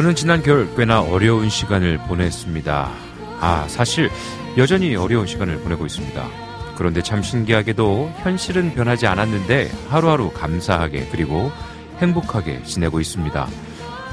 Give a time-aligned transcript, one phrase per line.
[0.00, 2.90] 저는 지난 겨울 꽤나 어려운 시간을 보냈습니다.
[3.38, 4.08] 아, 사실
[4.56, 6.26] 여전히 어려운 시간을 보내고 있습니다.
[6.74, 11.52] 그런데 참 신기하게도 현실은 변하지 않았는데 하루하루 감사하게 그리고
[11.98, 13.46] 행복하게 지내고 있습니다.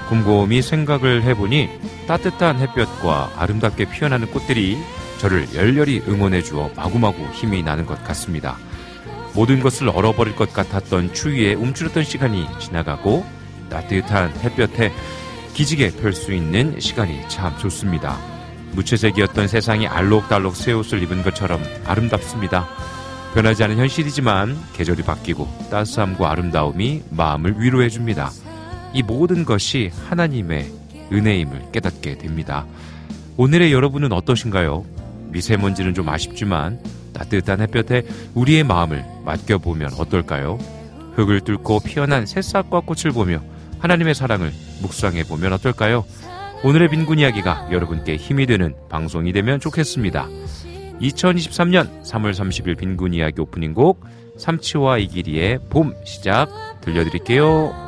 [0.09, 1.69] 곰곰이 생각을 해보니
[2.05, 4.77] 따뜻한 햇볕과 아름답게 피어나는 꽃들이
[5.19, 8.57] 저를 열렬히 응원해 주어 마구마구 힘이 나는 것 같습니다.
[9.33, 13.25] 모든 것을 얼어버릴 것 같았던 추위에 움츠렸던 시간이 지나가고
[13.69, 14.91] 따뜻한 햇볕에
[15.57, 18.15] 기지개 펼 수 있는 시간이 참 좋습니다.
[18.73, 22.67] 무채색이었던 세상이 알록달록 새 옷을 입은 것처럼 아름답습니다.
[23.33, 28.29] 변하지 않은 현실이지만 계절이 바뀌고 따스함과 아름다움이 마음을 위로해 줍니다.
[28.93, 30.71] 이 모든 것이 하나님의
[31.11, 32.67] 은혜임을 깨닫게 됩니다.
[33.37, 34.85] 오늘의 여러분은 어떠신가요?
[35.29, 36.79] 미세먼지는 좀 아쉽지만
[37.13, 38.05] 따뜻한 햇볕에
[38.35, 40.59] 우리의 마음을 맡겨보면 어떨까요?
[41.15, 43.41] 흙을 뚫고 피어난 새싹과 꽃을 보며
[43.79, 46.05] 하나님의 사랑을 묵상해 보면 어떨까요?
[46.63, 50.27] 오늘의 빈곤 이야기가 여러분께 힘이 되는 방송이 되면 좋겠습니다.
[51.01, 54.03] 2023년 3월 30일 빈곤 이야기 오프닝 곡
[54.37, 56.49] 삼치와 이기리의 봄 시작
[56.81, 57.86] 들려드릴게요.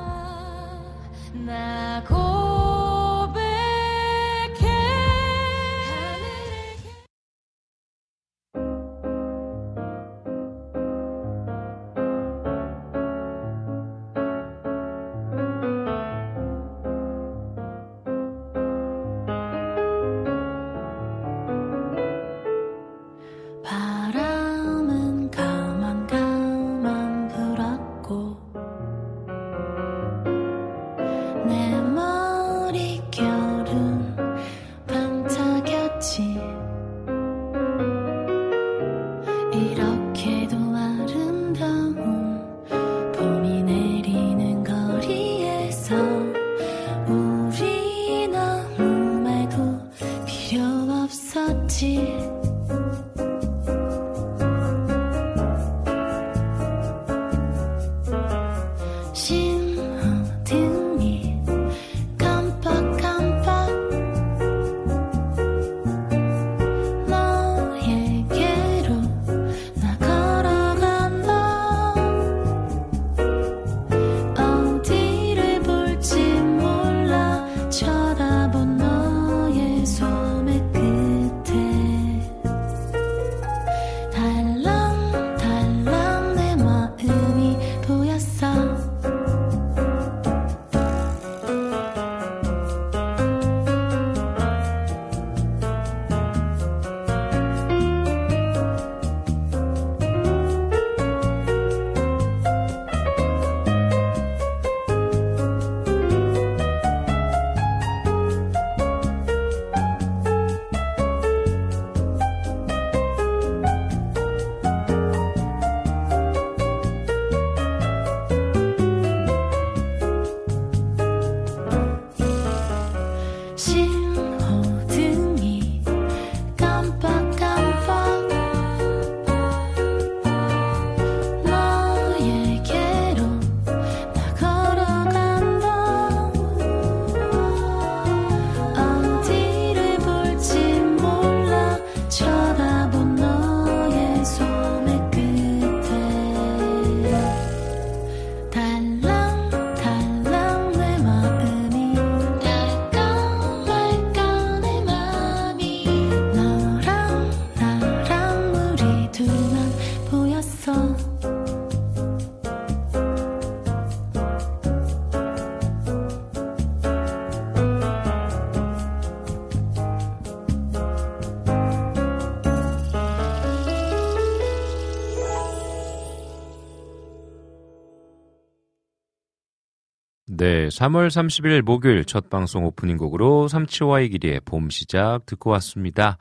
[180.69, 186.17] 3월 30일 목요일 첫 방송 오프닝 곡으로 삼치와 이기리의 봄 시작 듣고 왔습니다.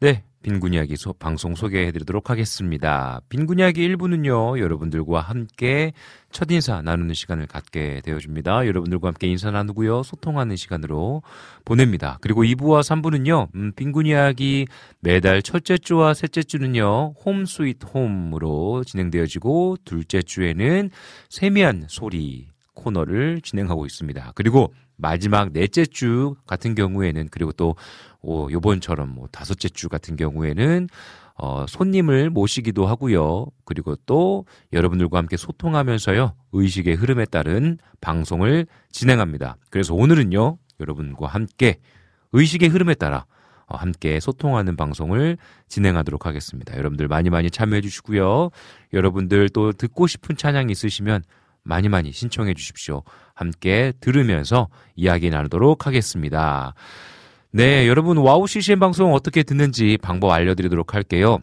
[0.00, 3.20] 네, 빈군 이야기 소, 방송 소개해 드리도록 하겠습니다.
[3.28, 5.92] 빈군 이야기 1부는요, 여러분들과 함께
[6.30, 8.66] 첫인사 나누는 시간을 갖게 되어집니다.
[8.66, 11.22] 여러분들과 함께 인사 나누고요, 소통하는 시간으로
[11.64, 12.18] 보냅니다.
[12.22, 14.66] 그리고 2부와 3부는요, 음, 빈군 이야기
[15.00, 20.90] 매달 첫째 주와 셋째 주는요, Home Sweet Home으로 진행되어지고, 둘째 주에는
[21.28, 22.49] 세미한 소리
[22.80, 24.32] 코너를 진행하고 있습니다.
[24.34, 27.76] 그리고 마지막 넷째 주 같은 경우에는 그리고 또
[28.22, 30.88] 어, 요번처럼 뭐 다섯째 주 같은 경우에는
[31.36, 33.46] 어, 손님을 모시기도 하고요.
[33.64, 36.34] 그리고 또 여러분들과 함께 소통하면서요.
[36.52, 39.56] 의식의 흐름에 따른 방송을 진행합니다.
[39.70, 40.58] 그래서 오늘은요.
[40.80, 41.78] 여러분과 함께
[42.32, 43.26] 의식의 흐름에 따라
[43.66, 45.38] 어, 함께 소통하는 방송을
[45.68, 46.76] 진행하도록 하겠습니다.
[46.76, 48.50] 여러분들 많이 많이 참여해 주시고요.
[48.92, 51.22] 여러분들 또 듣고 싶은 찬양이 있으시면
[51.62, 53.02] 많이 많이 신청해 주십시오.
[53.34, 56.74] 함께 들으면서 이야기 나누도록 하겠습니다.
[57.52, 61.40] 네, 여러분 와우 CCM 방송 어떻게 듣는지 방법 알려드리도록 할게요.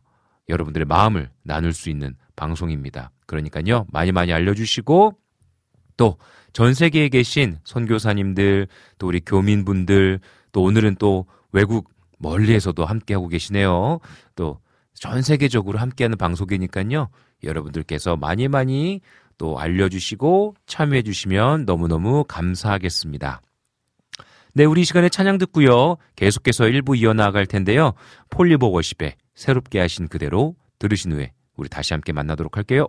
[0.48, 3.10] 여러분들의 마음을 나눌 수 있는 방송입니다.
[3.26, 5.18] 그러니까요, 많이 많이 알려주시고,
[5.96, 6.16] 또
[6.52, 8.68] 전 세계에 계신 선교사님들,
[8.98, 10.20] 또 우리 교민분들,
[10.52, 14.00] 또 오늘은 또 외국 멀리에서도 함께하고 계시네요.
[14.36, 14.60] 또
[14.94, 17.08] 전 세계적으로 함께하는 방송이니까요.
[17.42, 19.00] 여러분들께서 많이 많이
[19.36, 23.40] 또 알려주시고 참여해 주시면 너무너무 감사하겠습니다.
[24.54, 25.96] 네, 우리 시간에 찬양 듣고요.
[26.14, 27.94] 계속해서 일부 이어나갈 텐데요.
[28.30, 32.88] 폴리버 워십에 새롭게 하신 그대로 들으신 후에 우리 다시 함께 만나도록 할게요.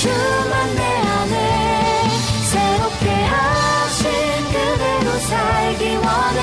[0.00, 2.08] 주만 내 안에
[2.44, 4.10] 새롭게 하신
[4.46, 6.40] 그대로 살기 원해.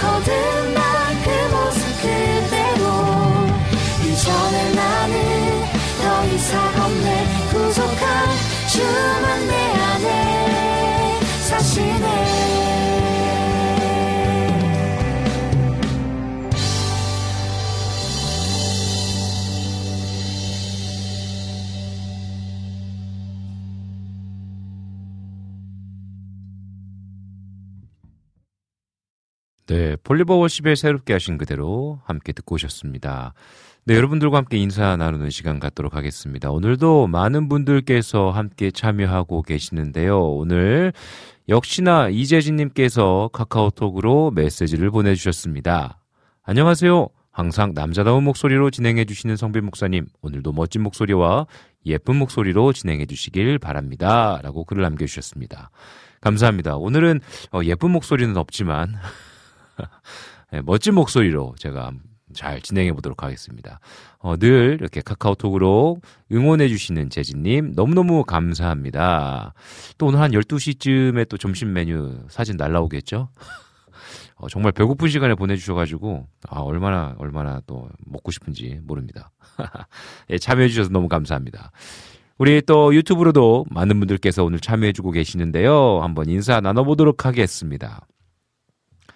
[0.00, 0.82] 거듭난
[1.22, 2.82] 그 모습 그대로.
[4.06, 5.14] 이전에 나는
[6.00, 7.26] 더 이상 없네.
[7.50, 8.08] 구속한
[8.68, 9.48] 주만
[29.72, 33.32] 네, 폴리버 워십에 새롭게 하신 그대로 함께 듣고 오셨습니다.
[33.86, 36.50] 네, 여러분들과 함께 인사 나누는 시간 갖도록 하겠습니다.
[36.50, 40.20] 오늘도 많은 분들께서 함께 참여하고 계시는데요.
[40.20, 40.92] 오늘
[41.48, 45.98] 역시나 이재진님께서 카카오톡으로 메시지를 보내주셨습니다.
[46.42, 47.08] 안녕하세요.
[47.30, 51.46] 항상 남자다운 목소리로 진행해 주시는 성빈 목사님, 오늘도 멋진 목소리와
[51.86, 54.38] 예쁜 목소리로 진행해 주시길 바랍니다.
[54.42, 55.70] 라고 글을 남겨주셨습니다.
[56.20, 56.76] 감사합니다.
[56.76, 57.20] 오늘은
[57.52, 58.96] 어, 예쁜 목소리는 없지만
[60.52, 61.92] 네, 멋진 목소리로 제가
[62.32, 63.80] 잘 진행해 보도록 하겠습니다.
[64.18, 65.98] 어, 늘 이렇게 카카오톡으로
[66.30, 69.54] 응원해 주시는 재진님 너무너무 감사합니다.
[69.98, 73.28] 또 오늘 한 12시쯤에 또 점심 메뉴 사진 날라오겠죠?
[74.36, 79.30] 어, 정말 배고픈 시간에 보내주셔가지고 아, 얼마나 얼마나 또 먹고 싶은지 모릅니다.
[80.30, 81.70] 예, 참여해 주셔서 너무 감사합니다.
[82.38, 86.00] 우리 또 유튜브로도 많은 분들께서 오늘 참여해주고 계시는데요.
[86.02, 88.06] 한번 인사 나눠보도록 하겠습니다.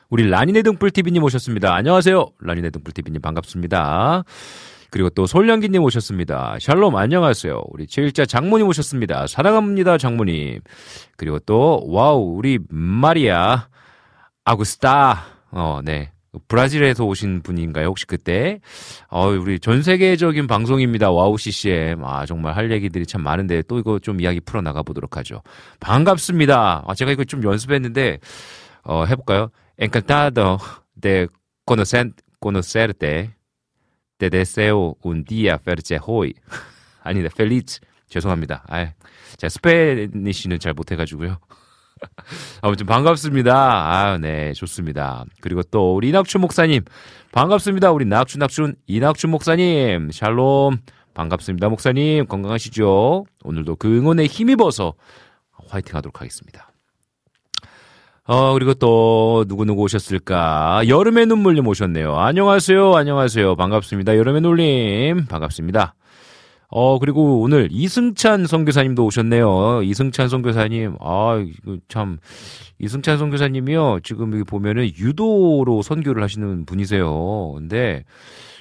[0.08, 1.74] 우리 라니네 등불TV님 오셨습니다.
[1.74, 2.26] 안녕하세요.
[2.40, 4.22] 라니네 등불TV님 반갑습니다.
[4.90, 6.58] 그리고 또 솔량기님 오셨습니다.
[6.60, 7.60] 샬롬 안녕하세요.
[7.70, 9.26] 우리 제일자 장모님 오셨습니다.
[9.26, 10.60] 사랑합니다 장모님.
[11.16, 13.68] 그리고 또 와우 우리 마리아
[14.44, 16.12] 아구스타 어 네.
[16.48, 17.86] 브라질에서 오신 분인가요?
[17.86, 18.60] 혹시 그때?
[19.08, 21.10] 어, 우리 전 세계적인 방송입니다.
[21.10, 22.04] 와우 CCM.
[22.04, 25.40] 아, 정말 할 얘기들이 참 많은데 또 이거 좀 이야기 풀어나가 보도록 하죠.
[25.80, 26.84] 반갑습니다.
[26.86, 28.18] 아, 제가 이거 좀 연습했는데,
[28.84, 29.48] 어, 해볼까요?
[29.78, 30.58] Encantado
[30.94, 31.28] de
[31.64, 33.36] conocer, conocerte.
[34.16, 36.34] Te deseo un día feliz hoy.
[37.02, 37.80] 아니다, feliz.
[38.08, 38.64] 죄송합니다.
[38.68, 38.92] 아,
[39.36, 41.38] 제가 Spanish는 잘 못해가지고요.
[42.62, 43.52] 아무튼 반갑습니다.
[43.54, 45.24] 아, 네, 좋습니다.
[45.40, 46.84] 그리고 또 우리 이낙춘 목사님
[47.32, 47.90] 반갑습니다.
[47.92, 50.78] 우리 낙춘 낙춘 이낙춘 목사님 샬롬
[51.14, 51.68] 반갑습니다.
[51.68, 53.26] 목사님 건강하시죠?
[53.44, 54.94] 오늘도 그 응원에 힘입어서
[55.68, 56.70] 화이팅하도록 하겠습니다.
[58.28, 60.88] 어, 그리고 또, 누구누구 오셨을까?
[60.88, 62.16] 여름의 눈물님 오셨네요.
[62.16, 62.92] 안녕하세요.
[62.96, 63.54] 안녕하세요.
[63.54, 64.16] 반갑습니다.
[64.16, 65.26] 여름의 눈물님.
[65.26, 65.94] 반갑습니다.
[66.68, 69.82] 어, 그리고 오늘 이승찬 선교사님도 오셨네요.
[69.84, 70.96] 이승찬 선교사님.
[71.00, 72.18] 아, 이거 참,
[72.80, 74.00] 이승찬 선교사님이요.
[74.02, 77.52] 지금 여기 보면은 유도로 선교를 하시는 분이세요.
[77.54, 78.02] 근데,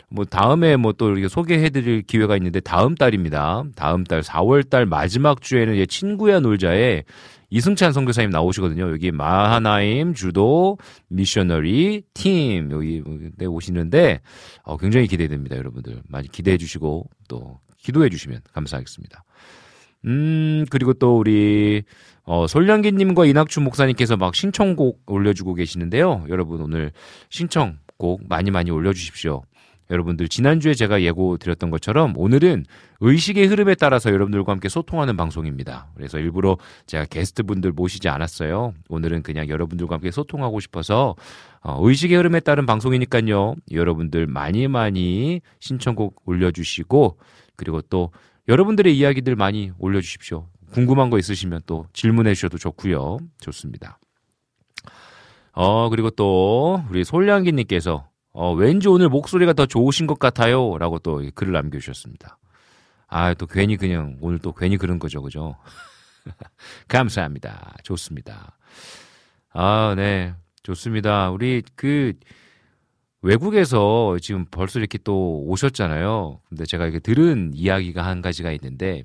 [0.09, 3.63] 뭐 다음에 뭐 또 이렇게 소개해드릴 기회가 있는데 다음 달입니다.
[3.75, 7.03] 다음 달 4월 달 마지막 주에는 친구야 놀자에
[7.49, 8.91] 이승찬 선교사님 나오시거든요.
[8.91, 10.77] 여기 마하나임 주도
[11.09, 13.01] 미셔너리 팀 여기
[13.37, 14.21] 네, 오시는데
[14.63, 16.01] 어, 굉장히 기대됩니다, 여러분들.
[16.07, 19.23] 많이 기대해 주시고 또 기도해 주시면 감사하겠습니다.
[20.05, 21.83] 음, 그리고 또 우리
[22.23, 26.25] 어, 솔량기님과 이낙춘 목사님께서 막 신청곡 올려주고 계시는데요.
[26.29, 26.91] 여러분 오늘
[27.29, 29.43] 신청곡 많이 많이 올려주십시오.
[29.89, 32.65] 여러분들 지난주에 제가 예고 드렸던 것처럼 오늘은
[33.01, 35.87] 의식의 흐름에 따라서 여러분들과 함께 소통하는 방송입니다.
[35.95, 38.73] 그래서 일부러 제가 게스트분들 모시지 않았어요.
[38.89, 41.15] 오늘은 그냥 여러분들과 함께 소통하고 싶어서
[41.61, 43.55] 어, 의식의 흐름에 따른 방송이니까요.
[43.71, 47.17] 여러분들 많이 많이 신청곡 올려주시고
[47.55, 48.11] 그리고 또
[48.47, 50.47] 여러분들의 이야기들 많이 올려주십시오.
[50.71, 53.17] 궁금한 거 있으시면 또 질문해 주셔도 좋고요.
[53.39, 53.99] 좋습니다.
[55.55, 60.77] 어, 그리고 또, 우리 솔량기님께서, 어, 왠지 오늘 목소리가 더 좋으신 것 같아요.
[60.77, 62.37] 라고 또 글을 남겨주셨습니다.
[63.07, 65.21] 아, 또 괜히 그냥, 오늘 또 괜히 그런 거죠.
[65.21, 65.55] 그죠?
[66.89, 67.75] 감사합니다.
[67.83, 68.57] 좋습니다.
[69.53, 70.33] 아, 네.
[70.63, 71.31] 좋습니다.
[71.31, 72.11] 우리 그,
[73.21, 76.41] 외국에서 지금 벌써 이렇게 또 오셨잖아요.
[76.49, 79.03] 근데 제가 이렇게 들은 이야기가 한 가지가 있는데,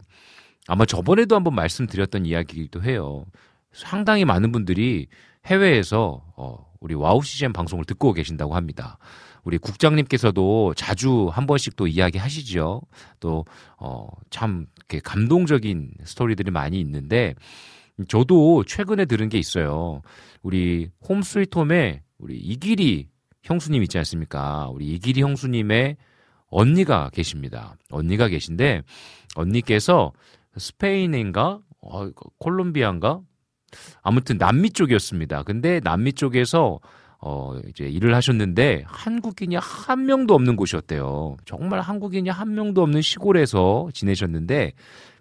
[0.66, 3.24] 아마 저번에도 한번 말씀드렸던 이야기이기도 해요.
[3.72, 5.06] 상당히 많은 분들이
[5.46, 8.98] 해외에서 어, 우리 와우 CCM 방송을 듣고 계신다고 합니다.
[9.44, 12.82] 우리 국장님께서도 자주 한 번씩 또 이야기 하시죠.
[13.20, 13.44] 또,
[13.78, 17.34] 어, 참, 이렇게 감동적인 스토리들이 많이 있는데,
[18.08, 20.00] 저도 최근에 들은 게 있어요.
[20.42, 23.08] 우리 홈 스위트 홈에 우리 이기리
[23.42, 24.68] 형수님 있지 않습니까?
[24.70, 25.96] 우리 이기리 형수님의
[26.48, 27.76] 언니가 계십니다.
[27.90, 28.82] 언니가 계신데,
[29.36, 30.12] 언니께서
[30.56, 33.20] 스페인인가 어, 콜롬비아인가
[34.02, 35.42] 아무튼 남미 쪽이었습니다.
[35.44, 36.80] 근데 남미 쪽에서
[37.22, 41.36] 어 이제 일을 하셨는데 한국인이 한 명도 없는 곳이었대요.
[41.44, 44.72] 정말 한국인이 한 명도 없는 시골에서 지내셨는데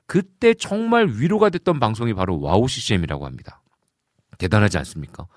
[0.05, 3.61] 그때 정말 위로가 됐던 방송이 바로 와우 CCM이라고 합니다.
[4.37, 5.27] 대단하지 않습니까?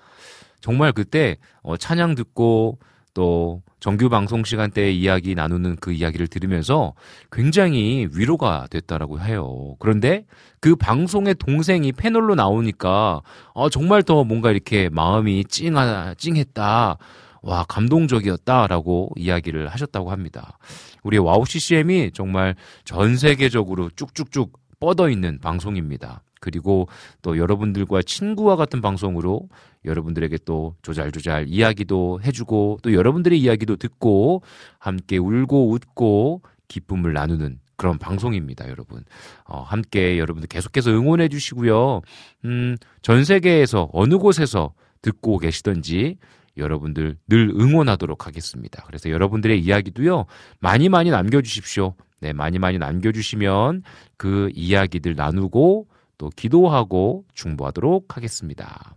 [0.61, 2.79] 정말 그때 어 찬양 듣고
[3.13, 6.93] 또 정규 방송 시간대에 이야기 나누는 그 이야기를 들으면서
[7.31, 9.75] 굉장히 위로가 됐다라고 해요.
[9.79, 10.25] 그런데
[10.59, 13.21] 그 방송의 동생이 패널로 나오니까
[13.53, 16.97] 어, 정말 더 뭔가 이렇게 마음이 찡하, 찡했다.
[17.43, 20.57] 와, 감동적이었다라고 이야기를 하셨다고 합니다.
[21.03, 26.23] 우리 와우 CCM이 정말 전 세계적으로 쭉쭉쭉 뻗어 있는 방송입니다.
[26.39, 26.87] 그리고
[27.21, 29.47] 또 여러분들과 친구와 같은 방송으로
[29.85, 34.41] 여러분들에게 또 조잘조잘 이야기도 해주고 또 여러분들의 이야기도 듣고
[34.79, 39.03] 함께 울고 웃고 기쁨을 나누는 그런 방송입니다, 여러분.
[39.45, 42.01] 어, 함께 여러분들 계속해서 응원해 주시고요.
[42.45, 46.17] 음, 전 세계에서 어느 곳에서 듣고 계시던지
[46.55, 48.83] 여러분들 늘 응원하도록 하겠습니다.
[48.85, 50.25] 그래서 여러분들의 이야기도요,
[50.59, 51.95] 많이 많이 남겨주십시오.
[52.19, 53.83] 네, 많이 많이 남겨주시면
[54.17, 58.95] 그 이야기들 나누고 또 기도하고 중보하도록 하겠습니다.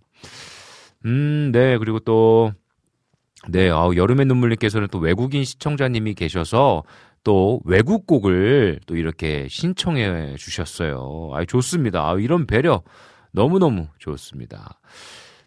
[1.05, 1.79] 음, 네.
[1.79, 2.53] 그리고 또,
[3.49, 3.71] 네.
[3.71, 6.83] 아, 여름의 눈물님께서는 또 외국인 시청자님이 계셔서
[7.23, 11.31] 또 외국곡을 또 이렇게 신청해 주셨어요.
[11.35, 12.09] 아, 좋습니다.
[12.09, 12.83] 아, 이런 배려
[13.33, 14.81] 너무너무 좋습니다.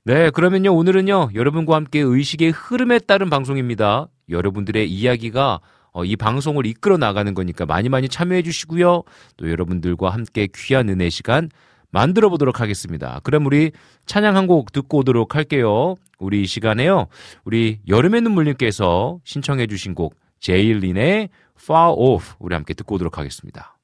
[0.04, 4.08] 네, 그러면요, 오늘은요, 여러분과 함께 의식의 흐름에 따른 방송입니다.
[4.30, 5.60] 여러분들의 이야기가
[5.92, 9.04] 어, 이 방송을 이끌어 나가는 거니까 많이 많이 참여해 주시고요.
[9.38, 11.50] 또 여러분들과 함께 귀한 은혜 시간
[11.92, 13.20] 만들어 보도록 하겠습니다.
[13.24, 13.72] 그럼 우리
[14.06, 15.96] 찬양 한 곡 듣고 오도록 할게요.
[16.18, 17.08] 우리 이 시간에요.
[17.44, 23.78] 우리 여름의 눈물님께서 신청해 주신 곡 제일린의 Far Off 우리 함께 듣고 오도록 하겠습니다.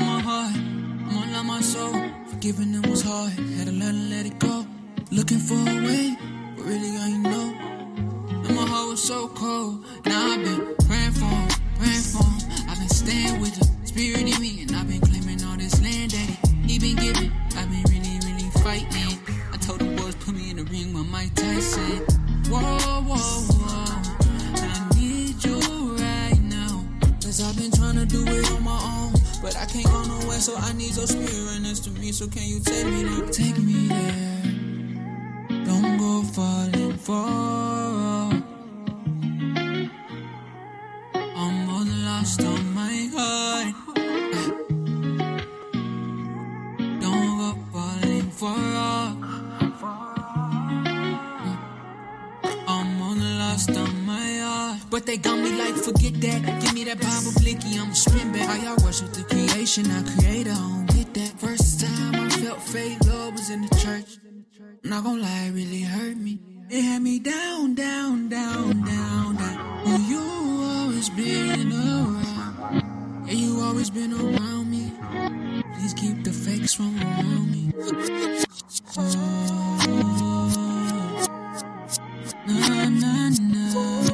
[0.00, 0.56] My heart,
[1.06, 1.94] I'ma love my soul.
[2.28, 4.66] Forgiving them was hard, had to learn to let it go.
[5.10, 6.16] Looking for a way
[6.56, 7.54] but really I ain't know.
[8.46, 9.84] And my heart was so cold.
[10.06, 12.70] Now I've been praying for him, praying for him.
[12.70, 15.01] I've been staying with the spirit in me, and I've been
[17.02, 17.32] been giving.
[17.56, 19.18] I've been really, really fighting.
[19.52, 22.04] I told the boys put me in the ring with Mike Tyson.
[22.48, 24.02] Whoa, whoa, whoa.
[24.56, 25.58] I need you
[25.96, 26.84] right now.
[27.22, 29.12] Cause I've been trying to do it on my own.
[29.42, 32.12] But I can't go nowhere, so I need your spirit next to me.
[32.12, 33.28] So can you take me there?
[33.28, 35.64] Take me there.
[35.64, 38.42] Don't go falling for.
[41.14, 42.61] I'm all lost on
[54.92, 56.60] But they got me like, forget that.
[56.60, 58.46] Give me that Bible blicky, I'ma spin back.
[58.46, 61.40] How y'all worship the creation, I create, I don't get that.
[61.40, 64.18] First time I felt faith, love was in the church.
[64.84, 66.40] Not gonna lie, it really hurt me.
[66.68, 69.82] It had me down, down, down, down, down.
[69.86, 70.20] Well, you
[70.62, 73.24] always been around.
[73.26, 74.92] Yeah, you always been around me.
[75.74, 77.72] Please keep the fakes from around me.
[78.98, 79.22] Oh,
[82.46, 84.11] na na na.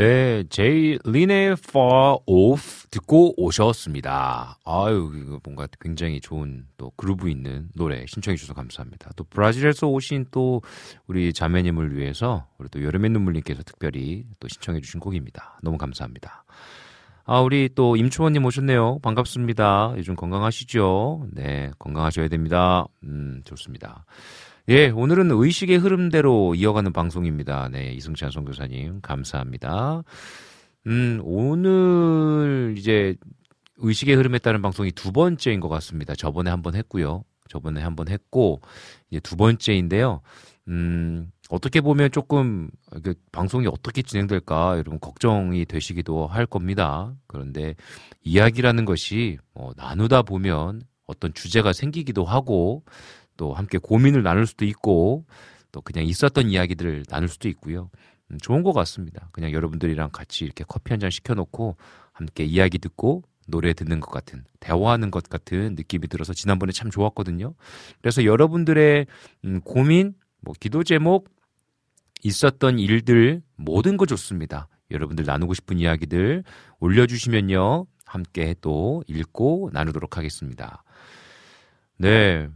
[0.00, 4.58] 네, 제이 린의 Far Off 듣고 오셨습니다.
[4.64, 9.10] 아유, 이거 뭔가 굉장히 좋은 또 그루브 있는 노래 신청해 주셔서 감사합니다.
[9.16, 10.62] 또 브라질에서 오신 또
[11.06, 15.58] 우리 자매님을 위해서 우리 또 여름의 눈물님께서 특별히 또 신청해 주신 곡입니다.
[15.62, 16.44] 너무 감사합니다.
[17.26, 19.00] 아, 우리 또 임초원님 오셨네요.
[19.02, 19.92] 반갑습니다.
[19.98, 21.26] 요즘 건강하시죠?
[21.32, 22.86] 네, 건강하셔야 됩니다.
[23.04, 24.06] 음, 좋습니다.
[24.70, 27.68] 예, 오늘은 의식의 흐름대로 이어가는 방송입니다.
[27.72, 30.04] 네, 이승찬 선교사님, 감사합니다.
[30.86, 33.16] 음, 오늘 이제
[33.78, 36.14] 의식의 흐름에 따른 방송이 두 번째인 것 같습니다.
[36.14, 37.24] 저번에 한 번 했고요.
[37.48, 38.60] 저번에 한 번 했고,
[39.10, 40.20] 이제 두 번째인데요.
[40.68, 42.70] 음, 어떻게 보면 조금
[43.02, 47.12] 그 방송이 어떻게 진행될까 여러분 걱정이 되시기도 할 겁니다.
[47.26, 47.74] 그런데
[48.22, 52.84] 이야기라는 것이 뭐 나누다 보면 어떤 주제가 생기기도 하고
[53.40, 55.24] 또 함께 고민을 나눌 수도 있고
[55.72, 57.88] 또 그냥 있었던 이야기들을 나눌 수도 있고요.
[58.30, 59.30] 음, 좋은 것 같습니다.
[59.32, 61.78] 그냥 여러분들이랑 같이 이렇게 커피 한 잔 시켜놓고
[62.12, 67.54] 함께 이야기 듣고 노래 듣는 것 같은 대화하는 것 같은 느낌이 들어서 지난번에 참 좋았거든요.
[68.02, 69.06] 그래서 여러분들의
[69.46, 71.30] 음, 고민, 뭐 기도 제목,
[72.22, 74.68] 있었던 일들 모든 거 좋습니다.
[74.90, 76.44] 여러분들 나누고 싶은 이야기들
[76.80, 80.82] 올려주시면요 함께 또 읽고 나누도록 하겠습니다.
[81.96, 82.48] 네,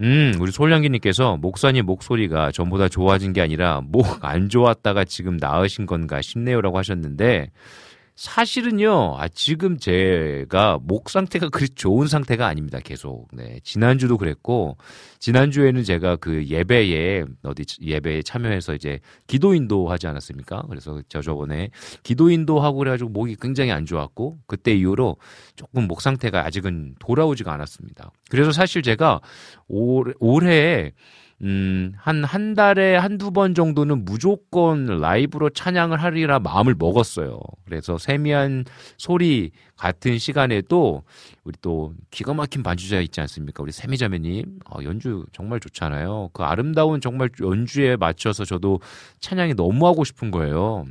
[0.00, 6.22] 음, 우리 솔량기님께서 목사님 목소리가 전보다 좋아진 게 아니라 목 안 좋았다가 지금 나으신 건가
[6.22, 7.50] 싶네요라고 하셨는데
[8.14, 13.28] 사실은요, 아, 지금 제가 목 상태가 그리 좋은 상태가 아닙니다, 계속.
[13.32, 13.58] 네.
[13.64, 14.76] 지난주도 그랬고,
[15.18, 20.64] 지난주에는 제가 그 예배에, 어디 예배에 참여해서 이제 기도인도 하지 않았습니까?
[20.68, 21.70] 그래서 저 저번에
[22.02, 25.16] 기도인도 하고 그래가지고 목이 굉장히 안 좋았고, 그때 이후로
[25.56, 28.12] 조금 목 상태가 아직은 돌아오지가 않았습니다.
[28.28, 29.20] 그래서 사실 제가
[29.68, 30.92] 올, 올해
[31.42, 37.40] 음, 한, 한 달에 한두 번 정도는 무조건 라이브로 찬양을 하리라 마음을 먹었어요.
[37.64, 38.64] 그래서 세미한
[38.96, 41.02] 소리 같은 시간에도
[41.42, 43.62] 우리 또 기가 막힌 반주자 있지 않습니까?
[43.62, 44.60] 우리 세미자매님.
[44.70, 46.30] 어, 연주 정말 좋잖아요.
[46.32, 48.80] 그 아름다운 정말 연주에 맞춰서 저도
[49.18, 50.84] 찬양이 너무 하고 싶은 거예요.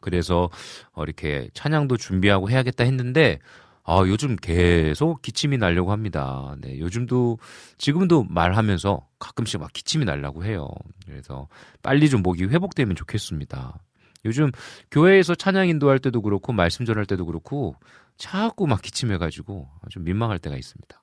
[0.00, 0.48] 그래서
[0.92, 3.40] 어, 이렇게 찬양도 준비하고 해야겠다 했는데
[3.88, 6.56] 아, 요즘 계속 기침이 나려고 합니다.
[6.60, 7.38] 네, 요즘도,
[7.78, 10.68] 지금도 말하면서 가끔씩 막 기침이 나려고 해요.
[11.06, 11.46] 그래서
[11.82, 13.78] 빨리 좀 목이 회복되면 좋겠습니다.
[14.24, 14.50] 요즘
[14.90, 17.76] 교회에서 찬양 인도할 때도 그렇고, 말씀 전할 때도 그렇고,
[18.16, 21.02] 자꾸 막 기침해가지고 좀 민망할 때가 있습니다.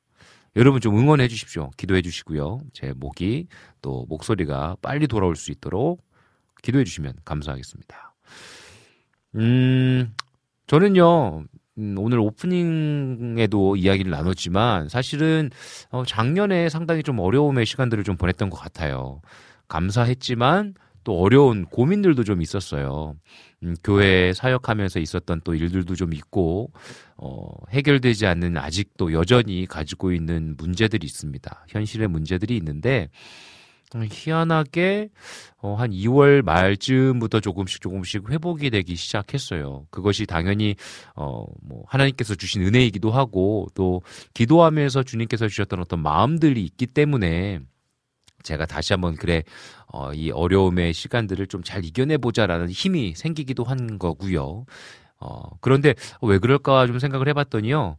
[0.58, 1.72] 여러분 좀 응원해 주십시오.
[1.78, 2.60] 기도해 주시고요.
[2.74, 3.48] 제 목이
[3.82, 6.04] 또 목소리가 빨리 돌아올 수 있도록
[6.62, 8.14] 기도해 주시면 감사하겠습니다.
[9.36, 10.14] 음,
[10.68, 11.46] 저는요,
[11.78, 15.50] 음, 오늘 오프닝에도 이야기를 나눴지만 사실은
[15.90, 19.22] 어, 작년에 상당히 좀 어려움의 시간들을 좀 보냈던 것 같아요.
[19.68, 23.16] 감사했지만 또 어려운 고민들도 좀 있었어요.
[23.64, 26.72] 음, 교회 사역하면서 있었던 또 일들도 좀 있고
[27.18, 31.66] 어, 해결되지 않는 아직도 여전히 가지고 있는 문제들이 있습니다.
[31.70, 33.10] 현실의 문제들이 있는데
[34.02, 35.10] 희한하게
[35.62, 39.86] 어, 한 2월 말쯤부터 조금씩 조금씩 회복이 되기 시작했어요.
[39.92, 40.76] 그것이 당연히
[41.16, 44.02] 어, 뭐 하나님께서 주신 은혜이기도 하고 또
[44.34, 47.60] 기도하면서 주님께서 주셨던 어떤 마음들이 있기 때문에
[48.44, 49.44] 제가 다시 한번 그래
[49.88, 54.66] 어, 이 어려움의 시간들을 좀 잘 이겨내 보자라는 힘이 생기기도 한 거고요.
[55.20, 57.98] 어, 그런데 왜 그럴까 좀 생각을 해봤더니요.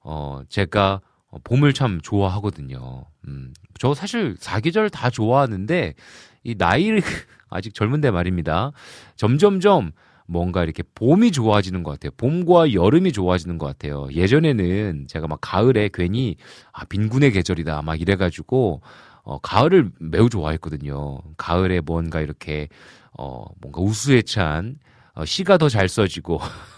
[0.00, 1.13] 어, 제가 어,
[1.44, 3.04] 봄을 참 좋아하거든요.
[3.26, 5.94] 음, 저 사실 사계절 다 좋아하는데
[6.44, 7.00] 이 나이를
[7.50, 8.72] 아직 젊은데 말입니다.
[9.16, 9.92] 점점점
[10.26, 12.10] 뭔가 이렇게 봄이 좋아지는 것 같아요.
[12.16, 14.08] 봄과 여름이 좋아지는 것 같아요.
[14.12, 16.36] 예전에는 제가 막 가을에 괜히
[16.72, 18.80] 아 빈군의 계절이다 막 이래가지고
[19.22, 21.20] 어 가을을 매우 좋아했거든요.
[21.36, 22.68] 가을에 뭔가 이렇게
[23.18, 24.76] 어 뭔가 우수에 찬
[25.14, 26.40] 어, 시가 더 잘 써지고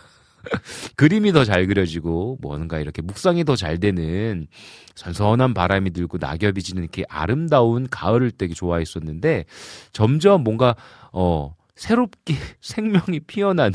[0.97, 4.47] 그림이 더 잘 그려지고 뭔가 이렇게 묵상이 더 잘 되는
[4.95, 9.45] 선선한 바람이 들고 낙엽이 지는 이렇게 아름다운 가을을 되게 좋아했었는데
[9.93, 10.75] 점점 뭔가
[11.13, 13.75] 어 새롭게 생명이 피어나는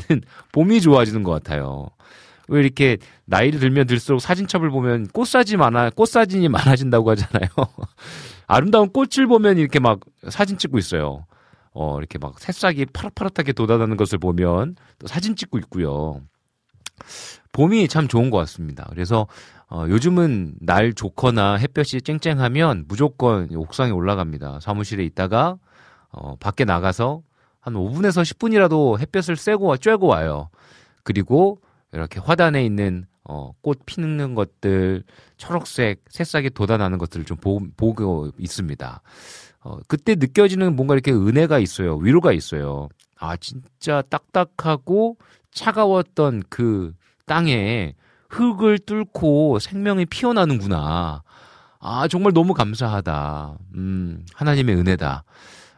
[0.52, 1.88] 봄이 좋아지는 것 같아요.
[2.48, 7.48] 왜 이렇게 나이를 들면 들수록 사진첩을 보면 꽃사진 많아, 꽃사진이 많아진다고 하잖아요.
[8.46, 11.24] 아름다운 꽃을 보면 이렇게 막 사진 찍고 있어요.
[11.72, 16.20] 어, 이렇게 막 새싹이 파릇파릇하게 돋아나는 것을 보면 또 사진 찍고 있고요.
[17.52, 18.86] 봄이 참 좋은 것 같습니다.
[18.90, 19.26] 그래서
[19.68, 24.60] 어, 요즘은 날 좋거나 햇볕이 쨍쨍하면 무조건 옥상에 올라갑니다.
[24.60, 25.56] 사무실에 있다가
[26.10, 27.22] 어, 밖에 나가서
[27.60, 30.50] 한 5분에서 10분이라도 햇볕을 쐬고 쬐고 와요.
[31.04, 31.60] 그리고
[31.92, 35.04] 이렇게 화단에 있는 어, 꽃 피는 것들,
[35.36, 39.02] 초록색, 새싹이 돋아나는 것들을 좀 보, 보고 있습니다.
[39.60, 41.96] 어, 그때 느껴지는 뭔가 이렇게 은혜가 있어요.
[41.96, 42.88] 위로가 있어요.
[43.16, 45.16] 아, 진짜 딱딱하고
[45.52, 46.92] 차가웠던 그
[47.26, 47.94] 땅에
[48.28, 51.22] 흙을 뚫고 생명이 피어나는구나.
[51.80, 53.58] 아, 정말 너무 감사하다.
[53.74, 55.24] 음, 하나님의 은혜다.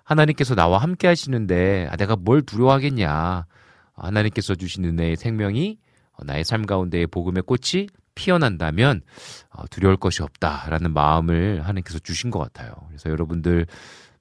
[0.05, 3.47] 하나님께서 나와 함께 하시는데, 아, 내가 뭘 두려워하겠냐.
[3.95, 5.79] 하나님께서 주신 은혜의 생명이
[6.25, 9.03] 나의 삶 가운데에 복음의 꽃이 피어난다면
[9.51, 12.75] 어, 두려울 것이 없다라는 마음을 하나님께서 주신 것 같아요.
[12.89, 13.67] 그래서 여러분들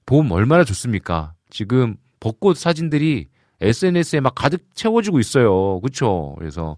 [0.06, 1.34] 봄 얼마나 좋습니까?
[1.50, 3.28] 지금 벚꽃 사진들이
[3.64, 5.80] SNS에 막 가득 채워지고 있어요.
[5.80, 6.34] 그렇죠?
[6.38, 6.76] 그래서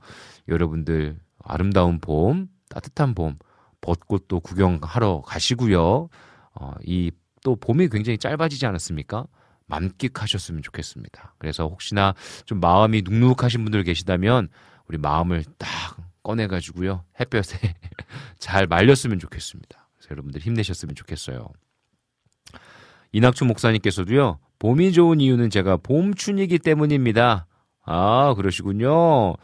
[0.49, 3.37] 여러분들 아름다운 봄, 따뜻한 봄,
[3.81, 6.09] 벚꽃도 구경하러 가시고요.
[6.55, 7.11] 어, 이
[7.47, 9.25] 또 봄이 굉장히 짧아지지 않았습니까?
[9.67, 11.37] 만끽하셨으면 좋겠습니다.
[11.39, 12.13] 그래서 혹시나
[12.45, 14.49] 좀 마음이 눅눅하신 분들 계시다면
[14.89, 15.69] 우리 마음을 딱
[16.25, 17.05] 꺼내가지고요.
[17.21, 17.57] 햇볕에
[18.41, 19.89] 잘 말렸으면 좋겠습니다.
[19.95, 21.49] 그래서 여러분들 힘내셨으면 좋겠어요.
[23.13, 24.41] 이낙주 목사님께서도요.
[24.59, 27.47] 봄이 좋은 이유는 제가 봄춘이기 때문입니다.
[27.85, 29.35] 아, 그러시군요.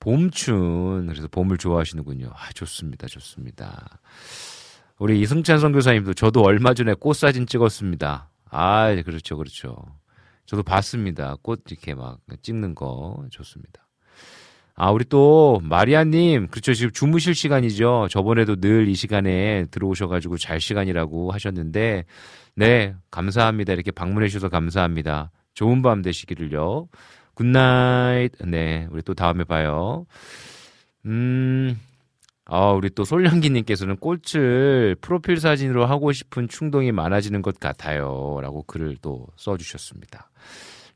[0.00, 1.06] 봄춘.
[1.06, 2.30] 그래서 봄을 좋아하시는군요.
[2.32, 3.06] 아, 좋습니다.
[3.06, 4.00] 좋습니다.
[4.98, 8.30] 우리 이승찬 선교사님도 저도 얼마 전에 꽃 사진 찍었습니다.
[8.50, 9.36] 아, 그렇죠.
[9.36, 9.76] 그렇죠.
[10.46, 11.36] 저도 봤습니다.
[11.42, 13.85] 꽃 이렇게 막 찍는 거 좋습니다.
[14.78, 16.74] 아, 우리 또, 마리아님, 그렇죠.
[16.74, 18.08] 지금 주무실 시간이죠.
[18.10, 22.04] 저번에도 늘 이 시간에 들어오셔가지고 잘 시간이라고 하셨는데,
[22.56, 23.72] 네, 감사합니다.
[23.72, 25.30] 이렇게 방문해주셔서 감사합니다.
[25.54, 26.88] 좋은 밤 되시기를요.
[27.34, 28.32] Good night.
[28.46, 30.04] 네, 우리 또 다음에 봐요.
[31.06, 31.78] 음,
[32.44, 38.38] 아, 우리 또 솔량기님께서는 꽃을 프로필 사진으로 하고 싶은 충동이 많아지는 것 같아요.
[38.42, 40.30] 라고 글을 또 써주셨습니다.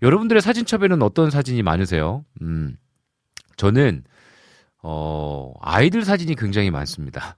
[0.03, 2.25] 여러분들의 사진 첩에는 어떤 사진이 많으세요?
[2.43, 2.77] 음.
[3.61, 4.05] 저는
[4.83, 7.37] 어, 아이들 사진이 굉장히 많습니다.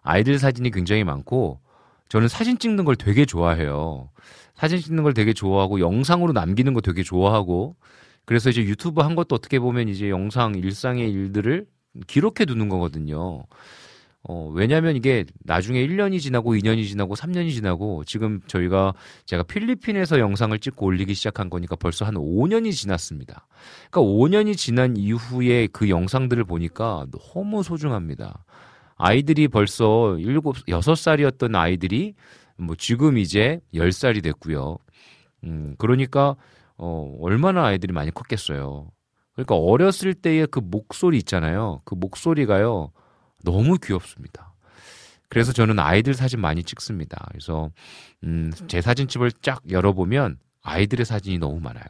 [0.00, 1.60] 아이들 사진이 굉장히 많고
[2.08, 4.08] 저는 사진 찍는 걸 되게 좋아해요.
[4.54, 7.76] 사진 찍는 걸 되게 좋아하고 영상으로 남기는 거 되게 좋아하고
[8.24, 11.66] 그래서 이제 유튜브 한 것도 어떻게 보면 이제 영상 일상의 일들을
[12.06, 13.44] 기록해 두는 거거든요.
[14.24, 18.94] 어, 왜냐면 이게 나중에 1년이 지나고 2년이 지나고 3년이 지나고 지금 저희가
[19.26, 23.48] 제가 필리핀에서 영상을 찍고 올리기 시작한 거니까 벌써 한 5년이 지났습니다.
[23.90, 28.44] 그러니까 5년이 지난 이후에 그 영상들을 보니까 너무 소중합니다.
[28.96, 32.14] 아이들이 벌써 7, 6살이었던 아이들이
[32.56, 34.78] 뭐 지금 이제 10살이 됐고요.
[35.44, 36.36] 음, 그러니까
[36.76, 38.88] 어, 얼마나 아이들이 많이 컸겠어요.
[39.32, 41.80] 그러니까 어렸을 때의 그 목소리 있잖아요.
[41.84, 42.92] 그 목소리가요.
[43.44, 44.52] 너무 귀엽습니다.
[45.28, 47.26] 그래서 저는 아이들 사진 많이 찍습니다.
[47.30, 47.70] 그래서
[48.24, 51.84] 음, 제 사진집을 쫙 열어보면 아이들의 사진이 너무 많아요.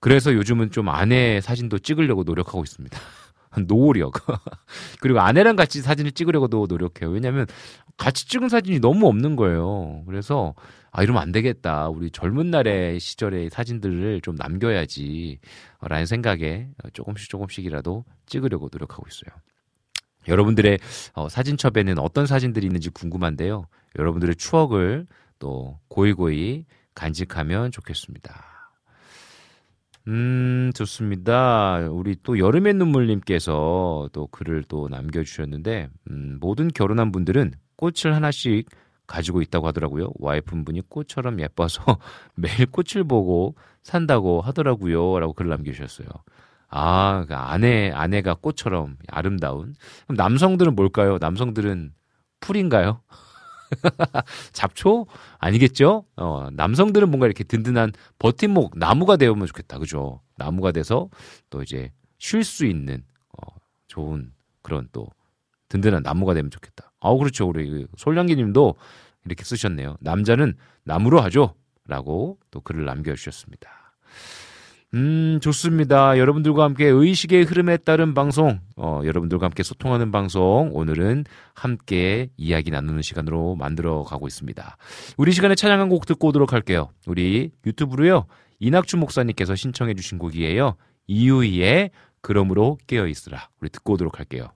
[0.00, 2.98] 그래서 요즘은 좀 아내 사진도 찍으려고 노력하고 있습니다.
[3.68, 4.14] 노력.
[5.00, 7.10] 그리고 아내랑 같이 사진을 찍으려고도 노력해요.
[7.10, 7.46] 왜냐하면
[7.96, 10.02] 같이 찍은 사진이 너무 없는 거예요.
[10.06, 10.54] 그래서
[10.90, 11.88] 아 이러면 안 되겠다.
[11.88, 15.38] 우리 젊은 날의 시절의 사진들을 좀 남겨야지.
[15.80, 19.38] 라는 생각에 조금씩 조금씩이라도 찍으려고 노력하고 있어요.
[20.28, 20.78] 여러분들의
[21.14, 23.66] 어, 사진첩에는 어떤 사진들이 있는지 궁금한데요.
[23.98, 25.06] 여러분들의 추억을
[25.38, 28.52] 또 고이고이 간직하면 좋겠습니다.
[30.08, 31.78] 음, 좋습니다.
[31.90, 38.68] 우리 또 여름의 눈물님께서 또 글을 또 남겨주셨는데, 음, 모든 결혼한 분들은 꽃을 하나씩
[39.06, 40.10] 가지고 있다고 하더라고요.
[40.14, 41.82] 와이프분이 꽃처럼 예뻐서
[42.34, 45.20] 매일 꽃을 보고 산다고 하더라고요.
[45.20, 46.08] 라고 글을 남겨주셨어요.
[46.74, 49.74] 아, 그 아내, 아내가 꽃처럼 아름다운.
[50.06, 51.18] 그럼 남성들은 뭘까요?
[51.20, 51.92] 남성들은
[52.40, 53.02] 풀인가요?
[54.52, 55.06] 잡초?
[55.38, 56.06] 아니겠죠?
[56.16, 59.78] 어, 남성들은 뭔가 이렇게 든든한 버팀목, 나무가 되면 좋겠다.
[59.78, 60.22] 그죠?
[60.38, 61.10] 나무가 돼서
[61.50, 63.04] 또 이제 쉴 수 있는,
[63.36, 63.54] 어,
[63.88, 64.32] 좋은
[64.62, 65.06] 그런 또
[65.68, 66.90] 든든한 나무가 되면 좋겠다.
[67.00, 67.48] 아, 그렇죠.
[67.48, 68.76] 우리 그 솔량기 님도
[69.26, 69.98] 이렇게 쓰셨네요.
[70.00, 70.54] 남자는
[70.84, 71.54] 나무로 하죠.
[71.86, 73.81] 라고 또 글을 남겨주셨습니다.
[74.94, 76.18] 음, 좋습니다.
[76.18, 81.24] 여러분들과 함께 의식의 흐름에 따른 방송, 어, 여러분들과 함께 소통하는 방송, 오늘은
[81.54, 84.76] 함께 이야기 나누는 시간으로 만들어 가고 있습니다.
[85.16, 86.90] 우리 시간에 찬양 한 곡 듣고 오도록 할게요.
[87.06, 88.26] 우리 유튜브로요,
[88.60, 90.76] 이낙주 목사님께서 신청해 주신 곡이에요.
[91.06, 93.48] 이유이의 그러므로 깨어 있으라.
[93.60, 94.48] 우리 듣고 오도록 할게요.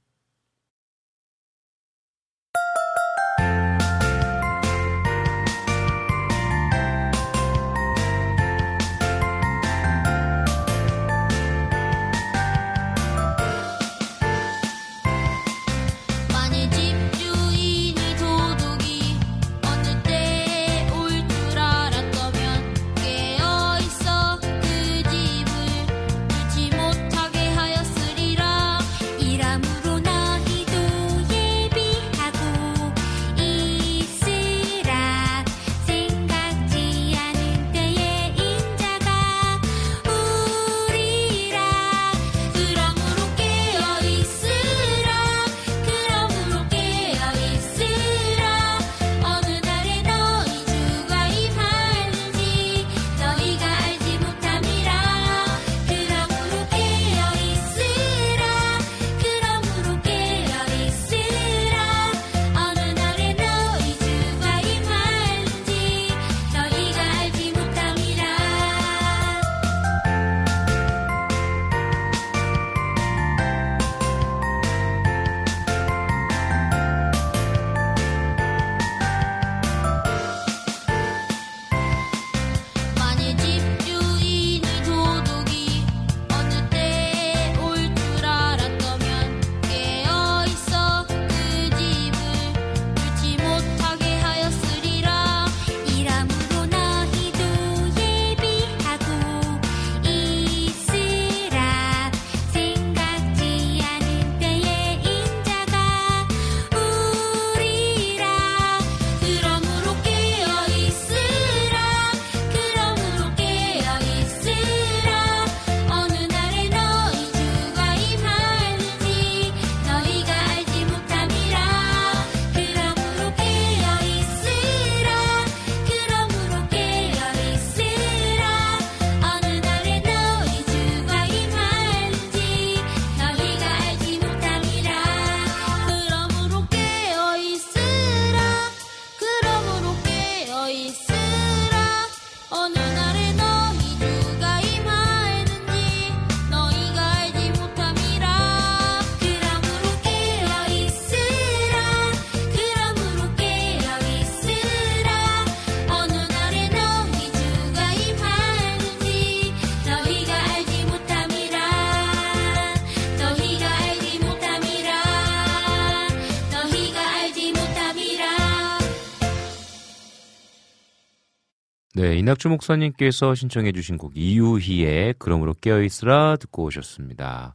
[172.15, 177.55] 이낙주 목사님께서 신청해 주신 곡 이유희의 그러므로 깨어있으라 듣고 오셨습니다.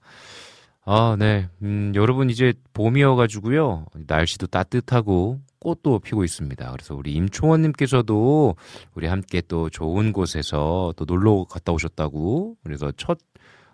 [0.83, 1.47] 아, 네.
[1.61, 3.85] 음, 여러분 이제 봄이어 가지고요.
[3.93, 6.71] 날씨도 따뜻하고 꽃도 피고 있습니다.
[6.71, 8.55] 그래서 우리 임초원님께서도
[8.95, 12.57] 우리 함께 또 좋은 곳에서 또 놀러 갔다 오셨다고.
[12.63, 13.19] 그래서 첫,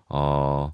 [0.10, 0.74] 어,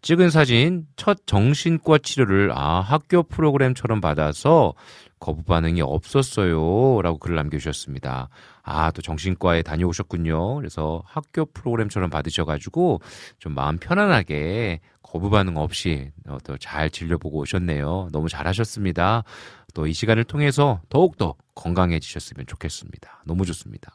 [0.00, 4.72] 찍은 사진, 첫 정신과 치료를 아, 학교 프로그램처럼 받아서
[5.20, 7.02] 거부 반응이 없었어요.
[7.02, 8.28] 라고 글을 남겨주셨습니다.
[8.62, 10.56] 아, 또 정신과에 다녀오셨군요.
[10.56, 13.00] 그래서 학교 프로그램처럼 받으셔가지고
[13.38, 18.08] 좀 마음 편안하게 거부 반응 없이 어, 또잘 진료보고 오셨네요.
[18.12, 19.24] 너무 잘하셨습니다.
[19.74, 23.22] 또 이 시간을 통해서 더욱더 건강해지셨으면 좋겠습니다.
[23.26, 23.92] 너무 좋습니다.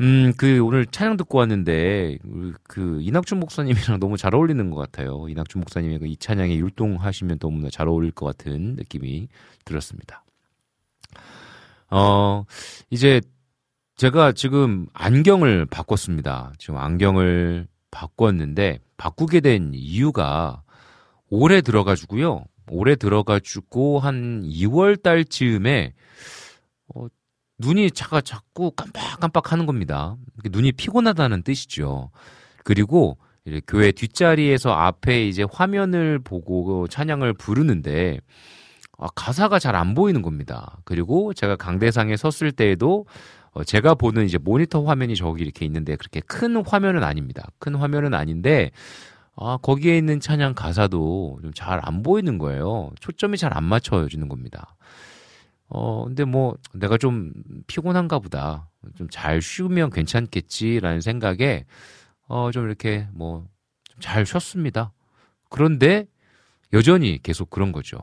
[0.00, 2.18] 음, 그 오늘 찬양 듣고 왔는데
[2.62, 5.26] 그 이낙준 목사님이랑 너무 잘 어울리는 것 같아요.
[5.28, 9.28] 이낙준 목사님의 그이 찬양에 율동하시면 너무나 잘 어울릴 것 같은 느낌이
[9.64, 10.24] 들었습니다.
[11.90, 12.44] 어,
[12.90, 13.20] 이제
[13.96, 16.52] 제가 지금 안경을 바꿨습니다.
[16.58, 20.62] 지금 안경을 바꿨는데 바꾸게 된 이유가
[21.28, 22.44] 올해 들어가지고요.
[22.70, 25.92] 올해 들어가지고 한 2월 달 즈음에
[26.94, 27.06] 어,
[27.58, 30.16] 눈이 차가 자꾸 깜빡깜빡 하는 겁니다.
[30.50, 32.10] 눈이 피곤하다는 뜻이죠.
[32.64, 38.59] 그리고 이제 교회 뒷자리에서 앞에 이제 화면을 보고 찬양을 부르는데 아,
[39.08, 40.78] 가사가 잘 안 보이는 겁니다.
[40.84, 43.06] 그리고 제가 강대상에 섰을 때에도
[43.52, 47.48] 어, 제가 보는 이제 모니터 화면이 저기 이렇게 있는데 그렇게 큰 화면은 아닙니다.
[47.58, 48.70] 큰 화면은 아닌데
[49.36, 52.90] 아, 거기에 있는 찬양 가사도 좀 잘 안 보이는 거예요.
[53.00, 54.76] 초점이 잘 안 맞춰지는 겁니다.
[55.68, 57.32] 어, 근데 뭐 내가 좀
[57.68, 58.68] 피곤한가 보다.
[58.96, 61.64] 좀 잘 쉬면 괜찮겠지라는 생각에
[62.28, 64.92] 어, 좀 이렇게 뭐좀잘 쉬었습니다.
[65.48, 66.06] 그런데
[66.72, 67.98] 여전히 계속 그런 거죠.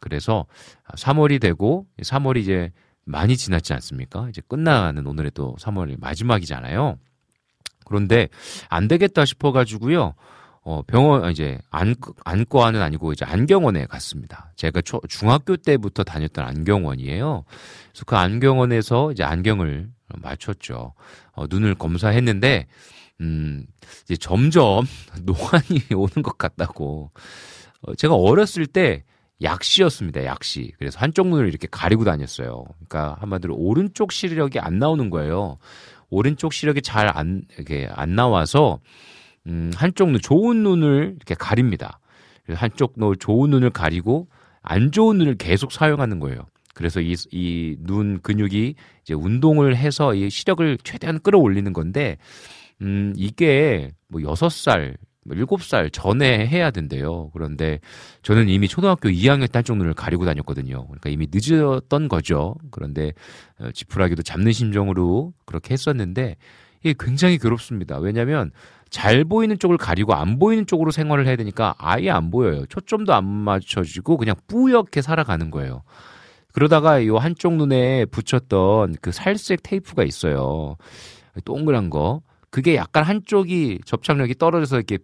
[0.00, 0.46] 그래서
[0.94, 2.72] 3월이 되고 3월이 이제
[3.04, 4.28] 많이 지났지 않습니까?
[4.28, 6.98] 이제 끝나는 오늘의 또 3월 마지막이잖아요.
[7.84, 8.28] 그런데
[8.68, 10.14] 안 되겠다 싶어 가지고요.
[10.62, 11.94] 어, 병원, 아, 이제, 안,
[12.24, 14.52] 안과는 아니고 이제 안경원에 갔습니다.
[14.54, 17.44] 제가 초, 중학교 때부터 다녔던 안경원이에요.
[17.90, 19.88] 그래서 그 안경원에서 이제 안경을
[20.20, 20.92] 맞췄죠.
[21.32, 22.66] 어, 눈을 검사했는데,
[23.22, 23.64] 음,
[24.04, 24.84] 이제 점점
[25.24, 27.12] 노안이 오는 것 같다고.
[27.80, 29.04] 어, 제가 어렸을 때
[29.42, 30.24] 약시였습니다.
[30.24, 30.72] 약시.
[30.78, 32.64] 그래서 한쪽 눈을 이렇게 가리고 다녔어요.
[32.88, 35.58] 그러니까 한마디로 오른쪽 시력이 안 나오는 거예요.
[36.10, 38.80] 오른쪽 시력이 잘 안, 이렇게 안 나와서,
[39.46, 42.00] 음, 한쪽 눈, 좋은 눈을 이렇게 가립니다.
[42.48, 44.28] 한쪽 눈, 좋은 눈을 가리고
[44.62, 46.46] 안 좋은 눈을 계속 사용하는 거예요.
[46.74, 52.16] 그래서 이, 이 눈 근육이 이제 운동을 해서 이 시력을 최대한 끌어올리는 건데,
[52.80, 57.30] 음, 이게 뭐 여섯 살, 뭐 일곱 살 전에 해야 된대요.
[57.32, 57.80] 그런데
[58.22, 60.86] 저는 이미 초등학교 2학년 때 한쪽 눈을 가리고 다녔거든요.
[60.86, 62.54] 그러니까 이미 늦었던 거죠.
[62.70, 63.12] 그런데
[63.58, 66.36] 어, 지푸라기도 잡는 심정으로 그렇게 했었는데
[66.82, 67.98] 이게 굉장히 괴롭습니다.
[67.98, 68.50] 왜냐하면
[68.90, 72.64] 잘 보이는 쪽을 가리고 안 보이는 쪽으로 생활을 해야 되니까 아예 안 보여요.
[72.66, 75.82] 초점도 안 맞춰지고 그냥 뿌옇게 살아가는 거예요.
[76.52, 80.76] 그러다가 이 한쪽 눈에 붙였던 그 살색 테이프가 있어요.
[81.44, 82.22] 동그란 거.
[82.50, 84.98] 그게 약간 한쪽이 접착력이 떨어져서 이렇게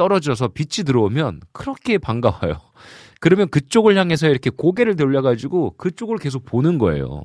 [0.00, 2.58] 떨어져서 빛이 들어오면 그렇게 반가워요.
[3.20, 7.22] 그러면 그쪽을 향해서 이렇게 고개를 돌려가지고 그쪽을 계속 보는 거예요.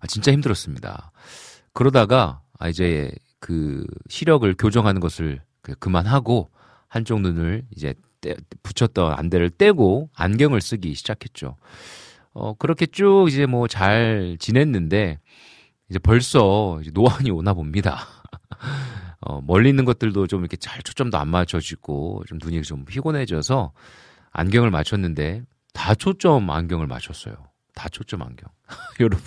[0.00, 1.12] 아, 진짜 힘들었습니다.
[1.72, 6.50] 그러다가 아, 이제 그 시력을 교정하는 것을 그 그만하고
[6.88, 11.54] 한쪽 눈을 이제 떼, 붙였던 안대를 떼고 안경을 쓰기 시작했죠.
[12.32, 15.20] 어, 그렇게 쭉 이제 뭐 잘 지냈는데
[15.90, 18.04] 이제 벌써 이제 노안이 오나 봅니다.
[19.20, 23.72] 어, 멀리 있는 것들도 좀 이렇게 잘 초점도 안 맞춰지고 좀 눈이 좀 피곤해져서
[24.32, 25.42] 안경을 맞췄는데
[25.72, 27.34] 다 초점 안경을 맞췄어요.
[27.74, 28.48] 다 초점 안경.
[29.00, 29.22] 여러분.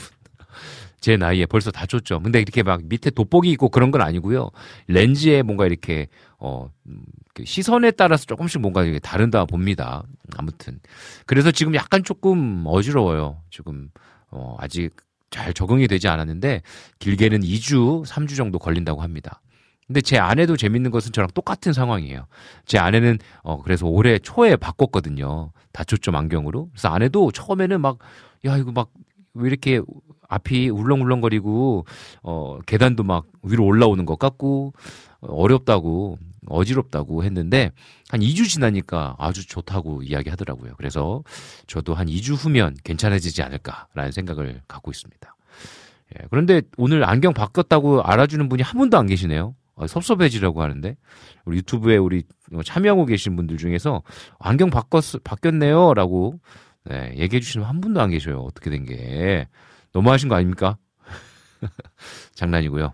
[1.00, 2.24] 제 나이에 벌써 다 초점.
[2.24, 4.52] 근데 이렇게 막 밑에 돋보기 있고 그런 건 아니고요.
[4.88, 10.04] 렌즈에 뭔가 이렇게 어 음, 그 시선에 따라서 조금씩 뭔가 이게 다른다 봅니다.
[10.38, 10.80] 아무튼
[11.26, 13.41] 그래서 지금 약간 조금 어지러워요.
[13.50, 13.89] 지금
[14.32, 14.96] 어 아직
[15.30, 16.62] 잘 적응이 되지 않았는데
[17.00, 19.41] 길게는 2주, 3주 정도 걸린다고 합니다.
[19.88, 22.26] 근데 제 아내도 재밌는 것은 저랑 똑같은 상황이에요.
[22.66, 25.52] 제 아내는 어 그래서 올해 초에 바꿨거든요.
[25.72, 26.70] 다초점 안경으로.
[26.72, 28.00] 그래서 아내도 처음에는 막
[28.46, 28.90] 야 이거 막
[29.34, 29.82] 왜 이렇게
[30.30, 31.86] 앞이 울렁울렁거리고
[32.24, 34.74] 어 계단도 막 위로 올라오는 것 같고
[35.22, 36.18] 어렵다고
[36.48, 37.72] 어지럽다고 했는데
[38.10, 40.74] 한 2주 지나니까 아주 좋다고 이야기하더라고요.
[40.78, 41.24] 그래서
[41.68, 45.36] 저도 한 2주 후면 괜찮아지지 않을까라는 생각을 갖고 있습니다.
[46.16, 49.56] 예, 그런데 오늘 안경 바꿨다고 알아주는 분이 한 분도 안 계시네요.
[49.76, 50.96] 어, 섭섭해지라고 하는데
[51.46, 52.24] 우리 유튜브에 우리
[52.66, 54.04] 참여하고 계신 분들 중에서
[54.40, 56.40] 안경 바꿨 바뀌었네요라고
[56.86, 58.40] 네, 얘기해 주시는 한 분도 안 계셔요.
[58.42, 59.48] 어떻게 된 게
[59.94, 60.78] 너무 하신 거 아닙니까?
[62.36, 62.94] 장난이고요.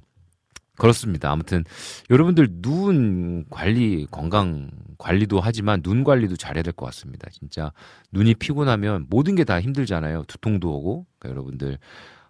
[0.77, 1.29] 그렇습니다.
[1.31, 1.65] 아무튼
[2.09, 7.27] 여러분들 눈 관리 건강 관리도 하지만 눈 관리도 잘해야 될 것 같습니다.
[7.31, 7.71] 진짜
[8.13, 10.23] 눈이 피곤하면 모든 게 다 힘들잖아요.
[10.27, 11.77] 두통도 오고 그러니까 여러분들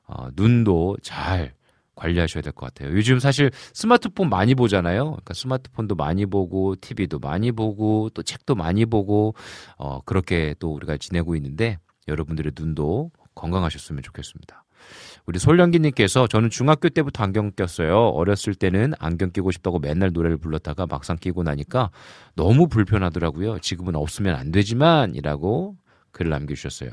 [0.08, 1.54] 어, 눈도 잘
[2.00, 2.96] 관리하셔야 될 것 같아요.
[2.96, 5.04] 요즘 사실 스마트폰 많이 보잖아요.
[5.06, 9.36] 그러니까 스마트폰도 많이 보고 TV도 많이 보고 또 책도 많이 보고
[9.78, 11.78] 어 그렇게 또 우리가 지내고 있는데
[12.08, 14.64] 여러분들의 눈도 건강하셨으면 좋겠습니다.
[15.26, 17.96] 우리 솔령기님께서 저는 중학교 때부터 안경 꼈어요.
[18.10, 21.92] 어렸을 때는 안경 끼고 싶다고 맨날 노래를 불렀다가 막상 끼고 나니까
[22.36, 23.60] 너무 불편하더라고요.
[23.60, 25.76] 지금은 없으면 안 되지만이라고
[26.12, 26.90] 글을 남겨주셨어요.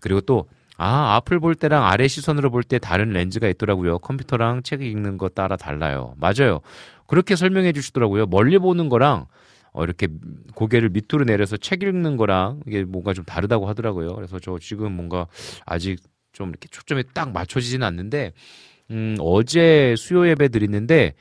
[0.00, 0.46] 그리고 또
[0.82, 3.98] 아, 앞을 볼 때랑 아래 시선으로 볼 때 다른 렌즈가 있더라고요.
[3.98, 6.14] 컴퓨터랑 책 읽는 거 따라 달라요.
[6.16, 6.60] 맞아요.
[7.06, 8.26] 그렇게 설명해 주시더라고요.
[8.26, 9.26] 멀리 보는 거랑
[9.72, 10.08] 어, 이렇게
[10.54, 14.14] 고개를 밑으로 내려서 책 읽는 거랑 이게 뭔가 좀 다르다고 하더라고요.
[14.14, 15.26] 그래서 저 지금 뭔가
[15.66, 15.98] 아직
[16.32, 18.32] 좀 이렇게 초점이 딱 맞춰지지는 않는데,
[18.90, 21.14] 음, 어제 수요 예배 드리는데,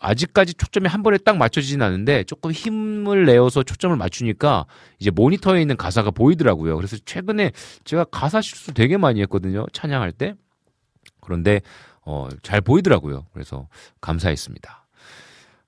[0.00, 4.66] 아직까지 초점이 한 번에 딱 맞춰지진 않는데 조금 힘을 내어서 초점을 맞추니까
[4.98, 6.76] 이제 모니터에 있는 가사가 보이더라고요.
[6.76, 7.52] 그래서 최근에
[7.84, 9.66] 제가 가사 실수 되게 많이 했거든요.
[9.72, 10.34] 찬양할 때.
[11.20, 11.60] 그런데
[12.04, 13.26] 어, 잘 보이더라고요.
[13.32, 13.68] 그래서
[14.00, 14.86] 감사했습니다.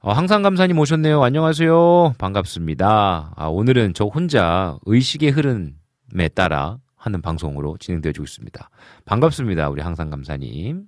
[0.03, 1.23] 어, 항상 감사님 오셨네요.
[1.23, 2.15] 안녕하세요.
[2.17, 3.35] 반갑습니다.
[3.37, 8.71] 아, 오늘은 저 혼자 의식의 흐름에 따라 하는 방송으로 진행되어지고 있습니다.
[9.05, 9.69] 반갑습니다.
[9.69, 10.85] 우리 항상 감사님.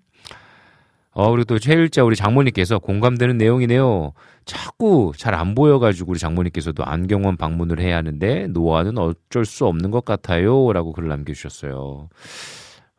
[1.15, 4.13] 어, 그리고 또 최일자 우리 장모님께서 공감되는 내용이네요.
[4.47, 10.05] 자꾸 잘 안 보여가지고 우리 장모님께서도 안경원 방문을 해야 하는데 노화는 어쩔 수 없는 것
[10.05, 10.73] 같아요.
[10.73, 12.09] 라고 글을 남겨주셨어요.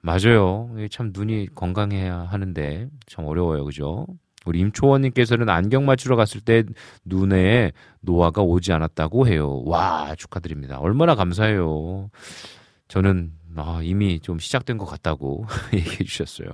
[0.01, 0.69] 맞아요.
[0.91, 3.65] 참 눈이 건강해야 하는데 참 어려워요.
[3.65, 4.05] 그죠?
[4.45, 6.63] 우리 임초원님께서는 안경 맞추러 갔을 때
[7.05, 9.63] 눈에 노화가 오지 않았다고 해요.
[9.65, 10.79] 와, 축하드립니다.
[10.79, 12.09] 얼마나 감사해요.
[12.89, 16.49] 저는 아, 이미 좀 시작된 것 같다고 얘기해 주셨어요.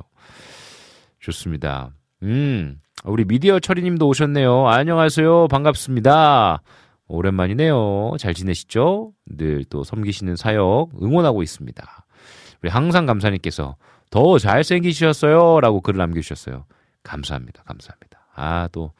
[1.19, 1.91] 좋습니다.
[2.23, 4.67] 음, 우리 미디어 처리님도 오셨네요.
[4.67, 5.47] 안녕하세요.
[5.49, 6.61] 반갑습니다.
[7.07, 8.13] 오랜만이네요.
[8.19, 9.13] 잘 지내시죠?
[9.25, 12.05] 늘 또 섬기시는 사역 응원하고 있습니다.
[12.61, 13.75] 우리 항상 감사님께서
[14.09, 15.59] 더 잘생기셨어요.
[15.61, 16.65] 라고 글을 남겨주셨어요.
[17.03, 17.63] 감사합니다.
[17.63, 18.19] 감사합니다.
[18.35, 18.91] 아, 또,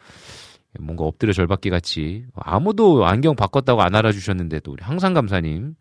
[0.80, 5.76] 뭔가 엎드려 절받기 같이 아무도 안경 바꿨다고 안 알아주셨는데 또 우리 항상 감사님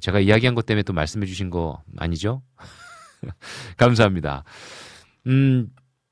[0.00, 2.42] 제가 이야기한 것 때문에 또 말씀해 주신 거 아니죠?
[3.76, 4.44] 감사합니다.
[5.28, 5.68] 음,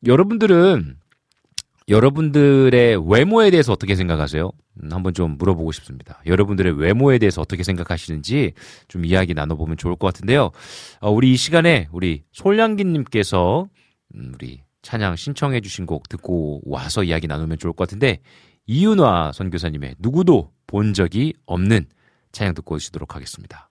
[0.06, 0.98] 여러분들은
[1.88, 4.50] 여러분들의 외모에 대해서 어떻게 생각하세요?
[4.82, 6.20] 음, 한번 좀 물어보고 싶습니다.
[6.26, 8.52] 여러분들의 외모에 대해서 어떻게 생각하시는지
[8.88, 10.50] 좀 이야기 나눠보면 좋을 것 같은데요.
[11.00, 13.68] 어, 우리 이 시간에 우리 솔량기님께서
[14.14, 18.20] 음, 우리 찬양 신청해 주신 곡 듣고 와서 이야기 나누면 좋을 것 같은데
[18.66, 21.86] 이윤화 선교사님의 누구도 본 적이 없는
[22.32, 23.70] 찬양 듣고 오시도록 하겠습니다.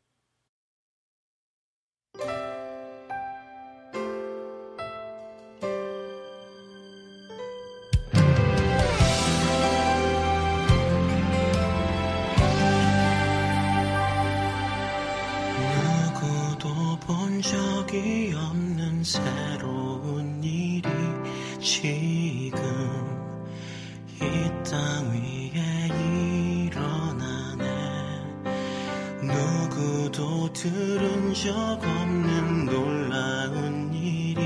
[31.45, 34.41] 적 없는 놀라운 일이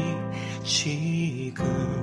[0.65, 1.98] 지금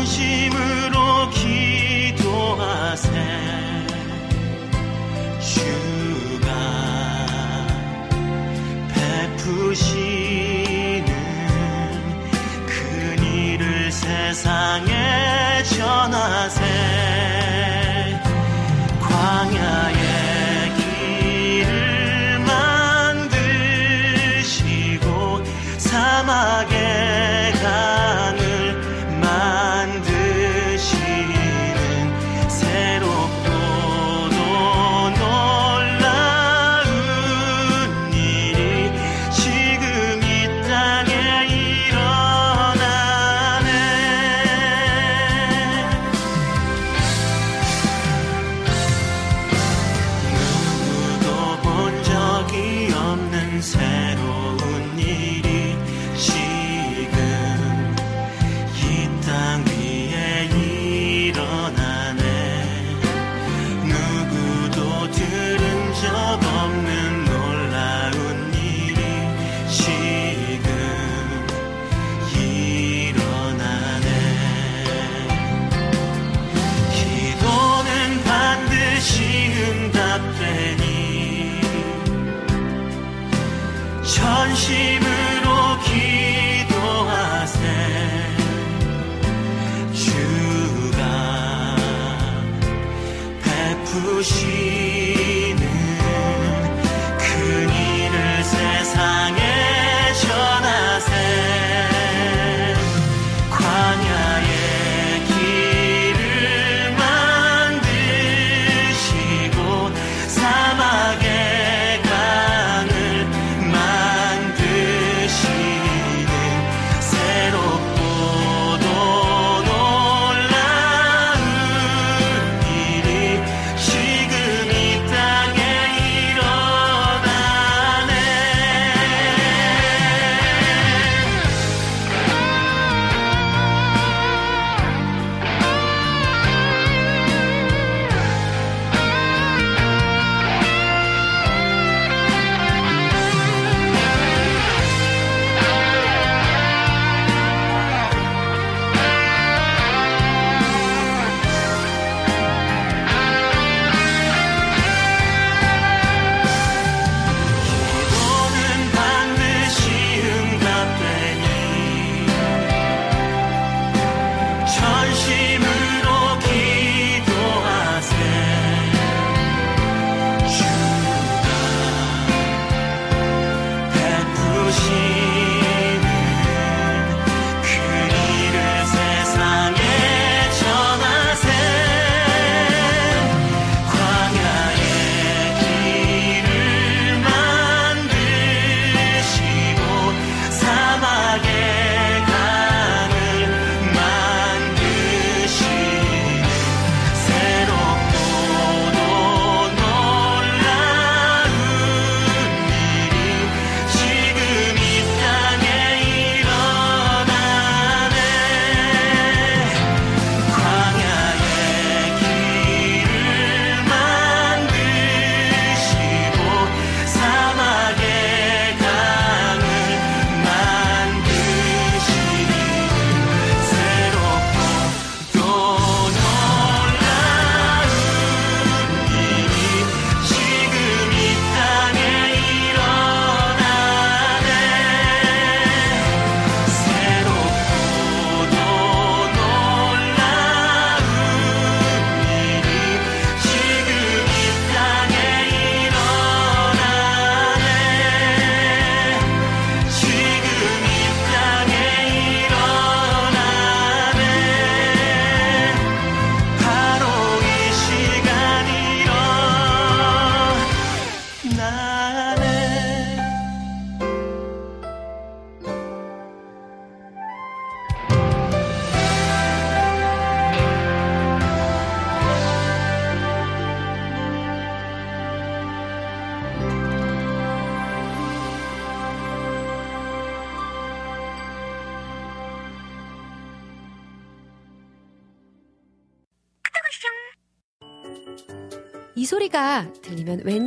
[0.00, 1.59] 전심으로 기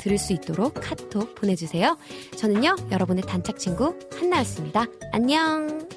[0.00, 1.96] 들을 수 있도록 카톡 보내주세요.
[2.36, 4.86] 저는요 여러분의 단짝 친구 한나였습니다.
[5.12, 5.88] 안녕.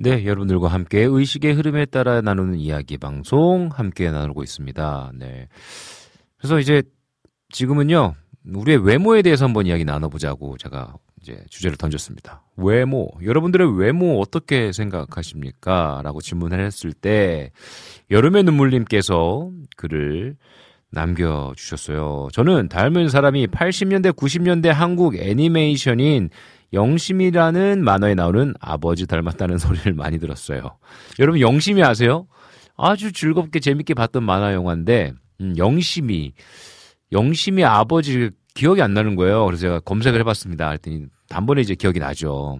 [0.00, 5.10] 네, 여러분들과 함께 의식의 흐름에 따라 나누는 이야기 방송 함께 나누고 있습니다.
[5.16, 5.48] 네.
[6.36, 6.82] 그래서 이제
[7.50, 8.14] 지금은요,
[8.54, 12.42] 우리의 외모에 대해서 한번 이야기 나눠보자고 제가 이제 주제를 던졌습니다.
[12.56, 13.10] 외모.
[13.22, 16.00] 여러분들의 외모 어떻게 생각하십니까?
[16.04, 17.50] 라고 질문을 했을 때,
[18.10, 20.36] 여름의 눈물님께서 글을
[20.90, 22.28] 남겨주셨어요.
[22.32, 26.30] 저는 닮은 사람이 80년대, 90년대 한국 애니메이션인
[26.72, 30.78] 영심이라는 만화에 나오는 아버지 닮았다는 소리를 많이 들었어요.
[31.18, 32.26] 여러분 영심이 아세요?
[32.76, 36.32] 아주 즐겁게 재밌게 봤던 만화 영화인데 음, 영심이
[37.12, 39.46] 영심이 아버지 기억이 안 나는 거예요.
[39.46, 40.66] 그래서 제가 검색을 해봤습니다.
[40.66, 42.58] 그랬더니 단번에 이제 기억이 나죠.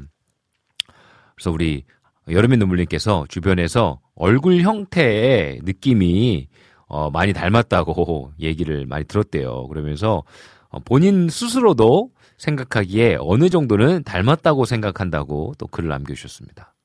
[1.34, 1.82] 그래서 우리
[2.30, 6.46] 여름의 눈물님께서 주변에서 얼굴 형태의 느낌이
[6.86, 9.66] 어, 많이 닮았다고 얘기를 많이 들었대요.
[9.66, 10.22] 그러면서
[10.68, 16.76] 어, 본인 스스로도 생각하기에 어느 정도는 닮았다고 생각한다고 또 글을 남겨주셨습니다.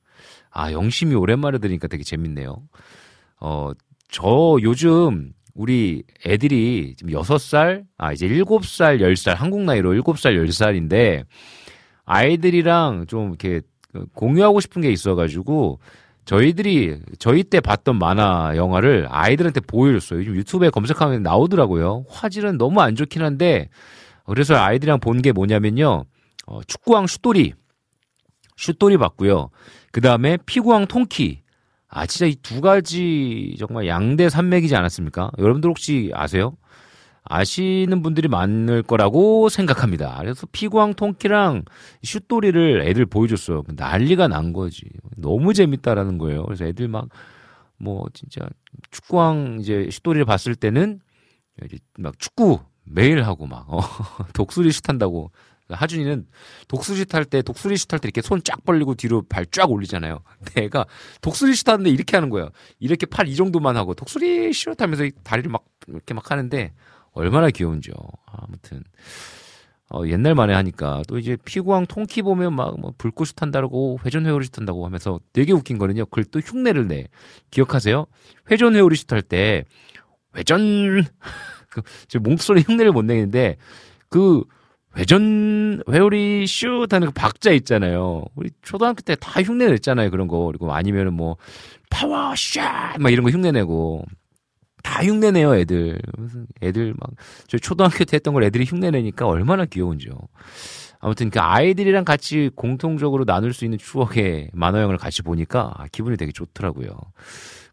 [0.49, 2.63] 아, 영심이 오랜만에 들으니까 되게 재밌네요.
[3.41, 3.71] 어,
[4.09, 11.25] 저 요즘 우리 애들이 지금 6살, 아, 이제 7살, 10살, 한국 나이로 7살, 10살인데
[12.05, 13.61] 아이들이랑 좀 이렇게
[14.15, 15.79] 공유하고 싶은 게 있어가지고
[16.25, 20.19] 저희들이 저희 때 봤던 만화 영화를 아이들한테 보여줬어요.
[20.19, 22.05] 요즘 유튜브에 검색하면 나오더라고요.
[22.09, 23.69] 화질은 너무 안 좋긴 한데
[24.25, 26.05] 그래서 아이들이랑 본 게 뭐냐면요.
[26.47, 27.53] 어, 축구왕 슛돌이.
[28.55, 29.49] 슛돌이 봤고요.
[29.91, 31.42] 그 다음에 피구왕 통키.
[31.95, 35.31] 아, 진짜 이 두 가지 정말 양대 산맥이지 않았습니까?
[35.37, 36.57] 여러분들 혹시 아세요?
[37.25, 40.17] 아시는 분들이 많을 거라고 생각합니다.
[40.19, 41.63] 그래서 피구왕 통키랑
[42.03, 43.63] 슛돌이를 애들 보여줬어요.
[43.75, 44.81] 난리가 난 거지.
[45.17, 46.43] 너무 재밌다라는 거예요.
[46.45, 47.07] 그래서 애들 막,
[47.77, 48.41] 뭐, 진짜,
[48.91, 50.99] 축구왕 이제 슛돌이를 봤을 때는,
[51.97, 53.79] 막 축구 매일 하고 막 어,
[54.33, 55.31] 독수리 슛 한다고
[55.69, 56.27] 하준이는
[56.67, 59.71] 독수리 슛 할 때 독수리 슛 할 때 이렇게 손 쫙 벌리고 뒤로 발 쫙
[59.71, 60.19] 올리잖아요.
[60.55, 60.85] 내가
[61.21, 62.49] 독수리 슛 하는데 이렇게 하는 거예요.
[62.79, 66.73] 이렇게 팔 이 정도만 하고 독수리 슛 하면서 다리를 막 이렇게 막 하는데
[67.13, 67.93] 얼마나 귀여운지요.
[68.25, 68.83] 아무튼
[69.89, 74.25] 어, 옛날 만에 하니까 또 이제 피구왕 통키 보면 막 뭐 불꽃 슛 한다고 회전
[74.25, 76.05] 회오리 슛 한다고 하면서 되게 웃긴 거는요.
[76.07, 77.07] 그걸 또 흉내를 내.
[77.51, 78.05] 기억하세요?
[78.51, 79.65] 회전 회오리 슛 할 때
[80.35, 81.03] 회전
[81.69, 83.57] 그, 제 목소리 흉내를 못 내는데,
[84.09, 84.43] 그,
[84.97, 88.25] 회전, 회오리 슛 하는 그 박자 있잖아요.
[88.35, 90.11] 우리 초등학교 때 다 흉내 냈잖아요.
[90.11, 90.45] 그런 거.
[90.47, 91.37] 그리고 아니면은 뭐,
[91.89, 92.97] 파워 샷!
[92.99, 94.03] 막 이런 거 흉내 내고.
[94.83, 95.99] 다 흉내 내요, 애들.
[96.17, 97.09] 무슨 애들 막,
[97.47, 100.13] 저 초등학교 때 했던 걸 애들이 흉내 내니까 얼마나 귀여운지요.
[100.99, 106.89] 아무튼 그 아이들이랑 같이 공통적으로 나눌 수 있는 추억의 만화영을 같이 보니까 기분이 되게 좋더라고요.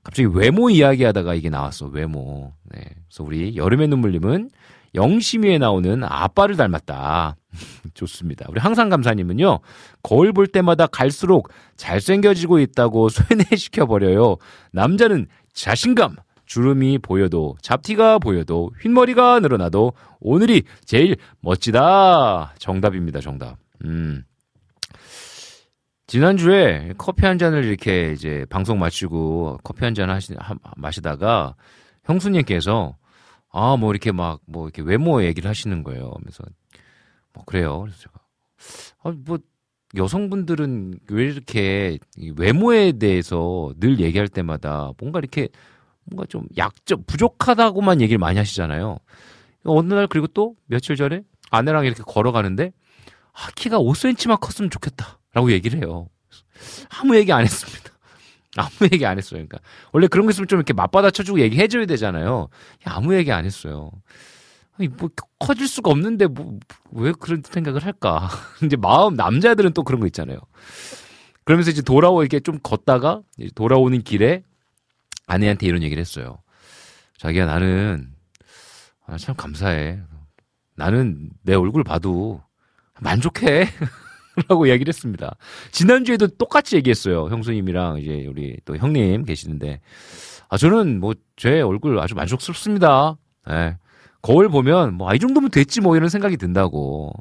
[0.02, 2.52] 갑자기 외모 이야기하다가 이게 나왔어 외모.
[2.64, 2.80] 네.
[2.80, 4.50] 그래서 우리 여름의 눈물님은
[4.94, 7.36] 영심이에 나오는 아빠를 닮았다.
[7.94, 8.46] 좋습니다.
[8.48, 9.60] 우리 항상 감사님은요,
[10.02, 14.36] 거울 볼 때마다 갈수록 잘생겨지고 있다고 쇠뇌시켜 버려요.
[14.72, 16.16] 남자는 자신감,
[16.46, 22.54] 주름이 보여도, 잡티가 보여도, 흰머리가 늘어나도, 오늘이 제일 멋지다.
[22.58, 23.56] 정답입니다, 정답.
[23.84, 24.24] 음.
[26.06, 31.54] 지난주에 커피 한 잔을 이렇게 이제 방송 마치고 커피 한 잔 하시, 하, 마시다가
[32.04, 32.96] 형수님께서
[33.52, 36.12] 아, 뭐 이렇게 막 뭐 이렇게 외모 얘기를 하시는 거예요.
[36.20, 36.44] 그래서
[37.32, 37.80] 뭐 그래요.
[37.80, 38.12] 그래서 제가
[39.02, 39.38] 아, 뭐
[39.96, 41.98] 여성분들은 왜 이렇게
[42.36, 45.48] 외모에 대해서 늘 얘기할 때마다 뭔가 이렇게
[46.04, 48.98] 뭔가 좀 약점 부족하다고만 얘기를 많이 하시잖아요.
[49.64, 52.72] 어느 날 그리고 또 며칠 전에 아내랑 이렇게 걸어가는데
[53.32, 55.18] 아, 키가 5cm만 컸으면 좋겠다.
[55.32, 56.08] 라고 얘기를 해요.
[57.00, 57.89] 아무 얘기 안 했습니다.
[58.56, 59.38] 아무 얘기 안 했어요.
[59.38, 59.58] 그러니까
[59.92, 62.48] 원래 그런 거 있으면 좀 이렇게 맞받아 쳐주고 얘기해줘야 되잖아요.
[62.84, 63.90] 아무 얘기 안 했어요.
[64.78, 66.58] 아니, 뭐 커질 수가 없는데 뭐
[66.92, 68.28] 왜 그런 생각을 할까?
[68.64, 70.38] 이제 마음 남자들은 또 그런 거 있잖아요.
[71.44, 73.22] 그러면서 이제 돌아오 이렇게 좀 걷다가
[73.54, 74.42] 돌아오는 길에
[75.26, 76.38] 아내한테 이런 얘기를 했어요.
[77.18, 78.12] 자기야 나는
[79.06, 80.00] 아, 참 감사해.
[80.76, 82.42] 나는 내 얼굴 봐도
[83.00, 83.68] 만족해.
[84.48, 85.36] 라고 이야기를 했습니다.
[85.72, 87.26] 지난주에도 똑같이 얘기했어요.
[87.28, 89.80] 형수님이랑 이제 우리 또 형님 계시는데.
[90.48, 93.16] 아, 저는 뭐 제 얼굴 아주 만족스럽습니다.
[93.50, 93.76] 예.
[94.22, 97.12] 거울 보면 뭐, 아, 이 정도면 됐지 뭐 이런 생각이 든다고.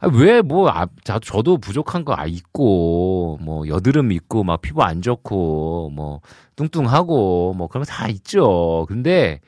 [0.00, 4.82] 아, 왜 뭐, 아, 자, 저도 부족한 거 아, 있고, 뭐, 여드름 있고, 막 피부
[4.82, 6.20] 안 좋고, 뭐,
[6.56, 8.84] 뚱뚱하고, 뭐, 그런 거 다 있죠.
[8.88, 9.38] 근데,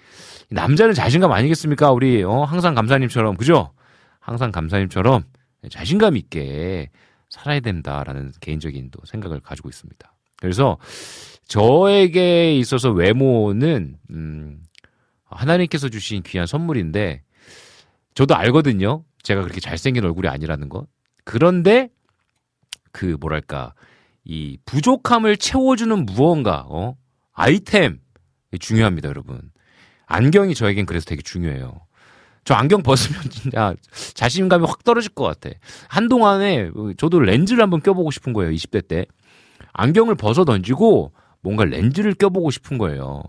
[0.51, 1.91] 남자는 자신감 아니겠습니까?
[1.91, 3.73] 우리, 어, 항상 감사님처럼, 그죠?
[4.21, 5.25] 항상 감사님처럼
[5.71, 6.91] 자신감 있게
[7.31, 10.15] 살아야 된다라는 개인적인 또 생각을 가지고 있습니다.
[10.41, 10.79] 그래서
[11.47, 14.63] 저에게 있어서 외모는 음
[15.25, 17.23] 하나님께서 주신 귀한 선물인데
[18.15, 19.05] 저도 알거든요.
[19.23, 20.87] 제가 그렇게 잘생긴 얼굴이 아니라는 것.
[21.25, 21.89] 그런데
[22.93, 23.75] 그 뭐랄까
[24.25, 26.97] 이 부족함을 채워주는 무언가 어
[27.33, 28.01] 아이템
[28.59, 29.51] 중요합니다, 여러분.
[30.07, 31.84] 안경이 저에겐 그래서 되게 중요해요.
[32.45, 33.75] 저 안경 벗으면 진짜
[34.15, 35.55] 자신감이 확 떨어질 것 같아.
[35.89, 38.53] 한동안에 저도 렌즈를 한번 껴보고 싶은 거예요.
[38.53, 39.07] 20대 때.
[39.73, 43.23] 안경을 벗어 던지고 뭔가 렌즈를 껴보고 싶은 거예요.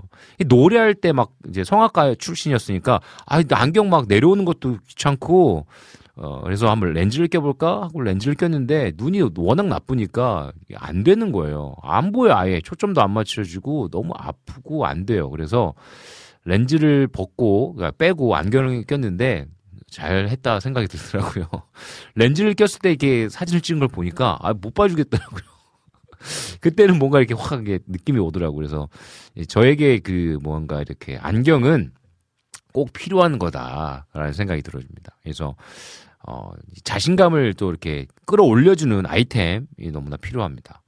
[0.48, 5.66] 노래할 때 막 이제 성악가 출신이었으니까 아 안경 막 내려오는 것도 귀찮고
[6.18, 11.76] 어 그래서 한번 렌즈를 껴볼까 하고 렌즈를 꼈는데 눈이 워낙 나쁘니까 안 되는 거예요.
[11.84, 15.30] 안 보여 아예 초점도 안 맞춰지고 너무 아프고 안 돼요.
[15.30, 15.74] 그래서
[16.46, 19.48] 렌즈를 벗고 그러니까 빼고 안경을 꼈는데
[19.90, 21.48] 잘 했다 생각이 들더라고요.
[22.16, 25.42] 렌즈를 꼈을 때 이렇게 사진을 찍은 걸 보니까 아, 못 봐주겠더라고요.
[26.62, 28.56] 그때는 뭔가 이렇게 확 이게 느낌이 오더라고요.
[28.56, 28.90] 그래서
[29.48, 31.92] 저에게 그 뭔가 이렇게 안경은
[32.74, 35.18] 꼭 필요한 거다라는 생각이 들어집니다.
[35.24, 35.56] 그래서
[36.28, 36.52] 어,
[36.84, 40.82] 자신감을 또 이렇게 끌어올려주는 아이템이 너무나 필요합니다.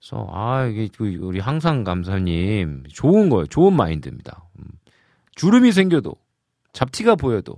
[0.00, 3.46] 그래서 아 이게 그 우리 항상 감사님 좋은 거예요.
[3.46, 4.47] 좋은 마인드입니다.
[5.38, 5.40] 음.
[5.40, 6.16] 주름이 생겨도
[6.72, 7.56] 잡티가 보여도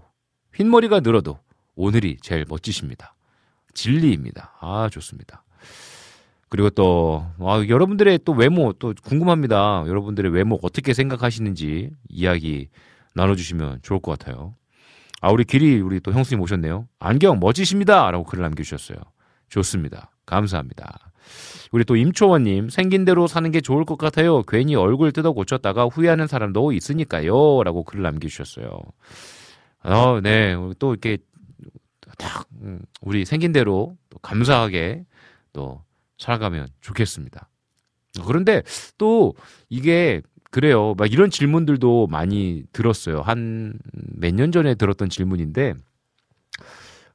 [0.54, 1.38] 흰머리가 늘어도
[1.74, 3.14] 오늘이 제일 멋지십니다.
[3.74, 4.52] 진리입니다.
[4.60, 5.44] 아 좋습니다.
[6.48, 9.84] 그리고 또 아, 여러분들의 또 외모 또 궁금합니다.
[9.86, 12.68] 여러분들의 외모 어떻게 생각하시는지 이야기
[13.14, 14.54] 나눠주시면 좋을 것 같아요.
[15.20, 16.88] 아 우리 길이 우리 또 형수님 오셨네요.
[16.98, 18.98] 안경 멋지십니다라고 글을 남겨주셨어요.
[19.48, 20.10] 좋습니다.
[20.26, 21.09] 감사합니다.
[21.72, 24.42] 우리 또 임초원님 생긴 대로 사는 게 좋을 것 같아요.
[24.42, 28.80] 괜히 얼굴 뜯어 고쳤다가 후회하는 사람도 있으니까요.라고 글을 남겨주셨어요.
[29.84, 31.18] 어, 네, 또 이렇게
[32.18, 35.04] 딱 음, 우리 생긴 대로 또 감사하게
[35.52, 35.82] 또
[36.18, 37.48] 살아가면 좋겠습니다.
[38.26, 38.62] 그런데
[38.98, 39.34] 또
[39.68, 40.20] 이게
[40.50, 40.94] 그래요.
[40.98, 43.20] 막 이런 질문들도 많이 들었어요.
[43.20, 43.74] 한
[44.20, 45.74] 몇 년 전에 들었던 질문인데,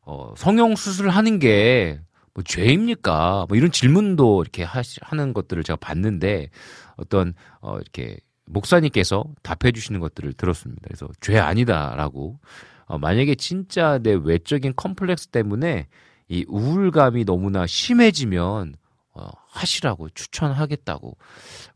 [0.01, 1.99] 어, 성형 수술을 하는 게
[2.35, 3.45] 뭐 죄입니까?
[3.47, 6.49] 뭐 이런 질문도 이렇게 하시, 하는 것들을 제가 봤는데
[6.97, 10.81] 어떤 어 이렇게 목사님께서 답해 주시는 것들을 들었습니다.
[10.83, 12.37] 그래서 죄 아니다라고
[12.85, 15.87] 어, 만약에 진짜 내 외적인 컴플렉스 때문에
[16.27, 18.75] 이 우울감이 너무나 심해지면
[19.13, 21.17] 어, 하시라고 추천하겠다고.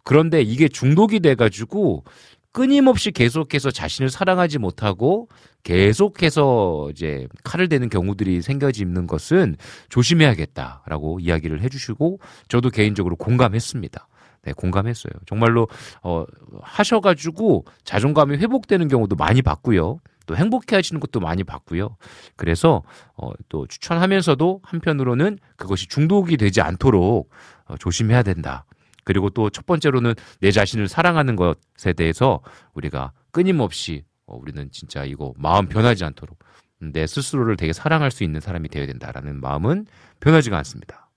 [0.03, 2.03] 그런데 이게 중독이 돼가지고
[2.51, 5.27] 끊임없이 계속해서 자신을 사랑하지 못하고
[5.63, 9.55] 계속해서 이제 칼을 대는 경우들이 생겨지는 것은
[9.89, 14.07] 조심해야겠다라고 이야기를 해주시고 저도 개인적으로 공감했습니다.
[14.43, 15.11] 네, 공감했어요.
[15.25, 15.67] 정말로
[16.01, 16.25] 어
[16.61, 19.99] 하셔가지고 자존감이 회복되는 경우도 많이 봤고요.
[20.25, 21.97] 또 행복해 하시는 것도 많이 봤고요.
[22.35, 22.83] 그래서
[23.17, 27.31] 어, 또 추천하면서도 한편으로는 그것이 중독이 되지 않도록
[27.65, 28.65] 어, 조심해야 된다.
[29.09, 32.41] 그리고 또 첫 번째로는 내 자신을 사랑하는 것에 대해서
[32.75, 36.37] 우리가 끊임없이 어, 우리는 진짜 이거 마음 변하지 않도록
[36.79, 39.87] 내 스스로를 되게 사랑할 수 있는 사람이 되어야 된다라는 마음은
[40.19, 41.09] 변하지가 않습니다.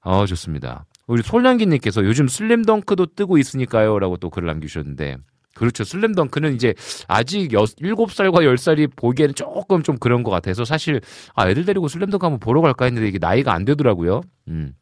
[0.00, 0.86] 어, 좋습니다.
[1.06, 3.98] 우리 솔량기님께서 요즘 슬램덩크도 뜨고 있으니까요.
[3.98, 5.18] 라고 또 글을 남기셨는데,
[5.54, 5.84] 그렇죠.
[5.84, 6.72] 슬램덩크는 이제
[7.06, 11.02] 아직 여, 7살과 10살이 보기에는 조금 좀 그런 것 같아서 사실,
[11.34, 14.22] 아, 애들 데리고 슬램덩크 한번 보러 갈까 했는데 이게 나이가 안 되더라고요.
[14.48, 14.72] 음.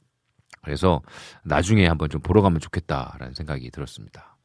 [0.69, 1.01] 그래서
[1.45, 4.37] 나중에 한번 좀 보러 가면 좋겠다라는 생각이 들었습니다.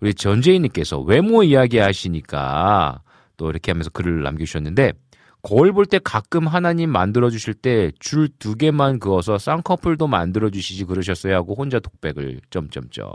[0.00, 3.02] 우리 전재희님께서 외모 이야기 하시니까
[3.36, 4.94] 또 이렇게 하면서 글을 남겨주셨는데
[5.42, 10.86] 거울 볼 때 가끔 하나님 만들어 주실 때 줄 두 개만 그어서 쌍꺼풀도 만들어 주시지
[10.86, 13.12] 그러셨어요 하고 혼자 독백을 점점점.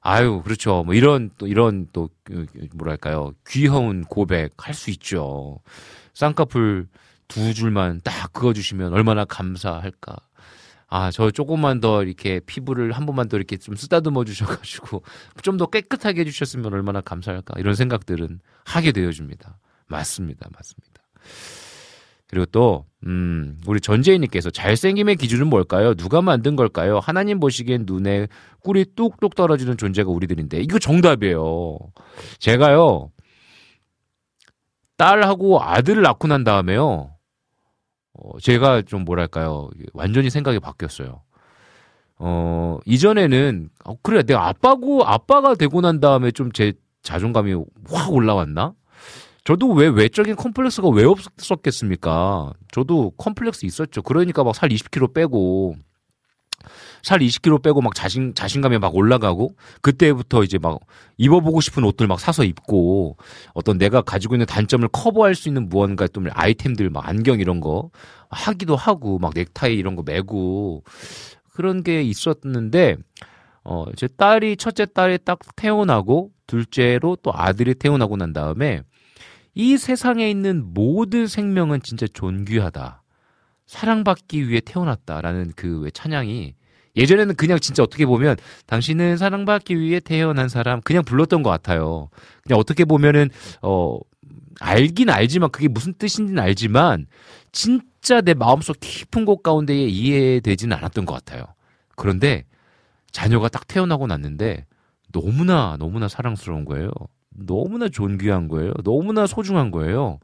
[0.00, 0.82] 아유 그렇죠.
[0.84, 2.08] 뭐 이런 또 이런 또
[2.74, 3.32] 뭐랄까요.
[3.46, 5.60] 귀여운 고백 할 수 있죠.
[6.14, 6.88] 쌍꺼풀
[7.28, 10.16] 두 줄만 딱 그어 주시면 얼마나 감사할까
[10.88, 15.02] 아, 저 조금만 더 이렇게 피부를 한 번만 더 이렇게 좀 쓰다듬어 주셔가지고
[15.42, 19.58] 좀 더 깨끗하게 해주셨으면 얼마나 감사할까 이런 생각들은 하게 되어줍니다.
[19.86, 21.02] 맞습니다, 맞습니다.
[22.26, 25.94] 그리고 또, 음, 우리 전재희님께서 잘생김의 기준은 뭘까요?
[25.94, 26.98] 누가 만든 걸까요?
[26.98, 28.26] 하나님 보시기엔 눈에
[28.60, 30.60] 꿀이 뚝뚝 떨어지는 존재가 우리들인데.
[30.60, 31.78] 이거 정답이에요.
[32.38, 33.10] 제가요,
[34.96, 37.13] 딸하고 아들을 낳고 난 다음에요,
[38.14, 41.22] 어, 제가 좀 뭐랄까요, 완전히 생각이 바뀌었어요.
[42.18, 47.54] 어, 이전에는, 어, 그래, 내가 아빠고, 아빠가 되고 난 다음에 좀 제 자존감이
[47.90, 48.72] 확 올라왔나?
[49.44, 52.52] 저도 왜 외적인 컴플렉스가 왜 없었겠습니까?
[52.72, 54.00] 저도 컴플렉스 있었죠.
[54.02, 55.74] 그러니까 막 살 20kg 빼고,
[57.04, 60.80] 살 20kg 빼고 막 자신, 자신감이 막 올라가고, 그때부터 이제 막
[61.18, 63.18] 입어보고 싶은 옷들 막 사서 입고,
[63.52, 67.90] 어떤 내가 가지고 있는 단점을 커버할 수 있는 무언가 또 아이템들, 막 안경 이런 거
[68.30, 70.82] 하기도 하고, 막 넥타이 이런 거 매고,
[71.52, 72.96] 그런 게 있었는데,
[73.64, 78.80] 어, 제 딸이, 첫째 딸이 딱 태어나고, 둘째로 또 아들이 태어나고 난 다음에,
[79.54, 83.02] 이 세상에 있는 모든 생명은 진짜 존귀하다.
[83.66, 86.54] 사랑받기 위해 태어났다라는 그 왜 찬양이
[86.96, 88.36] 예전에는 그냥 진짜 어떻게 보면
[88.66, 92.08] 당신은 사랑받기 위해 태어난 사람 그냥 불렀던 것 같아요.
[92.42, 93.30] 그냥 어떻게 보면은
[93.62, 93.98] 어
[94.60, 97.06] 알긴 알지만 그게 무슨 뜻인지는 알지만
[97.52, 101.44] 진짜 내 마음속 깊은 곳 가운데에 이해되지는 않았던 것 같아요.
[101.96, 102.44] 그런데
[103.10, 104.66] 자녀가 딱 태어나고 났는데
[105.12, 106.90] 너무나 너무나 사랑스러운 거예요.
[107.30, 108.72] 너무나 존귀한 거예요.
[108.84, 110.18] 너무나 소중한 거예요.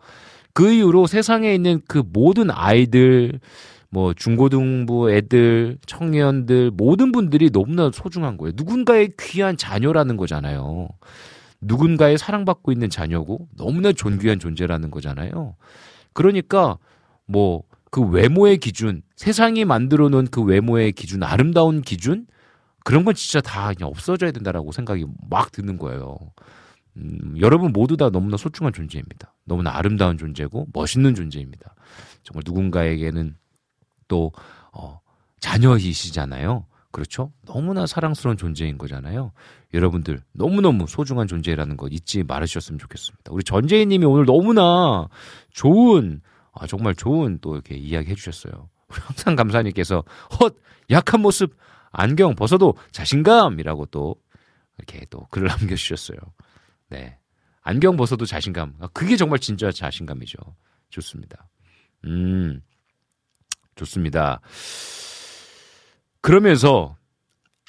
[0.53, 3.41] 그 이후로 세상에 있는 그 모든 아이들,
[3.91, 8.53] 뭐 중고등부 애들, 청년들, 모든 분들이 너무나 소중한 거예요.
[8.57, 10.89] 누군가의 귀한 자녀라는 거잖아요.
[11.61, 15.57] 누군가의 사랑받고 있는 자녀고 너무나 존귀한 존재라는 거잖아요.
[16.13, 16.79] 그러니까
[17.27, 22.27] 뭐 그 외모의 기준, 세상이 만들어 놓은 그 외모의 기준, 아름다운 기준,
[22.85, 26.17] 그런 건 진짜 다 그냥 없어져야 된다라고 생각이 막 드는 거예요.
[26.97, 29.35] 음, 여러분 모두 다 너무나 소중한 존재입니다.
[29.45, 31.75] 너무나 아름다운 존재고 멋있는 존재입니다.
[32.23, 33.37] 정말 누군가에게는
[34.11, 34.33] 또
[34.73, 35.01] 어,
[35.39, 36.67] 자녀이시잖아요.
[36.91, 37.33] 그렇죠?
[37.47, 39.33] 너무나 사랑스러운 존재인 거잖아요.
[39.73, 43.31] 여러분들 너무너무 소중한 존재라는 거 잊지 말으셨으면 좋겠습니다.
[43.31, 45.09] 우리 전재희 님이 오늘 너무나
[45.53, 46.21] 좋은
[46.53, 48.69] 아, 정말 좋은 또 이렇게 이야기 해 주셨어요.
[48.89, 50.03] 항상 감사님께서
[50.41, 50.57] 헛
[50.91, 51.55] 약한 모습
[51.93, 54.17] 안경 벗어도 자신감이라고 또
[54.79, 56.19] 이렇게 또 글을 남겨 주셨어요.
[56.89, 57.17] 네.
[57.63, 58.75] 안경 벗어도 자신감.
[58.81, 60.39] 아, 그게 정말 진짜 자신감이죠.
[60.89, 61.49] 좋습니다.
[62.07, 62.61] 음,
[63.81, 64.41] 좋습니다.
[66.21, 66.97] 그러면서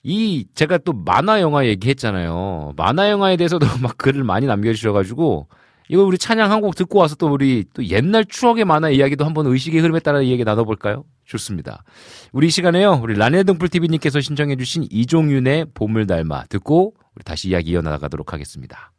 [0.03, 2.73] 이 제가 또 만화 영화 얘기했잖아요.
[2.75, 5.47] 만화 영화에 대해서도 막 글을 많이 남겨주셔가지고
[5.89, 9.45] 이거 우리 찬양 한 곡 듣고 와서 또 우리 또 옛날 추억의 만화 이야기도 한번
[9.47, 11.03] 의식의 흐름에 따라 이야기 나눠볼까요?
[11.25, 11.83] 좋습니다.
[12.31, 12.99] 우리 이 시간에요.
[13.01, 18.91] 우리 라네 등불 TV님께서 신청해주신 이종윤의 봄을 닮아 듣고 우리 다시 이야기 이어나가도록 하겠습니다.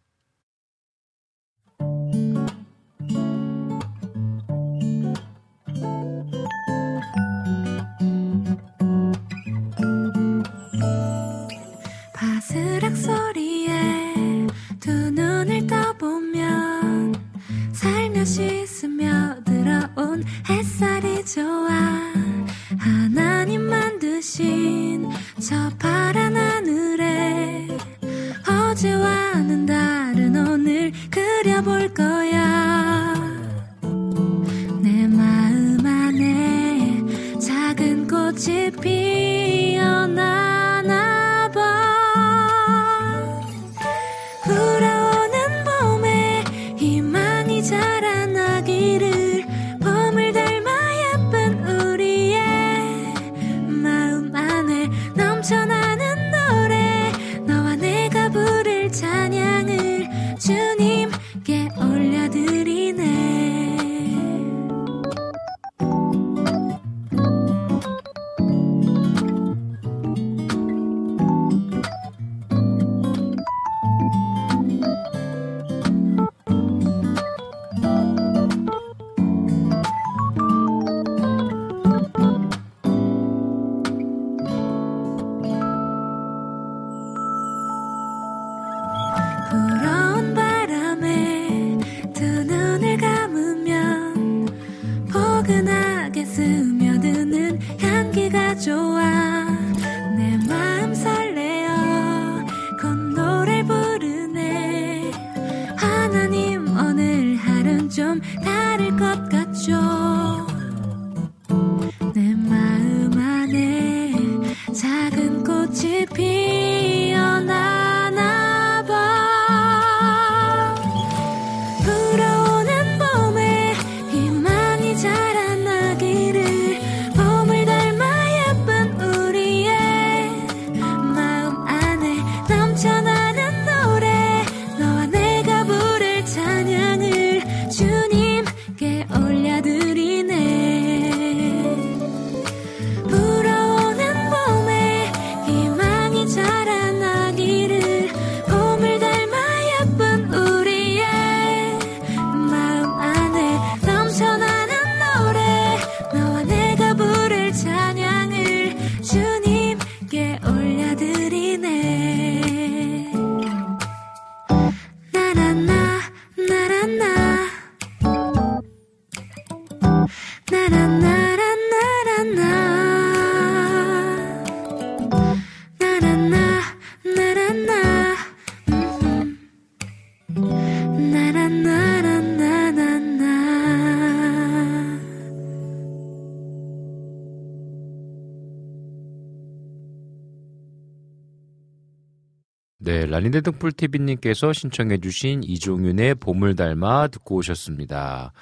[193.12, 198.32] 네, 라니네 등불TV님께서 신청해주신 이종윤의 봄을 닮아 듣고 오셨습니다.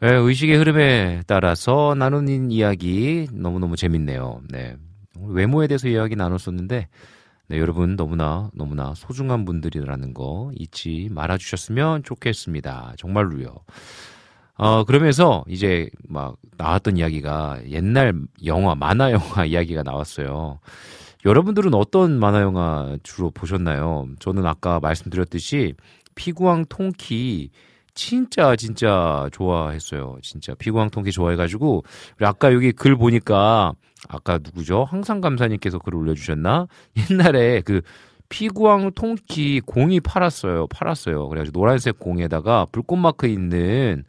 [0.00, 4.40] 네, 의식의 흐름에 따라서 나누는 이야기 너무너무 재밌네요.
[4.50, 4.74] 네.
[5.20, 6.88] 외모에 대해서 이야기 나눴었는데,
[7.46, 12.94] 네, 여러분 너무나, 너무나 소중한 분들이라는 거 잊지 말아 주셨으면 좋겠습니다.
[12.98, 13.54] 정말로요.
[14.56, 20.58] 어, 그러면서 이제 막 나왔던 이야기가 옛날 영화, 만화 영화 이야기가 나왔어요.
[21.24, 24.08] 여러분들은 어떤 만화 영화 주로 보셨나요?
[24.18, 25.74] 저는 아까 말씀드렸듯이
[26.14, 27.50] 피구왕 통키
[27.94, 30.18] 진짜 진짜 좋아했어요.
[30.22, 31.84] 진짜 피구왕 통키 좋아해가지고
[32.20, 33.72] 아까 여기 글 보니까
[34.08, 34.84] 아까 누구죠?
[34.84, 36.66] 항상 감사님께서 글을 올려주셨나?
[37.10, 37.82] 옛날에 그
[38.28, 40.66] 피구왕 통키 공이 팔았어요.
[40.68, 41.28] 팔았어요.
[41.28, 44.04] 그래가지고 노란색 공에다가 불꽃 마크 있는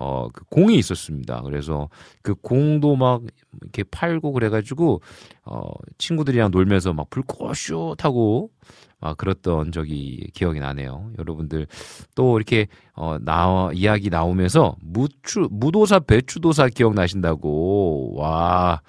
[0.00, 1.42] 어, 그 공이 있었습니다.
[1.42, 1.90] 그래서
[2.22, 3.22] 그 공도 막
[3.60, 5.02] 이렇게 팔고 그래가지고,
[5.44, 8.50] 어, 친구들이랑 놀면서 막 불꽃 슛 하고,
[8.98, 11.10] 막 그랬던 적이 기억이 나네요.
[11.18, 11.66] 여러분들
[12.14, 18.80] 또 이렇게, 어, 나, 이야기 나오면서 무추, 무도사, 배추도사 기억나신다고, 와,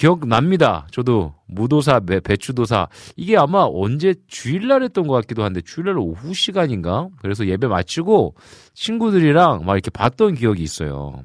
[0.00, 0.86] 기억납니다.
[0.90, 7.10] 저도 무도사, 배추도사 이게 아마 언제 주일날 했던 것 같기도 한데 주일날 오후 시간인가?
[7.20, 8.34] 그래서 예배 마치고
[8.72, 11.22] 친구들이랑 막 이렇게 봤던 기억이 있어요.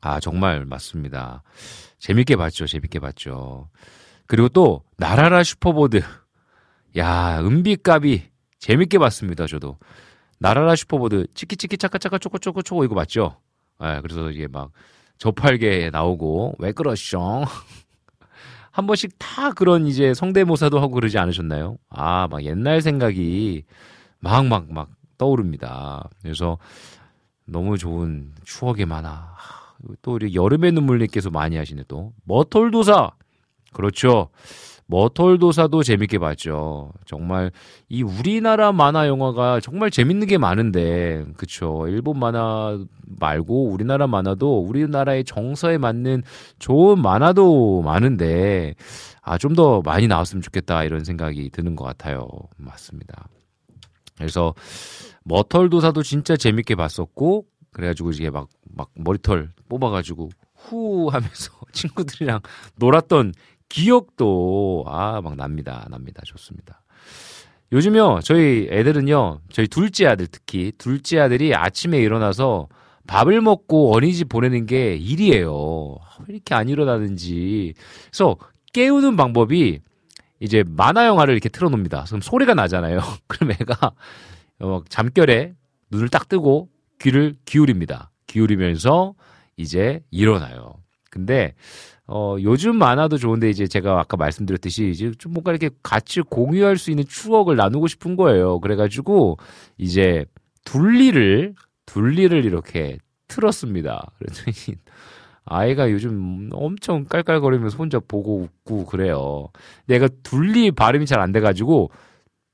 [0.00, 1.42] 아 정말 맞습니다.
[1.98, 2.66] 재밌게 봤죠.
[2.66, 3.68] 재밌게 봤죠.
[4.26, 6.00] 그리고 또 날아라 슈퍼보드.
[6.96, 9.46] 야 은비까비 재밌게 봤습니다.
[9.46, 9.76] 저도
[10.38, 13.36] 날아라 슈퍼보드 치키치키 차카차카 초코초코 초코 이거 맞죠?
[13.76, 14.70] 아, 그래서 이게 막
[15.18, 17.44] 저팔계 나오고 왜 그러시죠?
[18.70, 21.76] 한 번씩 다 그런 이제 성대모사도 하고 그러지 않으셨나요?
[21.88, 23.64] 아, 막 옛날 생각이
[24.20, 26.08] 막, 막, 막 떠오릅니다.
[26.22, 26.58] 그래서
[27.46, 29.34] 너무 좋은 추억이 많아.
[30.02, 32.12] 또 우리 여름의 눈물님께서 많이 하시네 또.
[32.24, 33.10] 머털도사!
[33.72, 34.28] 그렇죠.
[34.90, 36.92] 머털도사도 재밌게 봤죠.
[37.06, 37.52] 정말
[37.88, 41.86] 이 우리나라 만화 영화가 정말 재밌는 게 많은데, 그쵸.
[41.88, 42.78] 일본 만화
[43.20, 46.22] 말고 우리나라 만화도 우리나라의 정서에 맞는
[46.58, 48.74] 좋은 만화도 많은데,
[49.22, 52.28] 아, 좀 더 많이 나왔으면 좋겠다 이런 생각이 드는 것 같아요.
[52.56, 53.28] 맞습니다.
[54.16, 54.54] 그래서
[55.24, 62.40] 머털도사도 진짜 재밌게 봤었고, 그래가지고 이제 막, 막 머리털 뽑아가지고 후 하면서 친구들이랑
[62.76, 63.32] 놀았던
[63.70, 65.86] 기억도 아 막 납니다.
[65.90, 66.20] 납니다.
[66.26, 66.82] 좋습니다.
[67.72, 72.68] 요즘요 저희 애들은요 저희 둘째 아들 특히 둘째 아들이 아침에 일어나서
[73.06, 75.96] 밥을 먹고 어린이집 보내는 게 일이에요.
[76.28, 77.74] 왜 이렇게 안 일어나는지.
[78.10, 78.36] 그래서
[78.72, 79.80] 깨우는 방법이
[80.40, 82.04] 이제 만화 영화를 이렇게 틀어놓습니다.
[82.08, 83.00] 그럼 소리가 나잖아요.
[83.28, 83.92] 그럼 애가
[84.60, 85.54] 어, 잠결에
[85.90, 86.68] 눈을 딱 뜨고
[87.00, 88.10] 귀를 기울입니다.
[88.26, 89.14] 기울이면서
[89.56, 90.74] 이제 일어나요.
[91.10, 91.54] 근데
[92.12, 96.90] 어, 요즘 만화도 좋은데 이제 제가 아까 말씀드렸듯이 이제 좀 뭔가 이렇게 같이 공유할 수
[96.90, 98.58] 있는 추억을 나누고 싶은 거예요.
[98.60, 99.36] 그래가지고
[99.78, 100.24] 이제
[100.64, 101.54] 둘리를,
[101.86, 102.98] 둘리를 이렇게
[103.28, 104.10] 틀었습니다.
[104.18, 104.76] 그랬더니
[105.46, 109.48] 아이가 요즘 엄청 깔깔거리면서 혼자 보고 웃고 그래요.
[109.86, 111.90] 내가 둘리 발음이 잘 안 돼가지고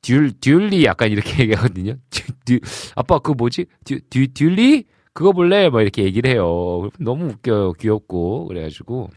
[0.03, 1.95] 듀, 듀리 약간 이렇게 얘기하거든요.
[2.11, 2.61] 듀, 듀,
[2.95, 3.67] 아빠 그거 뭐지?
[3.85, 4.85] 듀, 듀, 듀리?
[5.15, 5.71] 그거 볼래?
[5.71, 6.91] 뭐 이렇게 얘기를 해요.
[7.01, 7.73] 너무 웃겨요.
[7.75, 8.49] 귀엽고.
[8.49, 9.09] 그래가지고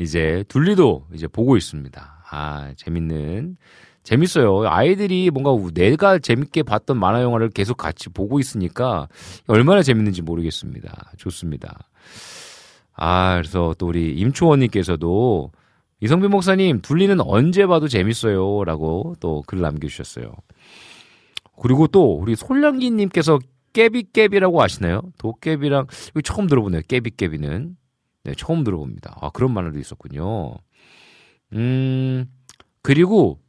[0.00, 2.24] 이제 둘리도 이제 보고 있습니다.
[2.30, 3.56] 아, 재밌는
[4.02, 4.66] 재밌어요.
[4.68, 9.08] 아이들이 뭔가 내가 재밌게 봤던 만화 영화를 계속 같이 보고 있으니까
[9.46, 11.12] 얼마나 재밌는지 모르겠습니다.
[11.18, 11.90] 좋습니다.
[12.94, 15.52] 아, 그래서 또 우리 임초원님께서도
[16.00, 18.64] 이성빈 목사님, 둘리는 언제 봐도 재밌어요.
[18.64, 20.32] 라고 또 글 남겨주셨어요.
[21.60, 23.38] 그리고 또 우리 솔량기님께서
[23.74, 25.02] 깨비깨비라고 아시나요?
[25.18, 25.86] 도깨비랑,
[26.24, 26.80] 처음 들어보네요.
[26.88, 27.76] 깨비깨비는.
[28.24, 29.16] 네, 처음 들어봅니다.
[29.20, 30.54] 아, 그런 만화도 있었군요.
[31.54, 32.26] 음,
[32.82, 33.40] 그리고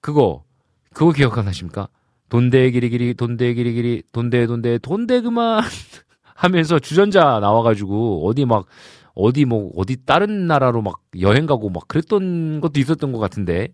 [0.00, 0.44] 그거,
[0.94, 1.88] 그거 기억하십니까?
[2.28, 5.62] 돈데 기리기리, 돈데 기리기리, 돈데 돈데, 돈데크만
[6.34, 8.66] 하면서 주전자 나와가지고 어디 막,
[9.14, 13.68] 어디 뭐, 어디 다른 나라로 막 여행 가고 막 그랬던 것도 있었던 것 같은데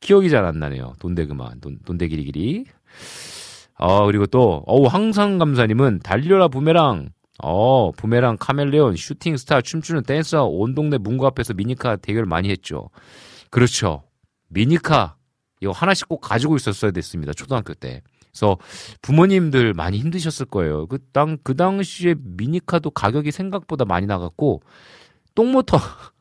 [0.00, 0.94] 기억이 잘 안 나네요.
[1.00, 2.64] 돈데크만, 돈, 돈데 기리기리.
[3.78, 7.10] 어, 그리고 또, 어우, 항상 감사님은 달려라 부메랑
[7.42, 12.90] 어, 부메랑 카멜레온, 슈팅 스타, 춤추는 댄서, 온 동네 문구 앞에서 미니카 대결 많이 했죠.
[13.50, 14.02] 그렇죠.
[14.48, 15.16] 미니카,
[15.60, 17.32] 이거 하나씩 꼭 가지고 있었어야 됐습니다.
[17.32, 18.02] 초등학교 때.
[18.30, 18.58] 그래서
[19.02, 20.86] 부모님들 많이 힘드셨을 거예요.
[20.86, 24.62] 그 당, 그 당시에 미니카도 가격이 생각보다 많이 나갔고,
[25.34, 25.78] 똥모터,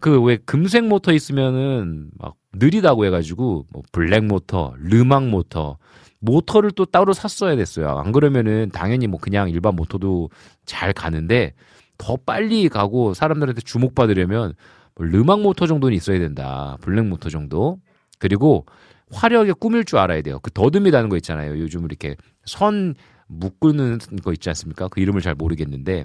[0.00, 5.78] 그 왜 금색 모터 있으면은 막 느리다고 해가지고, 뭐 블랙 모터, 르망 모터,
[6.24, 7.98] 모터를 또 따로 샀어야 됐어요.
[7.98, 10.30] 안 그러면은 당연히 뭐 그냥 일반 모터도
[10.64, 11.52] 잘 가는데
[11.98, 14.54] 더 빨리 가고 사람들한테 주목받으려면
[14.94, 16.76] 뭐 르망 모터 정도는 있어야 된다.
[16.80, 17.78] 블랙 모터 정도.
[18.18, 18.64] 그리고
[19.12, 20.38] 화려하게 꾸밀 줄 알아야 돼요.
[20.40, 21.58] 그 더듬이라는 거 있잖아요.
[21.58, 22.94] 요즘 이렇게 선
[23.26, 24.88] 묶는 거 있지 않습니까?
[24.88, 26.04] 그 이름을 잘 모르겠는데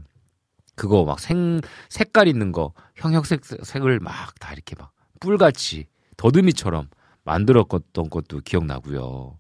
[0.76, 1.60] 그거 막 생,
[1.90, 5.88] 색깔 있는 거 형형색색을 막 다 이렇게 막 뿔같이
[6.18, 6.88] 더듬이처럼
[7.26, 9.38] 만들었던 것도 기억나고요.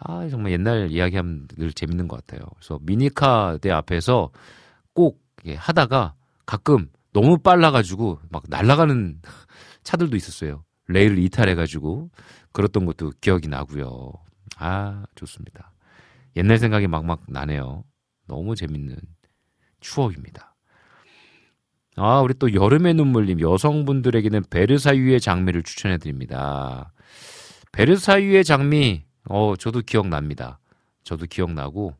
[0.00, 2.46] 아 정말 옛날 이야기하면 늘 재밌는 것 같아요.
[2.56, 4.30] 그래서 미니카 대 앞에서
[4.94, 5.20] 꼭
[5.56, 6.14] 하다가
[6.46, 9.20] 가끔 너무 빨라가지고 막 날아가는
[9.82, 10.64] 차들도 있었어요.
[10.88, 12.10] 레일을 이탈해가지고
[12.52, 14.12] 그랬던 것도 기억이 나고요.
[14.56, 15.72] 아 좋습니다.
[16.36, 17.84] 옛날 생각이 막막 나네요.
[18.26, 18.96] 너무 재밌는
[19.80, 20.54] 추억입니다.
[21.96, 26.92] 아, 우리 또 여름의 눈물님 여성분들에게는 베르사유의 장미를 추천해 드립니다.
[27.72, 30.58] 베르사유의 장미 어, 저도 기억납니다.
[31.04, 31.94] 저도 기억나고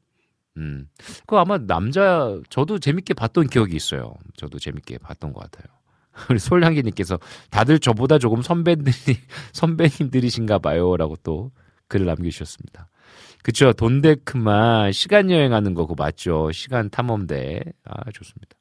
[0.57, 0.89] 음.
[1.27, 4.15] 그 아마 남자 저도 재밌게 봤던 기억이 있어요.
[4.37, 5.73] 저도 재밌게 봤던 것 같아요.
[6.31, 7.19] 우리 솔향기님께서
[7.51, 8.93] 다들 저보다 조금 선배들이
[9.53, 11.53] 선배님들이신가 봐요 라고 또
[11.87, 12.89] 글을 남겨주셨습니다.
[13.43, 16.51] 그쵸 돈데크만 시간 여행하는 거 그거 맞죠?
[16.53, 18.59] 시간 탐험대 아 좋습니다.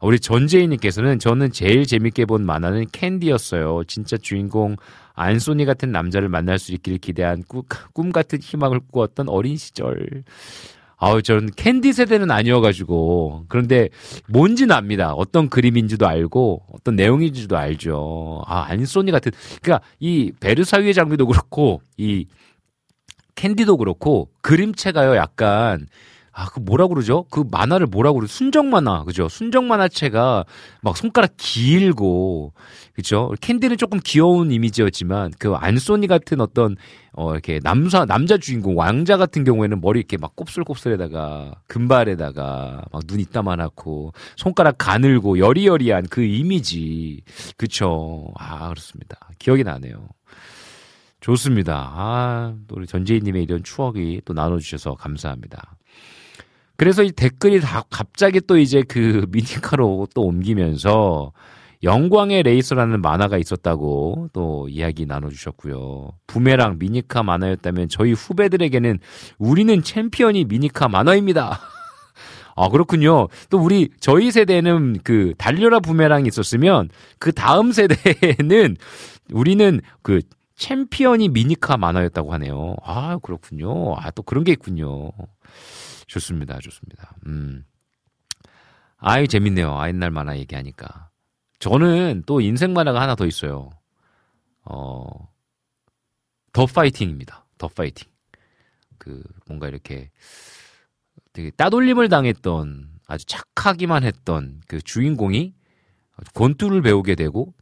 [0.00, 3.84] 우리 전재희님께서는 저는 제일 재밌게 본 만화는 캔디였어요.
[3.84, 4.76] 진짜 주인공
[5.14, 10.24] 안소니 같은 남자를 만날 수 있기를 기대한 꾸, 꿈 같은 희망을 꾸었던 어린 시절.
[10.96, 13.46] 아우, 저는 캔디 세대는 아니어가지고.
[13.48, 13.88] 그런데
[14.28, 15.14] 뭔지는 압니다.
[15.14, 18.42] 어떤 그림인지도 알고, 어떤 내용인지도 알죠.
[18.46, 19.32] 아, 안소니 같은.
[19.62, 22.26] 그러니까 이 베르사유의 장미도 그렇고, 이
[23.34, 25.88] 캔디도 그렇고, 그림체가요, 약간
[26.34, 27.26] 아, 그 뭐라 그러죠?
[27.30, 29.28] 그 만화를 뭐라 그러 순정 만화, 그죠?
[29.28, 30.44] 순정 만화체가
[30.80, 32.54] 막 손가락 길고,
[32.94, 33.32] 그죠?
[33.40, 36.76] 캔디는 조금 귀여운 이미지였지만, 그 안소니 같은 어떤,
[37.12, 43.20] 어, 이렇게 남사, 남자 주인공, 왕자 같은 경우에는 머리 이렇게 막 곱슬곱슬에다가, 금발에다가, 막 눈
[43.20, 47.22] 이따만하고, 손가락 가늘고, 여리여리한 그 이미지.
[47.58, 48.32] 그쵸?
[48.38, 49.18] 아, 그렇습니다.
[49.38, 50.08] 기억이 나네요.
[51.20, 51.92] 좋습니다.
[51.94, 55.76] 아, 또 우리 전재희님의 이런 추억이 또 나눠주셔서 감사합니다.
[56.82, 61.30] 그래서 이 댓글이 다 갑자기 또 이제 그 미니카로 또 옮기면서
[61.84, 66.10] 영광의 레이서라는 만화가 있었다고 또 이야기 나눠주셨고요.
[66.26, 68.98] 부메랑 미니카 만화였다면 저희 후배들에게는
[69.38, 71.60] 우리는 챔피언이 미니카 만화입니다.
[72.56, 73.28] 아, 그렇군요.
[73.48, 76.88] 또 우리, 저희 세대는 그 달려라 부메랑이 있었으면
[77.20, 78.76] 그 다음 세대에는
[79.32, 80.20] 우리는 그
[80.56, 82.74] 챔피언이 미니카 만화였다고 하네요.
[82.82, 83.94] 아, 그렇군요.
[83.98, 85.12] 아, 또 그런 게 있군요.
[86.12, 86.58] 좋습니다.
[86.58, 87.16] 좋습니다.
[87.26, 87.64] 음.
[88.98, 89.78] 아유, 재밌네요.
[89.78, 91.10] 아, 옛날 만화 얘기하니까.
[91.58, 93.70] 저는 또 인생 만화가 하나 더 있어요.
[94.64, 95.32] 어,
[96.52, 97.46] 더 파이팅입니다.
[97.56, 98.08] 더 파이팅.
[98.98, 100.10] 그, 뭔가 이렇게
[101.32, 105.54] 되게 따돌림을 당했던 아주 착하기만 했던 그 주인공이
[106.34, 107.54] 권투를 배우게 되고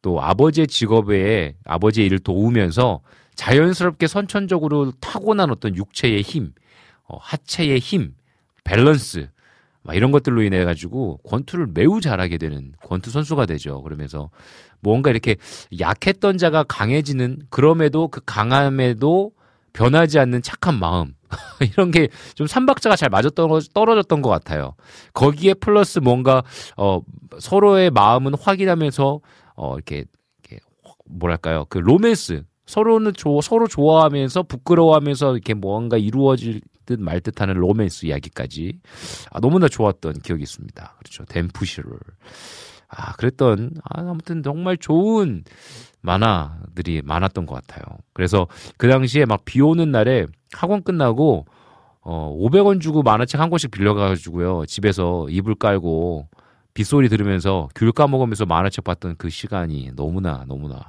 [0.00, 3.02] 또 아버지의 직업에 아버지의 일을 도우면서
[3.34, 6.54] 자연스럽게 선천적으로 타고난 어떤 육체의 힘,
[7.08, 8.14] 어, 하체의 힘,
[8.64, 9.28] 밸런스
[9.82, 13.82] 막 이런 것들로 인해 가지고 권투를 매우 잘하게 되는 권투 선수가 되죠.
[13.82, 14.30] 그러면서
[14.80, 15.36] 뭔가 이렇게
[15.78, 19.30] 약했던 자가 강해지는 그럼에도 그 강함에도
[19.72, 21.14] 변하지 않는 착한 마음
[21.60, 24.74] 이런 게 좀 삼박자가 잘 맞아 떨어졌던 것 같아요.
[25.12, 26.42] 거기에 플러스 뭔가
[26.76, 27.00] 어
[27.38, 29.20] 서로의 마음은 확인하면서
[29.56, 30.04] 어 이렇게,
[30.42, 30.60] 이렇게
[31.06, 38.06] 뭐랄까요 그 로맨스 서로는 조, 서로 좋아하면서 부끄러워하면서 이렇게 뭔가 이루어질 듯 말 듯하는 로맨스
[38.06, 38.78] 이야기까지
[39.30, 40.94] 아, 너무나 좋았던 기억이 있습니다.
[40.98, 41.24] 그렇죠.
[41.26, 41.90] 댐프시를
[42.88, 45.42] 아 그랬던 아, 아무튼 정말 좋은
[46.00, 47.82] 만화들이 많았던 것 같아요.
[48.12, 48.46] 그래서
[48.76, 51.46] 그 당시에 막 비 오는 날에 학원 끝나고
[52.00, 56.28] 어 500원 주고 만화책 한 권씩 빌려가지고요 집에서 이불 깔고
[56.74, 60.82] 빗소리 들으면서 귤 까먹으면서 만화책 봤던 그 시간이 너무나 너무나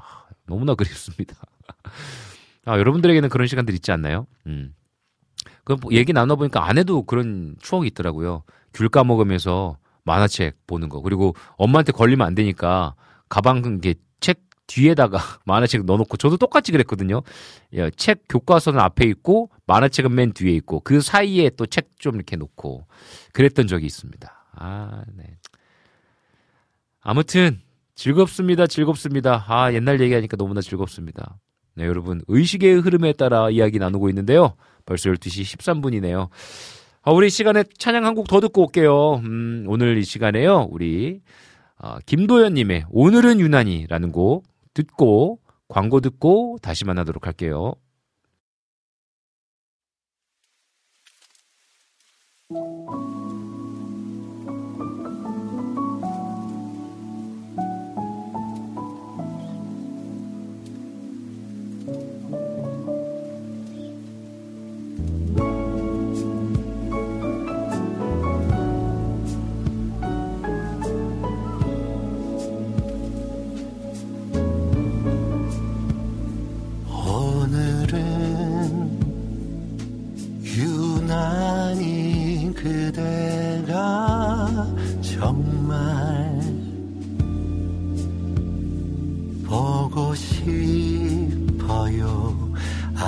[0.46, 1.36] 너무나 그립습니다.
[2.66, 4.28] 아, 여러분들에게는 그런 시간들 있지 않나요?
[4.46, 4.74] 음.
[5.68, 8.44] 그 얘기 나눠보니까 아내도 그런 추억이 있더라고요.
[8.74, 11.02] 귤 까먹으면서 만화책 보는 거.
[11.02, 12.96] 그리고 엄마한테 걸리면 안 되니까
[13.28, 17.22] 가방 이게 책 뒤에다가 만화책 넣어놓고 저도 똑같이 그랬거든요.
[17.74, 22.38] 예, 책 교과서는 앞에 있고 만화책은 맨 뒤에 있고 그 사이에 또 책 좀 이렇게
[22.38, 22.86] 놓고
[23.34, 24.46] 그랬던 적이 있습니다.
[24.54, 25.38] 아, 네.
[27.02, 27.60] 아무튼
[27.96, 28.68] 즐겁습니다.
[28.68, 29.46] 즐겁습니다.
[29.48, 31.40] 아, 옛날 얘기하니까 너무나 즐겁습니다.
[31.76, 32.22] 네, 여러분.
[32.28, 34.54] 의식의 흐름에 따라 이야기 나누고 있는데요.
[34.88, 36.30] 벌써 12시 13분이네요.
[37.04, 39.16] 아, 우리 시간에 찬양 한 곡 더 듣고 올게요.
[39.24, 40.68] 음, 오늘 이 시간에요.
[40.72, 41.22] 우리
[41.80, 44.44] 어, 김도현님의 오늘은 유난히라는 곡
[44.74, 47.74] 듣고 광고 듣고 다시 만나도록 할게요.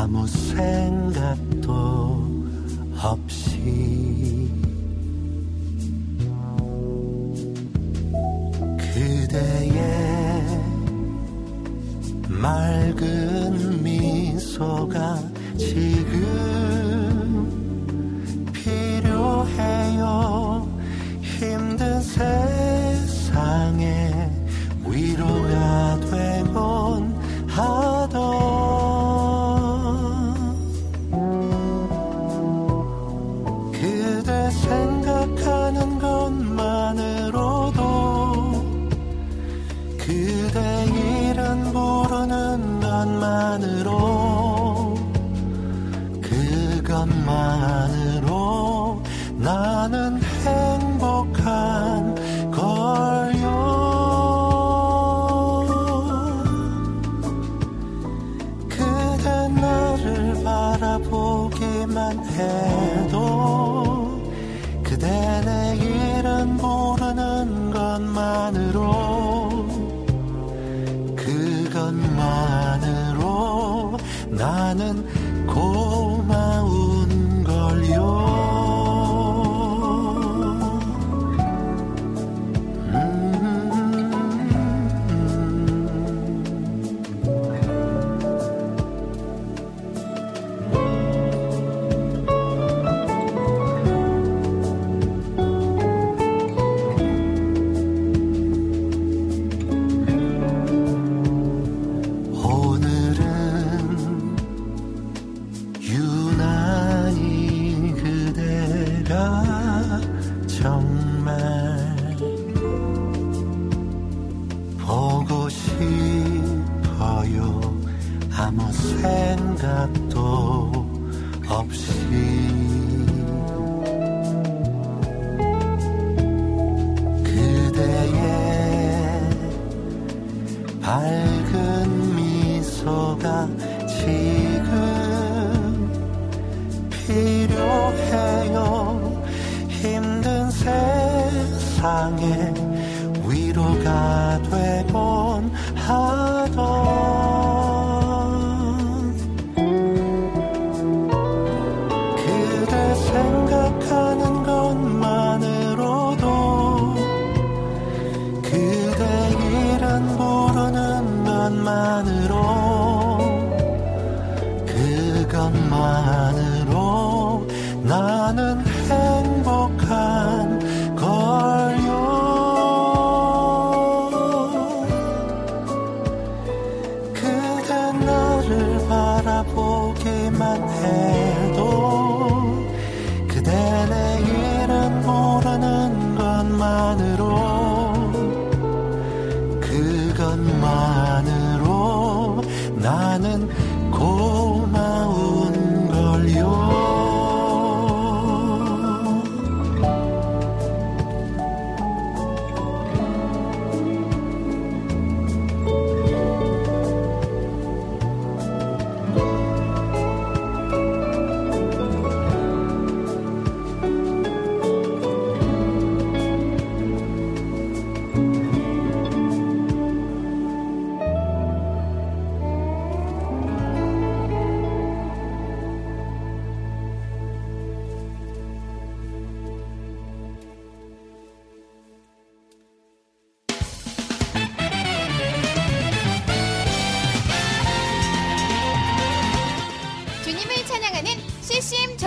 [0.10, 1.70] 아무 생각도
[3.00, 3.49] 없이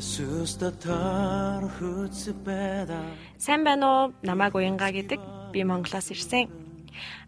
[0.00, 3.00] Jesus дотор хүзбэда
[3.38, 4.12] Сайн байна уу?
[4.24, 5.20] Намайг уянга гэдэг
[5.52, 6.48] би Монголоос ирсэн.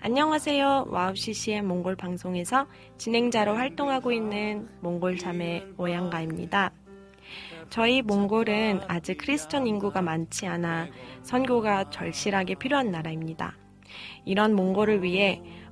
[0.00, 0.88] 안녕하세요.
[0.88, 2.66] 와우 CCM 몽골 방송에서
[2.98, 6.72] 진행자로 활동하고 있는 몽골 자매 오양가입니다.
[7.70, 10.88] 저희 몽골은 아직 크리스천 인구가 많지 않아
[11.22, 13.56] 선교가 절실하게 필요한 나라입니다.
[14.24, 15.40] 이런 몽골을 위해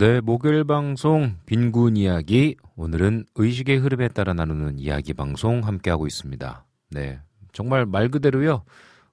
[0.00, 2.56] 네, 목요일 방송 빈군 이야기.
[2.74, 6.64] 오늘은 의식의 흐름에 따라 나누는 이야기 방송 함께하고 있습니다.
[6.92, 7.20] 네,
[7.52, 8.64] 정말 말 그대로요.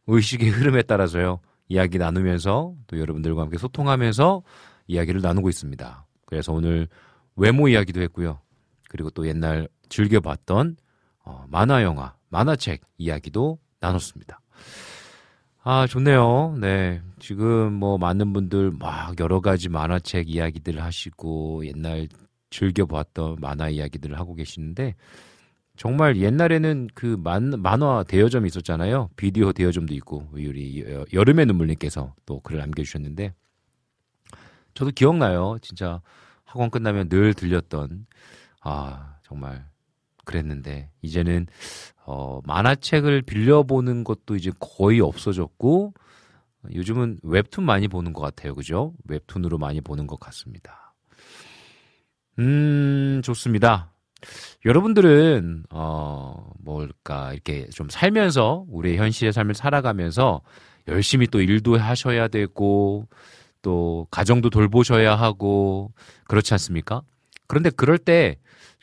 [0.08, 1.42] 의식의 흐름에 따라서요.
[1.68, 4.44] 이야기 나누면서 또 여러분들과 함께 소통하면서
[4.88, 6.06] 이야기를 나누고 있습니다.
[6.26, 6.88] 그래서 오늘
[7.36, 8.40] 외모 이야기도 했고요.
[8.88, 10.78] 그리고 또 옛날 즐겨봤던
[11.26, 14.40] 어, 만화 영화, 만화책 이야기도 나눴습니다.
[15.70, 16.56] 아, 좋네요.
[16.62, 17.02] 네.
[17.20, 22.08] 지금 뭐 많은 분들 막 여러 가지 만화책 이야기들 하시고 옛날
[22.52, 24.96] 즐겨보았던 만화 이야기들을 하고 계시는데
[25.76, 29.10] 정말 옛날에는 그 만, 만화 대여점이 있었잖아요.
[29.18, 33.34] 비디오 대여점도 있고 우리 여름의 눈물님께서 또 글을 남겨주셨는데
[34.74, 35.58] 저도 기억나요.
[35.62, 36.02] 진짜
[36.46, 38.08] 학원 끝나면 늘 들렸던
[38.62, 39.66] 아 정말
[40.24, 41.48] 그랬는데 이제는
[42.10, 45.94] 어, 만화책을 빌려보는 것도 이제 거의 없어졌고
[46.74, 48.56] 요즘은 웹툰 많이 보는 것 같아요.
[48.56, 48.94] 그죠?
[49.10, 50.96] 웹툰으로 많이 보는 것 같습니다.
[52.40, 53.92] 음, 좋습니다.
[54.66, 60.42] 여러분들은, 어, 뭘까, 이렇게 좀 살면서, 우리의 현실의 삶을 살아가면서
[60.88, 63.08] 열심히 또 일도 하셔야 되고,
[63.62, 65.92] 또 가정도 돌보셔야 하고,
[66.26, 67.02] 그렇지 않습니까?
[67.48, 68.38] 그런데 그럴 때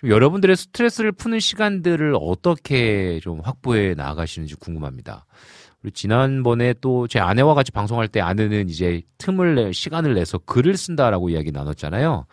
[0.09, 5.26] 여러분들의 스트레스를 푸는 시간들을 어떻게 좀 확보해 나가시는지 궁금합니다.
[5.82, 10.76] 우리 지난번에 또 제 아내와 같이 방송할 때 아내는 이제 틈을 내 시간을 내서 글을
[10.76, 12.26] 쓴다라고 이야기 나눴잖아요.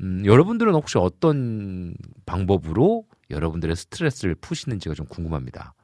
[0.00, 1.94] 음, 여러분들은 혹시 어떤
[2.26, 5.74] 방법으로 여러분들의 스트레스를 푸시는지가 좀 궁금합니다.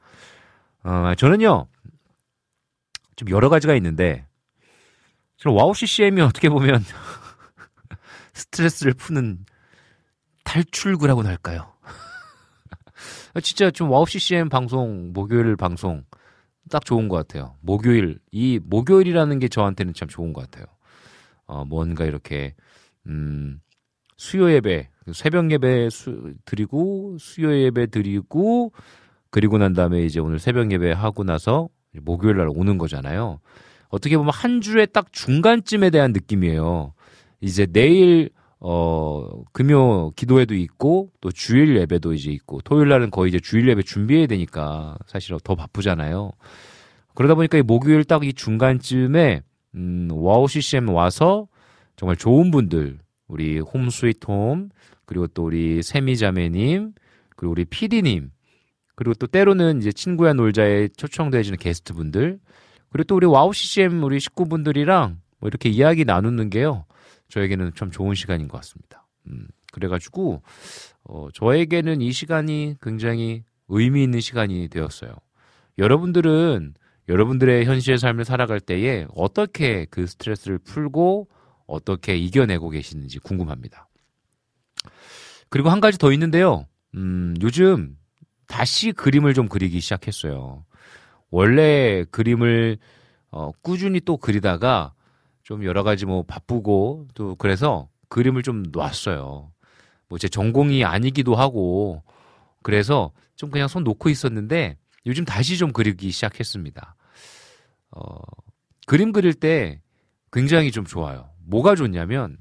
[0.83, 1.67] 어, 저는요,
[3.15, 4.25] 좀 여러 가지가 있는데,
[5.37, 6.83] 저는 와우 CCM이 어떻게 보면
[8.33, 9.45] 스트레스를 푸는
[10.45, 11.73] 탈출구라고나 할까요?
[13.43, 16.05] 진짜 좀 와우 CCM 방송, 목요일 방송
[16.69, 17.55] 딱 좋은 것 같아요.
[17.61, 20.65] 목요일, 이 목요일이라는 게 저한테는 참 좋은 것 같아요.
[21.45, 22.55] 어, 뭔가 이렇게,
[23.07, 23.59] 음,
[24.17, 28.71] 수요 예배, 새벽 예배 수, 드리고, 수요 예배 드리고,
[29.29, 31.67] 그리고 난 다음에 이제 오늘 새벽 예배 하고 나서
[32.01, 33.39] 목요일 날 오는 거잖아요.
[33.89, 36.93] 어떻게 보면 한 주의 딱 중간쯤에 대한 느낌이에요.
[37.41, 38.29] 이제 내일
[38.67, 43.83] 어, 금요 기도회도 있고, 또 주일 예배도 이제 있고, 토요일 날은 거의 이제 주일 예배
[43.83, 46.31] 준비해야 되니까, 사실 더 바쁘잖아요.
[47.13, 49.41] 그러다 보니까 이 목요일 딱 이 중간쯤에,
[49.75, 51.47] 음, 와우 CCM 와서,
[51.95, 52.97] 정말 좋은 분들,
[53.27, 54.69] 우리 홈 스위트 홈,
[55.05, 56.93] 그리고 또 우리 세미 자매님,
[57.35, 58.31] 그리고 우리 피디님,
[58.95, 62.39] 그리고 또 때로는 이제 친구야 놀자에 초청돼주는 게스트 분들,
[62.89, 66.85] 그리고 또 우리 와우 CCM 우리 식구분들이랑 뭐 이렇게 이야기 나누는 게요.
[67.35, 69.05] 저에게는 참 좋은 시간인 것 같습니다.
[69.27, 70.41] 음, 그래가지고,
[71.03, 75.13] 어, 저에게는 이 시간이 굉장히 의미 있는 시간이 되었어요.
[75.77, 76.75] 여러분들은
[77.09, 81.27] 여러분들의 현실의 삶을 살아갈 때에 어떻게 그 스트레스를 풀고
[81.67, 83.89] 어떻게 이겨내고 계시는지 궁금합니다.
[85.49, 86.65] 그리고 한 가지 더 있는데요.
[86.95, 87.97] 음, 요즘
[88.47, 90.63] 다시 그림을 좀 그리기 시작했어요.
[91.29, 92.77] 원래 그림을
[93.29, 94.94] 어, 꾸준히 또 그리다가
[95.45, 99.51] 좀 여러 가지 뭐 바쁘고 또 그래서 그림을 좀 놨어요.
[100.09, 102.03] 뭐 제 전공이 아니기도 하고
[102.63, 106.95] 그래서 좀 그냥 손 놓고 있었는데 요즘 다시 좀 그리기 시작했습니다.
[107.91, 108.17] 어,
[108.87, 109.81] 그림 그릴 때
[110.31, 111.29] 굉장히 좀 좋아요.
[111.45, 112.37] 뭐가 좋냐면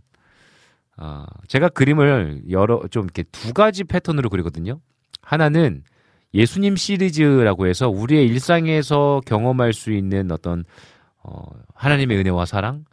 [0.96, 4.80] 어, 제가 그림을 여러 좀 이렇게 두 가지 패턴으로 그리거든요.
[5.20, 5.82] 하나는
[6.32, 10.64] 예수님 시리즈라고 해서 우리의 일상에서 경험할 수 있는 어떤
[11.22, 11.42] 어,
[11.74, 12.84] 하나님의 은혜와 사랑,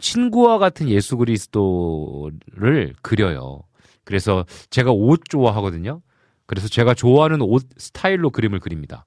[0.00, 3.62] 친구와 같은 예수 그리스도를 그려요.
[4.04, 6.02] 그래서 제가 옷 좋아하거든요.
[6.46, 9.06] 그래서 제가 좋아하는 옷 스타일로 그림을 그립니다.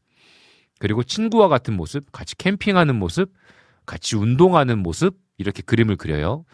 [0.79, 3.31] 그리고 친구와 같은 모습, 같이 캠핑하는 모습,
[3.85, 6.45] 같이 운동하는 모습, 이렇게 그림을 그려요.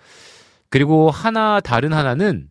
[0.69, 2.49] 그리고 하나, 다른 하나는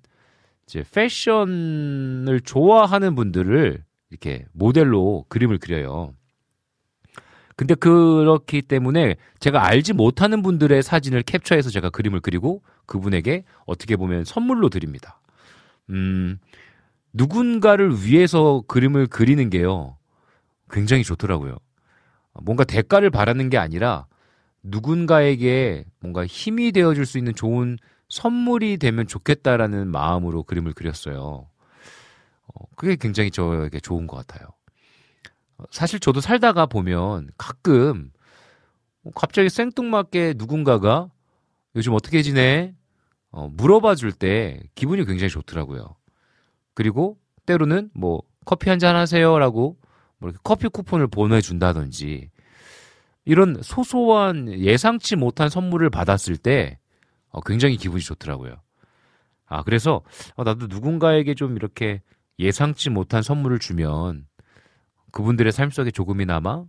[0.67, 6.15] 이제 패션을 좋아하는 분들을 이렇게 모델로 그림을 그려요.
[7.61, 14.25] 근데 그렇기 때문에 제가 알지 못하는 분들의 사진을 캡처해서 제가 그림을 그리고 그분에게 어떻게 보면
[14.25, 15.21] 선물로 드립니다.
[15.91, 16.39] 음,
[17.13, 19.99] 누군가를 위해서 그림을 그리는 게요.
[20.71, 21.59] 굉장히 좋더라고요.
[22.41, 24.07] 뭔가 대가를 바라는 게 아니라
[24.63, 27.77] 누군가에게 뭔가 힘이 되어줄 수 있는 좋은
[28.09, 31.47] 선물이 되면 좋겠다라는 마음으로 그림을 그렸어요.
[32.47, 34.49] 어, 그게 굉장히 저에게 좋은 것 같아요.
[35.61, 38.11] 어, 사실 저도 살다가 보면 가끔
[39.03, 41.11] 뭐 갑자기 생뚱맞게 누군가가
[41.77, 42.75] 요즘 어떻게 지내?
[43.31, 45.95] 어, 물어봐 줄 때 기분이 굉장히 좋더라고요.
[46.75, 49.77] 그리고 때로는 뭐 커피 한 잔 하세요라고
[50.19, 52.31] 뭐 이렇게 커피 쿠폰을 보내준다든지
[53.25, 56.79] 이런 소소한 예상치 못한 선물을 받았을 때
[57.29, 58.57] 어, 굉장히 기분이 좋더라고요.
[59.47, 60.03] 아 그래서
[60.35, 62.03] 어, 나도 누군가에게 좀 이렇게
[62.39, 64.27] 예상치 못한 선물을 주면
[65.13, 66.65] 그분들의 삶 속에 조금이나마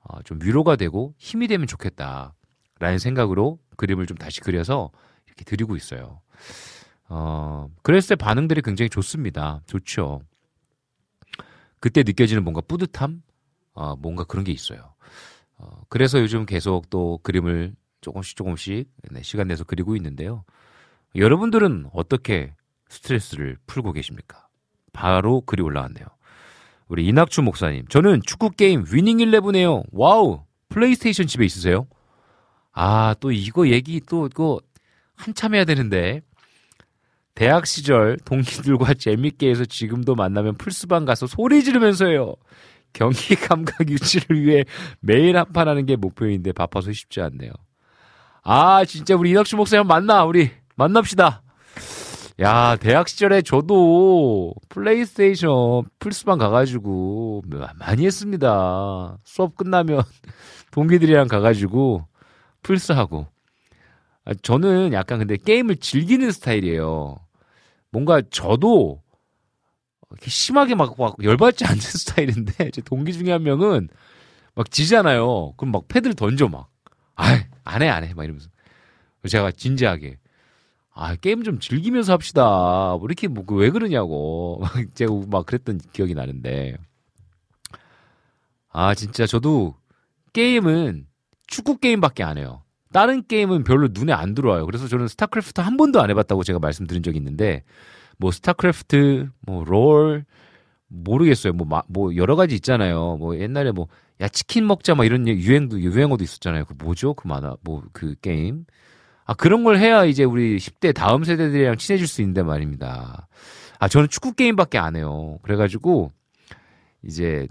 [0.00, 4.90] 어, 좀 위로가 되고 힘이 되면 좋겠다라는 생각으로 그림을 좀 다시 그려서
[5.26, 6.20] 이렇게 드리고 있어요.
[7.08, 9.60] 어, 그랬을 때 반응들이 굉장히 좋습니다.
[9.66, 10.20] 좋죠.
[11.80, 13.22] 그때 느껴지는 뭔가 뿌듯함?
[13.74, 14.94] 어, 뭔가 그런 게 있어요.
[15.56, 20.44] 어, 그래서 요즘 계속 또 그림을 조금씩 조금씩 네, 시간 내서 그리고 있는데요.
[21.14, 22.54] 여러분들은 어떻게
[22.88, 24.48] 스트레스를 풀고 계십니까?
[24.92, 26.06] 바로 글이 올라왔네요.
[26.88, 27.86] 우리 이낙주 목사님.
[27.88, 29.84] 저는 축구 게임 위닝 11에요.
[29.92, 30.44] 와우.
[30.68, 31.86] 플레이스테이션 집에 있으세요?
[32.72, 34.60] 아, 또 이거 얘기 또 이거
[35.16, 36.20] 한참 해야 되는데.
[37.34, 42.34] 대학 시절 동기들과 재밌게 해서 지금도 만나면 플스방 가서 소리 지르면서 해요.
[42.92, 44.64] 경기 감각 유지를 위해
[45.00, 47.50] 매일 한판 하는 게 목표인데 바빠서 쉽지 않네요.
[48.42, 50.24] 아, 진짜 우리 이낙주 목사님 만나.
[50.24, 51.42] 우리 만납시다.
[52.40, 57.44] 야, 대학 시절에 저도 플레이스테이션 플스방 가가지고
[57.78, 59.18] 많이 했습니다.
[59.22, 60.02] 수업 끝나면
[60.72, 62.08] 동기들이랑 가가지고
[62.62, 63.28] 플스하고.
[64.24, 67.18] 아, 저는 약간 근데 게임을 즐기는 스타일이에요.
[67.90, 69.00] 뭔가 저도
[70.26, 73.88] 심하게 막, 막 열받지 않는 스타일인데 제 동기 중에 한 명은
[74.56, 75.52] 막 지잖아요.
[75.56, 76.68] 그럼 막 패드를 던져 막.
[77.14, 78.12] 아이, 안 해, 안 해.
[78.12, 78.48] 막 이러면서.
[79.28, 80.18] 제가 진지하게.
[80.94, 82.96] 아, 게임 좀 즐기면서 합시다.
[82.98, 84.58] 뭐 이렇게 뭐 왜 그러냐고.
[84.62, 86.76] 막 제가 막 그랬던 기억이 나는데.
[88.70, 89.74] 아, 진짜 저도
[90.32, 91.06] 게임은
[91.46, 92.62] 축구 게임밖에 안 해요.
[92.92, 94.66] 다른 게임은 별로 눈에 안 들어와요.
[94.66, 97.62] 그래서 저는 스타크래프트 한 번도 안 해봤다고 제가 말씀드린 적이 있는데,
[98.18, 100.24] 뭐 스타크래프트, 뭐 롤,
[100.88, 101.52] 모르겠어요.
[101.54, 103.16] 뭐, 뭐 여러 가지 있잖아요.
[103.18, 103.88] 뭐 옛날에 뭐,
[104.20, 106.66] 야, 치킨 먹자, 막 이런 유행도, 유행어도 있었잖아요.
[106.66, 107.14] 그 뭐죠?
[107.14, 108.66] 그 만화, 뭐 그 게임.
[109.26, 113.26] 아, 그런 걸 해야 이제 우리 10대 다음 세대들이랑 친해질 수 있는데 말입니다.
[113.78, 115.38] 아, 저는 축구 게임밖에 안 해요.
[115.42, 116.12] 그래가지고,
[117.04, 117.48] 이제,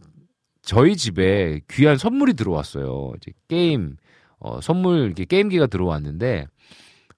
[0.61, 3.13] 저희 집에 귀한 선물이 들어왔어요.
[3.17, 3.97] 이제 게임,
[4.39, 6.47] 어, 선물, 이렇게 게임기가 들어왔는데,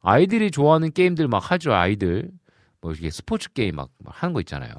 [0.01, 2.29] 아이들이 좋아하는 게임들 막 하죠, 아이들.
[2.81, 4.73] 뭐, 이렇게 스포츠 게임 막, 막 하는 거 있잖아요.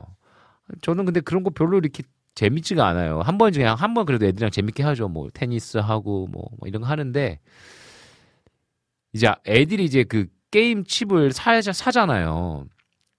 [0.83, 2.03] 저는 근데 그런 거 별로 이렇게
[2.35, 3.21] 재밌지가 않아요.
[3.23, 5.09] 한 번 그냥 한 번 그래도 애들이랑 재밌게 하죠.
[5.09, 7.39] 뭐, 테니스 하고, 뭐, 뭐 이런 거 하는데,
[9.17, 12.67] 이제 애들이 이제 그 게임 칩을 사, 사잖아요.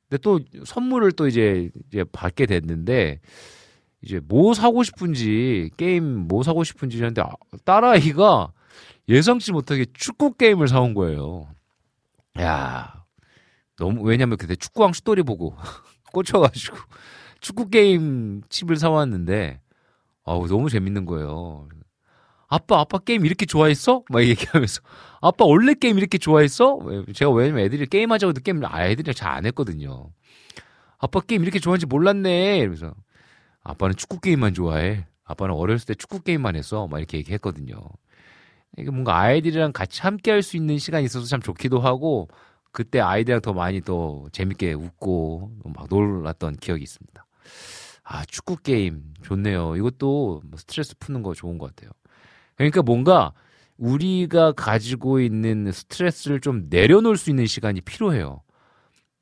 [0.08, 3.20] 근데 또 선물을 또 이제, 이제 받게 됐는데,
[4.04, 7.32] 이제 뭐 사고 싶은지, 게임 뭐 사고 싶은지 하는데, 아,
[7.66, 8.54] 딸아이가
[9.10, 11.48] 예상치 못하게 축구 게임을 사온 거예요.
[12.40, 13.04] 야
[13.76, 15.56] 너무, 왜냐면 그때 축구왕 슛돌이 보고
[16.14, 16.78] 꽂혀가지고
[17.42, 19.62] 축구 게임 칩을 사왔는데,
[20.24, 21.68] 아우, 너무 재밌는 거예요.
[22.48, 24.04] 아빠, 아빠 게임 이렇게 좋아했어?
[24.10, 24.82] 막 얘기하면서.
[25.22, 26.80] 아빠 원래 게임 이렇게 좋아했어?
[27.14, 30.10] 제가 왜냐면 애들이 게임하자고 해도 게임을 아, 애들이랑 잘안 했거든요.
[30.98, 32.60] 아빠 게임 이렇게 좋아하는지 몰랐네.
[32.60, 32.94] 이러면서
[33.64, 35.06] 아빠는 축구 게임만 좋아해.
[35.26, 36.88] 아빠는 어렸을 때 축구 게임만 했어.
[36.88, 37.76] 막 이렇게 얘기했거든요.
[38.78, 42.30] 이게 뭔가 아이들이랑 같이 함께 할 수 있는 시간이 있어서 참 좋기도 하고
[42.72, 47.26] 그때 아이들이랑 더 많이 더 재밌게 웃고 막 놀았던 기억이 있습니다.
[48.04, 49.76] 아, 축구 게임 좋네요.
[49.76, 51.92] 이것도 뭐 스트레스 푸는 거 좋은 것 같아요.
[52.58, 53.34] 그러니까 뭔가
[53.78, 58.42] 우리가 가지고 있는 스트레스를 좀 내려놓을 수 있는 시간이 필요해요.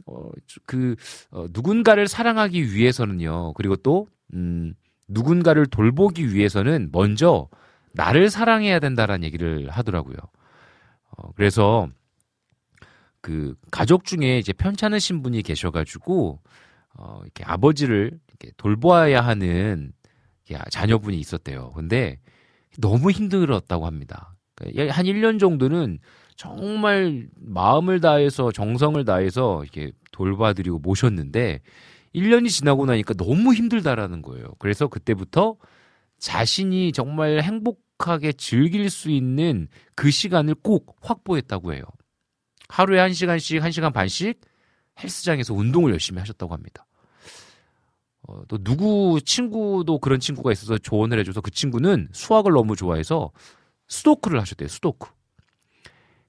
[0.07, 0.29] 어,
[0.65, 0.95] 그,
[1.31, 3.53] 어, 누군가를 사랑하기 위해서는요.
[3.53, 4.73] 그리고 또, 음,
[5.07, 7.49] 누군가를 돌보기 위해서는 먼저
[7.93, 10.17] 나를 사랑해야 된다라는 얘기를 하더라고요.
[11.17, 11.89] 어, 그래서
[13.21, 16.39] 그 가족 중에 이제 편찮으신 분이 계셔가지고
[16.97, 19.91] 어, 이렇게 아버지를 이렇게 돌보아야 하는
[20.69, 21.71] 자녀분이 있었대요.
[21.73, 22.19] 근데
[22.79, 24.35] 너무 힘들었다고 합니다.
[24.55, 25.99] 그러니까 한 1년 정도는
[26.35, 31.61] 정말 마음을 다해서 정성을 다해서 이렇게 돌봐드리고 모셨는데
[32.13, 34.47] 1년이 지나고 나니까 너무 힘들다라는 거예요.
[34.59, 35.57] 그래서 그때부터
[36.17, 41.83] 자신이 정말 행복하게 즐길 수 있는 그 시간을 꼭 확보했다고 해요.
[42.69, 44.39] 하루에 한 시간씩, 한 시간 반씩
[45.01, 46.85] 헬스장에서 운동을 열심히 하셨다고 합니다.
[48.27, 53.31] 어, 또 누구 친구도 그런 친구가 있어서 조언을 해줘서 그 친구는 수학을 너무 좋아해서
[53.87, 54.67] 수도크를 하셨대요.
[54.67, 55.09] 수도크.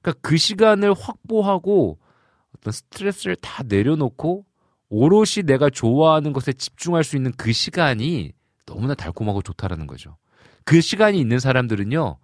[0.02, 1.98] 그러니까 그 시간을 확보하고
[2.56, 4.44] 어떤 스트레스를 다 내려놓고
[4.88, 8.32] 오롯이 내가 좋아하는 것에 집중할 수 있는 그 시간이
[8.66, 10.16] 너무나 달콤하고 좋다라는 거죠.
[10.64, 12.18] 그 시간이 있는 사람들은요,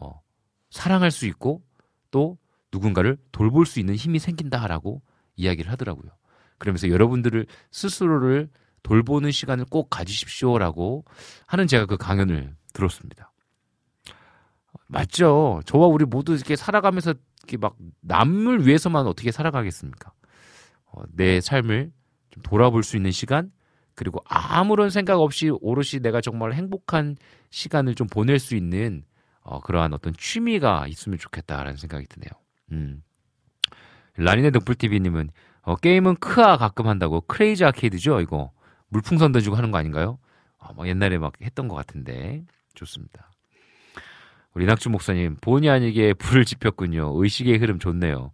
[0.00, 0.22] 어,
[0.70, 1.62] 사랑할 수 있고
[2.10, 2.38] 또
[2.72, 5.02] 누군가를 돌볼 수 있는 힘이 생긴다라고
[5.36, 6.10] 이야기를 하더라고요.
[6.58, 8.48] 그러면서 여러분들을 스스로를
[8.82, 11.04] 돌보는 시간을 꼭 가지십시오라고
[11.46, 13.32] 하는 제가 그 강연을 들었습니다.
[14.88, 15.60] 맞죠.
[15.64, 20.12] 저와 우리 모두 이렇게 살아가면서 이렇게 막 남을 위해서만 어떻게 살아가겠습니까?
[20.86, 21.92] 어, 내 삶을
[22.30, 23.50] 좀 돌아볼 수 있는 시간,
[23.94, 27.16] 그리고 아무런 생각 없이 오롯이 내가 정말 행복한
[27.50, 29.04] 시간을 좀 보낼 수 있는
[29.40, 32.30] 어, 그러한 어떤 취미가 있으면 좋겠다라는 생각이 드네요.
[32.72, 33.02] 음.
[34.16, 35.30] 라니네 덕불TV님은
[35.62, 38.50] 어, 게임은 크아 가끔 한다고 크레이지 아케이드죠 이거
[38.92, 40.18] 물풍선 던지고 하는 거 아닌가요?
[40.58, 42.44] 어, 막 옛날에 막 했던 것 같은데
[42.74, 43.30] 좋습니다.
[44.54, 47.12] 우리 낙주 목사님 본의 아니게 불을 지폈군요.
[47.14, 48.32] 의식의 흐름 좋네요.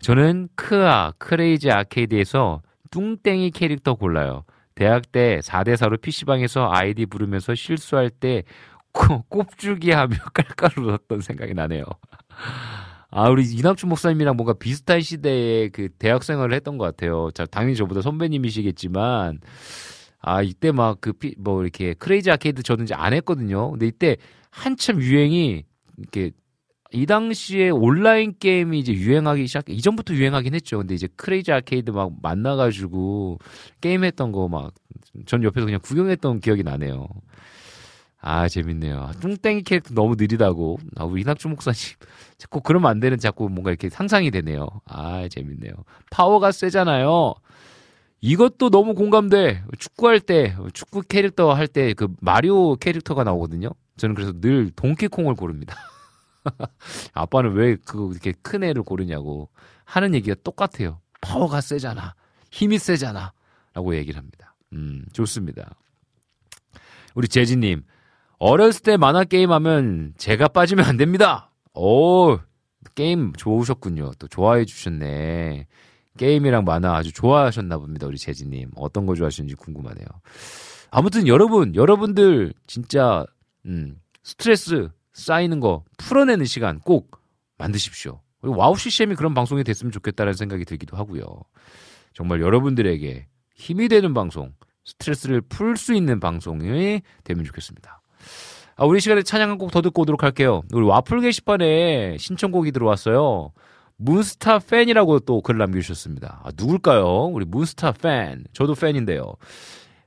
[0.00, 4.44] 저는 크아 크레이지 아케이드에서 뚱땡이 캐릭터 골라요.
[4.74, 8.42] 대학 때 4대4로 PC방에서 아이디 부르면서 실수할 때
[8.92, 11.84] 꼽주기 하며 깔깔 웃었던 생각이 나네요.
[13.10, 17.30] 아, 우리 이낙준 목사님이랑 뭔가 비슷한 시대에 그 대학 생활을 했던 것 같아요.
[17.34, 19.40] 자, 당연히 저보다 선배님이시겠지만,
[20.20, 23.70] 아, 이때 막 그, 뭐, 이렇게 Crazy Arcade 저는 이제 안 했거든요.
[23.70, 24.16] 근데 이때
[24.50, 25.64] 한참 유행이,
[25.98, 26.32] 이렇게,
[26.92, 30.78] 이 당시에 온라인 게임이 이제 유행하기 시작, 이전부터 유행하긴 했죠.
[30.78, 33.38] 근데 이제 Crazy Arcade 막 만나가지고
[33.80, 34.72] 게임했던 거 막,
[35.26, 37.06] 전 옆에서 그냥 구경했던 기억이 나네요.
[38.28, 39.12] 아, 재밌네요.
[39.20, 40.78] 뚱땡이 캐릭터 너무 느리다고.
[40.96, 41.78] 아, 우리 이낙준 목사님.
[42.38, 44.66] 자꾸 그러면 안 되는 자꾸 뭔가 이렇게 상상이 되네요.
[44.84, 45.72] 아, 재밌네요.
[46.10, 47.34] 파워가 세잖아요.
[48.20, 49.62] 이것도 너무 공감돼.
[49.78, 53.70] 축구할 때, 축구 캐릭터 할 때 그 마리오 캐릭터가 나오거든요.
[53.96, 55.76] 저는 그래서 늘 동키콩을 고릅니다.
[57.14, 59.50] 아빠는 왜 그 이렇게 큰 애를 고르냐고
[59.84, 61.00] 하는 얘기가 똑같아요.
[61.20, 62.14] 파워가 세잖아.
[62.50, 63.32] 힘이 세잖아.
[63.72, 64.56] 라고 얘기를 합니다.
[64.72, 65.76] 음, 좋습니다.
[67.14, 67.82] 우리 재진님,
[68.38, 71.50] 어렸을 때 만화 게임 하면 제가 빠지면 안 됩니다.
[71.74, 72.38] 오,
[72.94, 74.12] 게임 좋으셨군요.
[74.18, 75.66] 또 좋아해 주셨네.
[76.18, 78.06] 게임이랑 만화 아주 좋아하셨나 봅니다.
[78.06, 78.70] 우리 재진님.
[78.76, 80.06] 어떤 거 좋아하시는지 궁금하네요.
[80.90, 83.24] 아무튼 여러분, 여러분들 진짜,
[83.66, 87.20] 음, 스트레스 쌓이는 거 풀어내는 시간 꼭
[87.58, 88.20] 만드십시오.
[88.42, 91.24] 와우 CCM이 그런 방송이 됐으면 좋겠다는 생각이 들기도 하고요.
[92.14, 94.52] 정말 여러분들에게 힘이 되는 방송,
[94.84, 98.00] 스트레스를 풀 수 있는 방송이 되면 좋겠습니다.
[98.76, 100.62] 아, 우리 시간에 찬양 한 곡 더 듣고 오도록 할게요.
[100.72, 103.52] 우리 와플 게시판에 신청곡이 들어왔어요.
[103.96, 106.42] 문스타 팬이라고 또 글 남겨주셨습니다.
[106.44, 107.26] 아, 누굴까요?
[107.32, 108.44] 우리 문스타 팬.
[108.52, 109.34] 저도 팬인데요.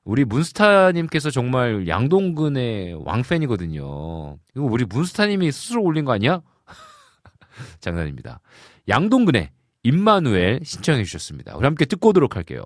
[0.03, 3.81] 우리 문스타님께서 정말 양동근의 왕팬이거든요.
[3.83, 6.41] 이거 우리 문스타님이 스스로 올린 거 아니야?
[7.79, 8.39] 장난입니다.
[8.87, 9.49] 양동근의
[9.83, 11.55] 임마누엘 신청해 주셨습니다.
[11.57, 12.63] 우리 함께 듣고 오도록 할게요.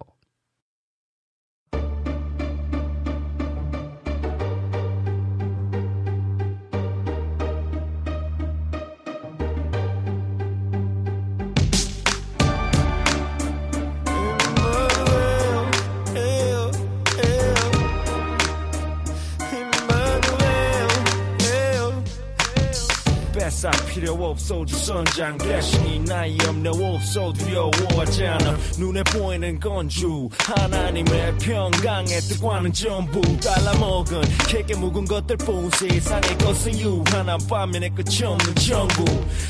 [23.64, 24.66] 쌀 필요 없어.
[24.66, 26.68] 주선장 대신이 나이 없네.
[26.68, 27.32] 없어.
[27.32, 28.58] 두려워하잖아.
[28.78, 30.28] 눈에 보이는 건주.
[30.38, 38.54] 하나님의 평강의 뜻과는 전부 달라먹은 캐게 묵은 것들 뿐 세상의 것은 유한한 반면에 끝이 없는
[38.56, 39.06] 전부.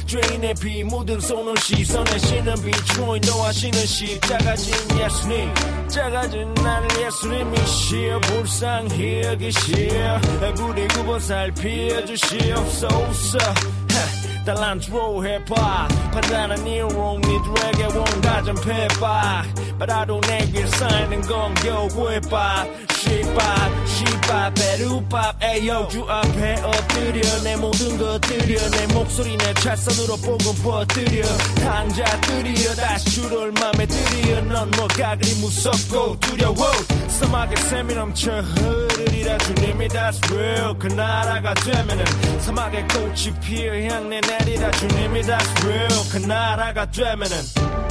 [0.06, 5.52] 죄인의 피 묻은 손을 씻어내 신은 비추인 너하시는 십자가진 예수님.
[5.88, 8.20] 작아진 나를 예수님이시여.
[8.20, 10.22] 불쌍히 여기시여.
[10.56, 13.73] 부디 구분 살피어 주시옵소서
[14.46, 19.44] 달란 트로 해봐 판단한 이유로 니들에게 원가전 패봐
[19.80, 27.98] 바라도 내길 쌓이는 건 겨우 해봐 시밥 시밥 베루밥 에요 주 앞에 엎드려 내 모든
[27.98, 31.26] 것들여 내 목소리 내 찰선으로 복음 퍼뜨려
[31.62, 36.72] 당자 들이여 다시 주를 맘에 들이여 넌 뭐가 그리 무섭고 두려워.
[37.08, 40.78] 사막에 샘이 넘쳐 흐르리라 주님이 that's real.
[40.80, 42.06] 그 나라가 되면은
[42.40, 45.88] 사막에 꽃이 피어 향내 내리라 주님이 that's real.
[46.12, 47.83] 그 나라가 되면은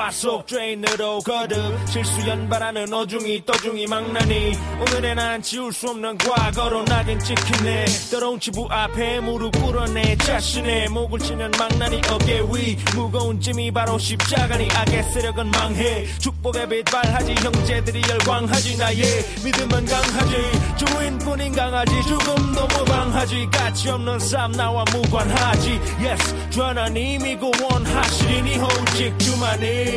[0.00, 6.16] 모진 풍파 속 죄인으로 거듭 실수 연발하는 어중이 떠중이 망나니 오늘의 난 지울 수 없는
[6.16, 13.38] 과거로 낙인 찍히네 더러운 치부 앞에 무릎 꿇어내 자신의 목을 치는 망나니 어깨 위 무거운
[13.40, 19.02] 짐이 바로 십자가니 악의 세력은 망해 축복의 빛 발하지 형제들이 열광하지 나의
[19.44, 20.36] 믿음은 강하지
[20.78, 29.89] 주인뿐인 강하지 죽음도 무방하지 가치 없는 삶 나와 무관하지 yes 주 하나님이 구원하시리니 오직 주만이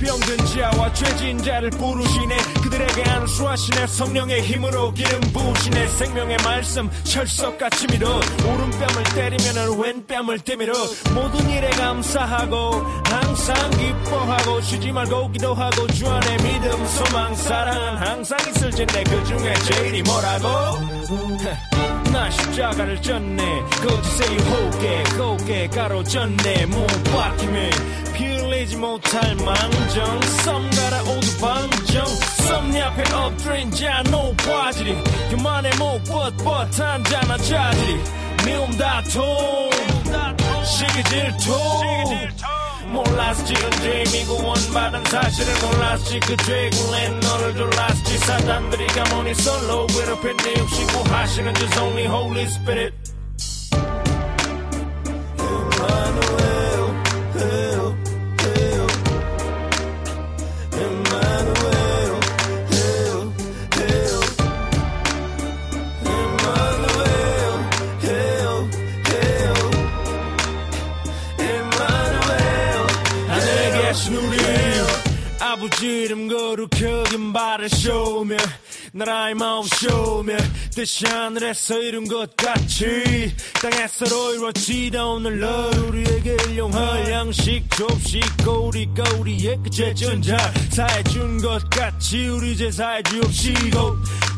[0.00, 2.36] 병든 자와 죄진 자를 부르시네.
[2.62, 3.86] 그들에게 안수하시네.
[3.86, 5.88] 성령의 힘으로 기름 부으시네.
[5.88, 8.08] 생명의 말씀 철석같이 밀어.
[8.16, 10.72] 오른뺨을 때리면은 왼뺨을 때밀어
[11.14, 12.72] 모든 일에 감사하고
[13.04, 19.54] 항상 기뻐하고 쉬지 말고 기도하고 주 안에 믿음 소망 사랑은 항상 있을 텐데 그 중에
[19.54, 20.48] 제일이 뭐라고
[22.12, 23.60] 나 십자가를 졌네.
[23.86, 26.66] 거짓의 유혹에 곱게 가로졌네.
[26.66, 27.70] 못 박히면
[28.12, 30.20] 피 흘리지 못할 망정.
[30.44, 32.04] 썸 갈아오두 방정.
[32.06, 34.94] 썸니 앞에 엎드린 자 노바지리.
[35.30, 37.98] 교만의 목 뻣뻣한 자나 자지리
[38.44, 39.22] 미움 다툼
[40.64, 41.52] 시기 질투
[42.92, 50.60] 몰랐지 언제 미고 원받은 사실을 몰랐지 그 죄군에 너를 졸랐지 사단들이 가만히 솔로 괴롭힌 내
[50.60, 52.94] 욕심 구하시는 주 only Holy Spirit.
[55.38, 56.51] Emmanuel
[75.82, 78.36] 지 이름 거룩 여긴 발을 쏘며
[78.92, 80.36] 나라의 마음 쏘며
[80.72, 89.58] 뜻이 하늘에서 이룬 것 같이 땅에서로 이루어지다 오늘 너 우리에게 일용할 양식 좁시고 우리가 우리의
[89.64, 90.36] 그 제전자.
[90.70, 93.96] 사해 준 것 같이 우리 제사해 주옵시고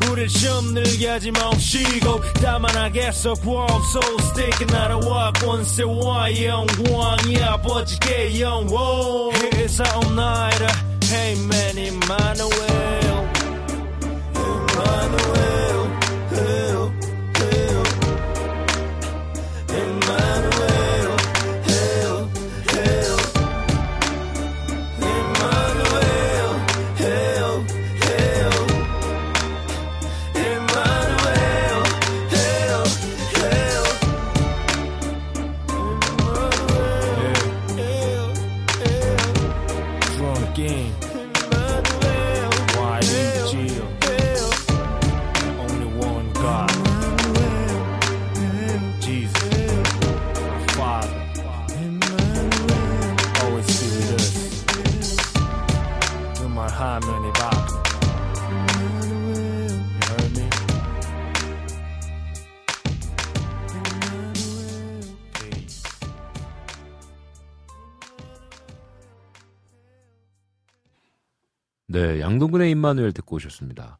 [0.09, 9.31] 우릴 시험 늘게 하지 마옵시고 다만 하겠어 구하옵소 스테이크 나라와 권세와 영광이 아버지께 영원.
[9.53, 10.84] 회사옵나이
[11.15, 12.64] Hey man, Emmanuel.
[72.35, 73.97] 네, 양동근의 임마누엘 듣고 오셨습니다.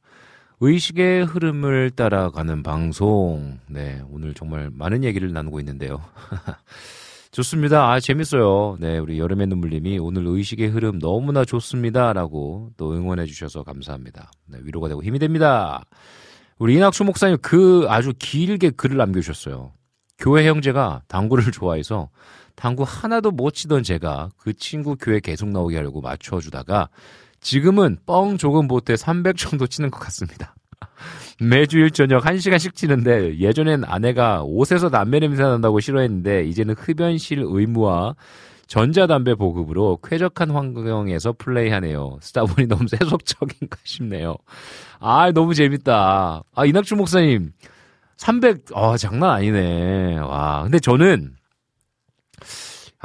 [0.59, 3.59] 의식의 흐름을 따라가는 방송.
[3.67, 6.01] 네, 오늘 정말 많은 얘기를 나누고 있는데요.
[7.31, 7.91] 좋습니다.
[7.91, 8.75] 아, 재밌어요.
[8.81, 12.11] 네, 우리 여름의 눈물님이 오늘 의식의 흐름 너무나 좋습니다.
[12.11, 14.31] 라고 또 응원해 주셔서 감사합니다.
[14.47, 15.85] 네, 위로가 되고 힘이 됩니다.
[16.57, 19.71] 우리 이낙수 목사님 그 아주 길게 글을 남겨주셨어요.
[20.17, 22.09] 교회 형제가 당구를 좋아해서
[22.55, 26.89] 당구 하나도 못 치던 제가 그 친구 교회 계속 나오게 하려고 맞춰주다가
[27.45, 30.55] 지금은 뻥 조금 보태 300 정도 치는 것 같습니다.
[31.39, 38.15] 매주 일 저녁 1시간씩 치는데 예전엔 아내가 옷에서 담배 냄새 난다고 싫어했는데 이제는 흡연실 의무와
[38.65, 42.17] 전자담배 보급으로 쾌적한 환경에서 플레이하네요.
[42.19, 44.37] 쓰다 보니 너무 세속적인가 싶네요.
[44.99, 46.41] 아, 너무 재밌다.
[46.51, 47.51] 아, 이낙주 목사님.
[48.17, 50.17] 300, 아, 장난 아니네.
[50.17, 51.35] 와, 근데 저는,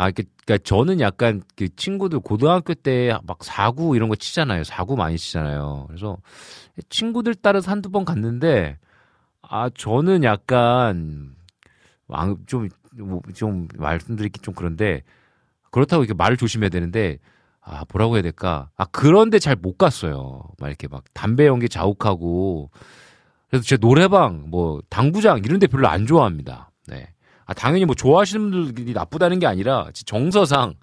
[0.01, 4.64] 아, 그, 그니까 저는 약간 그 친구들 고등학교 때 막 사구 이런 거 치잖아요.
[4.64, 5.85] 사구 많이 치잖아요.
[5.89, 6.16] 그래서
[6.89, 8.78] 친구들 따라서 한두 번 갔는데,
[9.43, 11.35] 아, 저는 약간,
[12.47, 12.68] 좀,
[12.98, 15.02] 뭐, 좀 말씀드리기 좀 그런데,
[15.70, 17.18] 그렇다고 이렇게 말을 조심해야 되는데,
[17.60, 18.70] 아, 뭐라고 해야 될까?
[18.77, 20.43] 아, 그런데 잘 못 갔어요.
[20.59, 22.70] 막 이렇게 막 담배 연기 자욱하고.
[23.51, 26.69] 그래서 제 노래방, 뭐, 당구장 이런 데 별로 안 좋아합니다.
[27.51, 27.52] 네.
[27.52, 30.74] 아, 당연히 뭐 좋아하시는 분들이 나쁘다는 게 아니라 정서상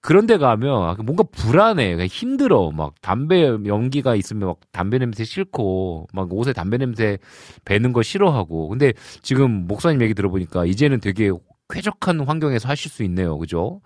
[0.00, 2.06] 그런 데 가면 뭔가 불안해.
[2.06, 2.70] 힘들어.
[2.70, 7.18] 막 담배 연기가 있으면 막 담배 냄새 싫고 막 옷에 담배 냄새
[7.64, 8.68] 배는 거 싫어하고.
[8.68, 8.92] 근데
[9.22, 11.30] 지금 목사님 얘기 들어보니까 이제는 되게
[11.68, 13.38] 쾌적한 환경에서 하실 수 있네요.
[13.38, 13.80] 그죠?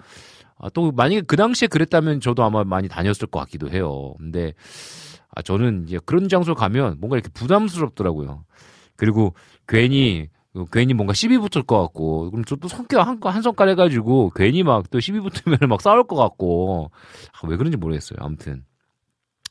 [0.59, 4.15] 아, 또 만약에 그 당시에 그랬다면 저도 아마 많이 다녔을 것 같기도 해요.
[4.19, 4.53] 근데
[5.35, 8.45] 아, 저는 이제 그런 장소 가면 뭔가 이렇게 부담스럽더라고요.
[8.97, 9.35] 그리고
[9.67, 10.29] 괜히
[10.71, 14.85] 괜히 뭔가 시비 붙을 것 같고 그럼 저도 성격 한, 한 손가락 해가지고 괜히 막
[14.91, 16.91] 또 시비 붙으면 막 싸울 것 같고
[17.33, 18.19] 아, 왜 그런지 모르겠어요.
[18.21, 18.65] 아무튼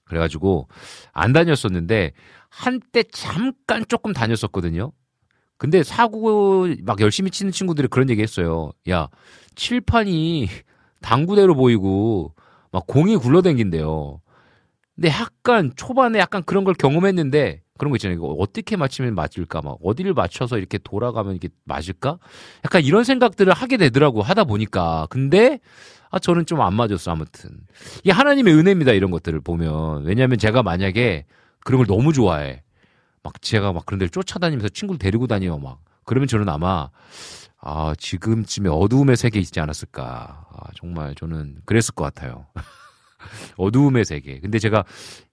[0.05, 0.67] 그래가지고
[1.13, 2.11] 안 다녔었는데
[2.49, 4.91] 한때 잠깐 조금 다녔었거든요.
[5.57, 8.71] 근데 사고 막 열심히 치는 친구들이 그런 얘기 했어요.
[8.89, 9.09] 야,
[9.55, 10.47] 칠판이
[11.01, 12.33] 당구대로 보이고
[12.71, 14.21] 막 공이 굴러댕긴대요.
[14.95, 18.15] 근데 약간 초반에 약간 그런 걸 경험했는데 그런 거 있잖아요.
[18.15, 19.63] 이거 어떻게 맞추면 맞을까?
[19.63, 22.19] 막 어디를 맞춰서 이렇게 돌아가면 이게 맞을까?
[22.63, 25.07] 약간 이런 생각들을 하게 되더라고 하다 보니까.
[25.09, 25.59] 근데
[26.11, 27.49] 아 저는 좀 안 맞았어 아무튼.
[28.01, 30.03] 이게 하나님의 은혜입니다 이런 것들을 보면.
[30.03, 31.25] 왜냐하면 제가 만약에
[31.65, 32.61] 그런 걸 너무 좋아해.
[33.23, 35.79] 막 제가 막 그런 데를 쫓아다니면서 친구를 데리고 다녀요 막.
[36.05, 36.89] 그러면 저는 아마
[37.63, 40.45] 아, 지금쯤에 어두움의 세계 있지 않았을까.
[40.51, 42.45] 아, 정말 저는 그랬을 것 같아요.
[43.57, 44.39] 어두움의 세계.
[44.39, 44.83] 근데 제가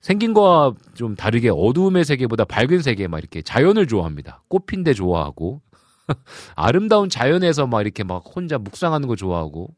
[0.01, 4.43] 생긴 거와 좀 다르게 어두움의 세계보다 밝은 세계 막 이렇게 자연을 좋아합니다.
[4.48, 5.62] 꽃핀데 좋아하고
[6.56, 9.74] 아름다운 자연에서 막 이렇게 막 혼자 묵상하는 거 좋아하고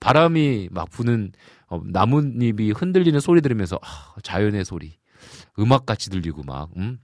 [0.00, 1.32] 바람이 막 부는
[1.68, 4.98] 어, 나뭇잎이 흔들리는 소리 들으면서 아, 자연의 소리
[5.58, 6.98] 음악 같이 들리고 막 음?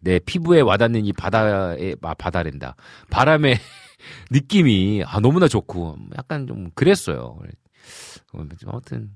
[0.00, 2.74] 내 피부에 와닿는 이 바다에 아, 바다랜다
[3.10, 3.58] 바람의
[4.30, 7.38] 느낌이 아 너무나 좋고 약간 좀 그랬어요.
[8.66, 9.10] 아무튼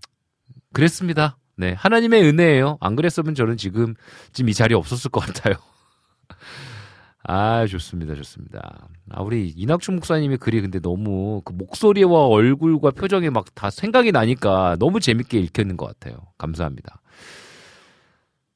[0.73, 1.39] 그랬습니다.
[1.57, 2.77] 네 하나님의 은혜예요.
[2.81, 3.95] 안 그랬으면 저는 지금
[4.33, 5.55] 지금 이 자리에 없었을 것 같아요.
[7.29, 8.89] 아 좋습니다, 좋습니다.
[9.11, 14.77] 아 우리 이낙춘 목사님의 글이 근데 너무 그 목소리와 얼굴과 표정이 막 다 생각이 나니까
[14.79, 16.19] 너무 재밌게 읽혔는 것 같아요.
[16.39, 17.01] 감사합니다.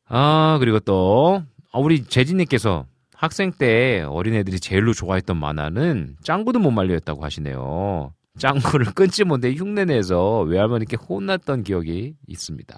[0.07, 1.43] 아 그리고 또
[1.73, 8.13] 아, 우리 재진님께서 학생 때 어린애들이 제일로 좋아했던 만화는 짱구도 못 말려였다고 하시네요.
[8.41, 12.77] 짱구를 끊지 못해 흉내내서 외할머니께 혼났던 기억이 있습니다.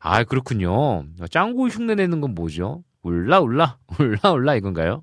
[0.00, 1.06] 아, 그렇군요.
[1.30, 2.84] 짱구 흉내내는 건 뭐죠?
[3.02, 5.02] 울라, 울라, 울라, 울라 이건가요?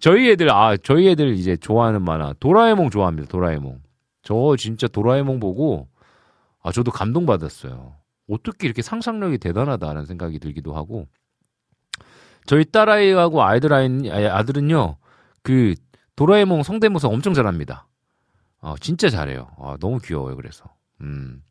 [0.00, 2.34] 저희 애들, 아, 저희 애들 이제 좋아하는 만화.
[2.40, 3.80] 도라에몽 좋아합니다, 도라에몽.
[4.22, 5.88] 저 진짜 도라에몽 보고,
[6.62, 7.94] 아, 저도 감동 받았어요.
[8.28, 11.06] 어떻게 이렇게 상상력이 대단하다는 생각이 들기도 하고,
[12.46, 14.96] 저희 딸아이하고 아이들 아이, 아들은요,
[15.42, 15.74] 그,
[16.16, 17.85] 도라에몽 성대모사 엄청 잘합니다.
[18.60, 19.48] 어, 진짜 잘해요.
[19.58, 20.64] 아, 너무 귀여워요, 그래서.
[21.00, 21.42] 음,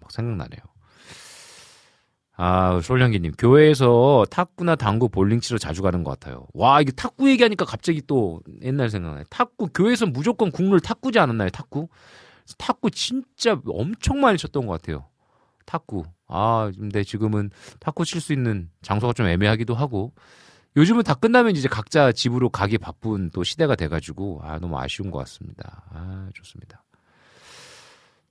[0.00, 0.60] 막 생각나네요.
[2.36, 6.46] 아, 솔량기님, 교회에서 탁구나 당구, 볼링 치러 자주 가는 것 같아요.
[6.54, 9.24] 와, 이게 탁구 얘기하니까 갑자기 또 옛날 생각나요.
[9.30, 11.88] 탁구, 교회에서 무조건 국룰 탁구지 않았나요, 탁구?
[12.58, 15.06] 탁구 진짜 엄청 많이 쳤던 것 같아요.
[15.66, 16.04] 탁구.
[16.26, 17.50] 아, 근데 지금은
[17.80, 20.12] 탁구 칠 수 있는 장소가 좀 애매하기도 하고
[20.76, 25.18] 요즘은 다 끝나면 이제 각자 집으로 가기 바쁜 또 시대가 돼가지고 아 너무 아쉬운 것
[25.18, 25.84] 같습니다.
[25.90, 26.82] 아 좋습니다.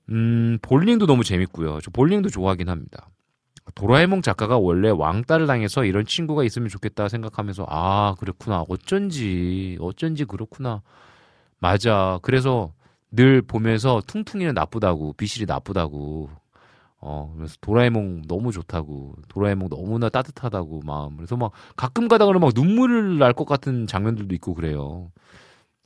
[0.09, 1.80] 음 볼링도 너무 재밌고요.
[1.81, 3.09] 저 볼링도 좋아하긴 합니다.
[3.76, 10.81] 도라에몽 작가가 원래 왕따를 당해서 이런 친구가 있으면 좋겠다 생각하면서 아 그렇구나 어쩐지 어쩐지 그렇구나
[11.59, 12.73] 맞아 그래서
[13.11, 16.30] 늘 보면서 퉁퉁이는 나쁘다고 비실이 나쁘다고
[17.02, 21.18] 어, 그래서 도라에몽 너무 좋다고, 도라에몽 너무나 따뜻하다고 마음.
[21.18, 25.11] 그래서 막 가끔 가다가 막 눈물을 날것 같은 장면들도 있고 그래요.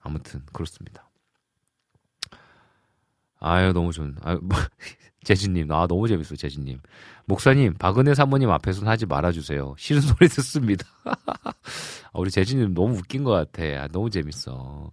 [0.01, 1.09] 아무튼 그렇습니다.
[3.39, 4.15] 아유, 너무 좋은.
[4.23, 4.57] 아유, 뭐,
[5.23, 6.79] 재진님, 아, 너무 재밌어, 재진님.
[7.25, 9.75] 목사님, 박은혜 사모님 앞에서는 하지 말아주세요.
[9.77, 10.85] 싫은 소리 듣습니다.
[11.05, 11.53] 아,
[12.13, 13.63] 우리 재진님 너무 웃긴 것 같아.
[13.83, 14.91] 아, 너무 재밌어.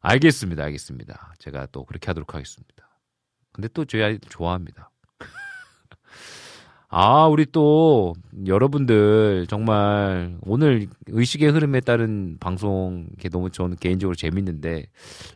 [0.00, 1.34] 알겠습니다, 알겠습니다.
[1.38, 2.88] 제가 또 그렇게 하도록 하겠습니다.
[3.52, 4.89] 근데 또 저희 아이들 좋아합니다.
[6.92, 8.14] 아, 우리 또
[8.46, 14.86] 여러분들 정말 오늘 의식의 흐름에 따른 방송 게 너무 저는 개인적으로 재밌는데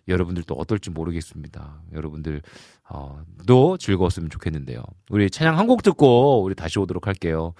[0.09, 1.81] 여러분들 또 어떨지 모르겠습니다.
[1.93, 2.43] 여러분들
[2.91, 4.83] 어, 도 즐거웠으면 좋겠는데요.
[5.11, 7.55] 우리 찬양 한 곡 듣고 우리 다시 오도록 할게요.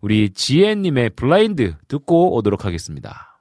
[0.00, 3.35] 우리 지혜님의 블라인드 듣고 오도록 하겠습니다.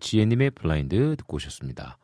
[0.00, 1.98] 지혜님의 블라인드 듣고 오셨습니다.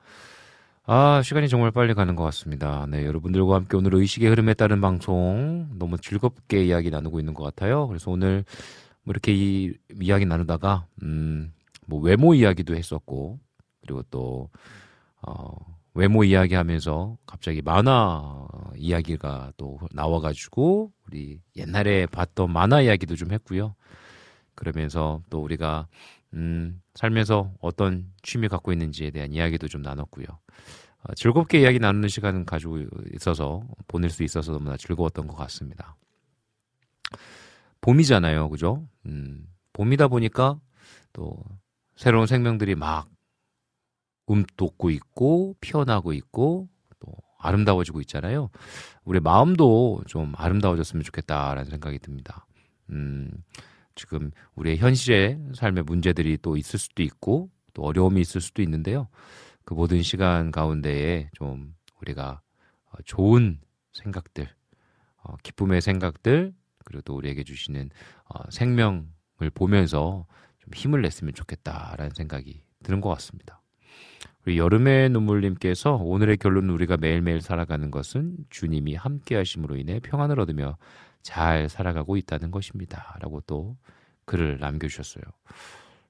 [0.88, 2.86] 아, 시간이 정말 빨리 가는 것 같습니다.
[2.88, 7.88] 네, 여러분들과 함께 오늘 의식의 흐름에 따른 방송 너무 즐겁게 이야기 나누고 있는 것 같아요.
[7.88, 8.44] 그래서 오늘
[9.02, 11.52] 뭐 이렇게 이 이야기 나누다가, 음,
[11.86, 13.40] 뭐 외모 이야기도 했었고,
[13.80, 14.48] 그리고 또,
[15.22, 15.56] 어,
[15.94, 18.46] 외모 이야기 하면서 갑자기 만화
[18.76, 23.74] 이야기가 또 나와가지고, 우리 옛날에 봤던 만화 이야기도 좀 했고요.
[24.54, 25.86] 그러면서 또 우리가
[26.34, 30.26] 음, 살면서 어떤 취미 갖고 있는지에 대한 이야기도 좀 나눴고요.
[30.26, 32.78] 어, 즐겁게 이야기 나누는 시간을 가지고
[33.14, 35.96] 있어서 보낼 수 있어서 너무나 즐거웠던 것 같습니다.
[37.80, 38.88] 봄이잖아요, 그죠?
[39.06, 40.58] 음, 봄이다 보니까
[41.12, 41.38] 또
[41.94, 43.08] 새로운 생명들이 막
[44.26, 48.50] 움돋고 있고 피어나고 있고 또 아름다워지고 있잖아요.
[49.04, 52.46] 우리 마음도 좀 아름다워졌으면 좋겠다라는 생각이 듭니다.
[52.90, 53.30] 음,
[53.96, 59.08] 지금 우리의 현실의 삶의 문제들이 또 있을 수도 있고 또 어려움이 있을 수도 있는데요.
[59.64, 62.40] 그 모든 시간 가운데에 좀 우리가
[62.90, 63.58] 어, 좋은
[63.92, 64.48] 생각들,
[65.16, 66.54] 어, 기쁨의 생각들,
[66.84, 67.90] 그리고 또 우리에게 주시는
[68.26, 70.26] 어, 생명을 보면서
[70.60, 73.60] 좀 힘을 냈으면 좋겠다라는 생각이 드는 것 같습니다.
[74.46, 80.76] 우리 여름의 눈물님께서 오늘의 결론은 우리가 매일매일 살아가는 것은 주님이 함께 하심으로 인해 평안을 얻으며
[81.26, 83.16] 잘 살아가고 있다는 것입니다.
[83.20, 83.76] 라고 또
[84.26, 85.24] 글을 남겨주셨어요.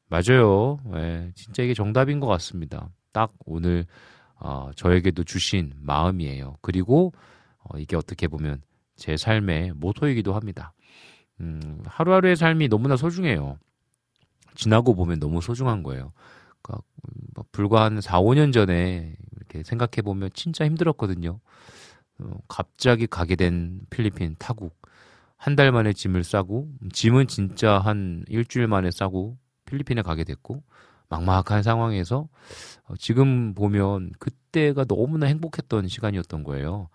[0.08, 0.78] 맞아요.
[0.92, 2.90] 네, 진짜 이게 정답인 것 같습니다.
[3.14, 3.86] 딱 오늘
[4.38, 6.58] 어, 저에게도 주신 마음이에요.
[6.60, 7.14] 그리고
[7.60, 8.60] 어, 이게 어떻게 보면
[8.94, 10.74] 제 삶의 모토이기도 합니다.
[11.40, 13.58] 음, 하루하루의 삶이 너무나 소중해요.
[14.54, 16.12] 지나고 보면 너무 소중한 거예요.
[16.60, 16.86] 그러니까
[17.34, 21.40] 뭐 불과 한 4, 5년 전에 이렇게 생각해 보면 진짜 힘들었거든요.
[22.18, 24.75] 어, 갑자기 가게 된 필리핀 타국.
[25.36, 29.36] 한 달 만에 짐을 싸고 짐은 진짜 한 일주일 만에 싸고
[29.66, 30.62] 필리핀에 가게 됐고
[31.08, 32.28] 막막한 상황에서
[32.84, 36.88] 어, 지금 보면 그때가 너무나 행복했던 시간이었던 거예요.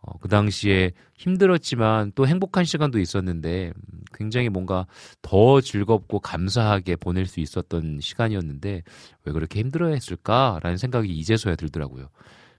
[0.00, 4.86] 어, 그 당시에 힘들었지만 또 행복한 시간도 있었는데 음, 굉장히 뭔가
[5.22, 8.82] 더 즐겁고 감사하게 보낼 수 있었던 시간이었는데
[9.24, 12.08] 왜 그렇게 힘들어 했을까라는 생각이 이제서야 들더라고요.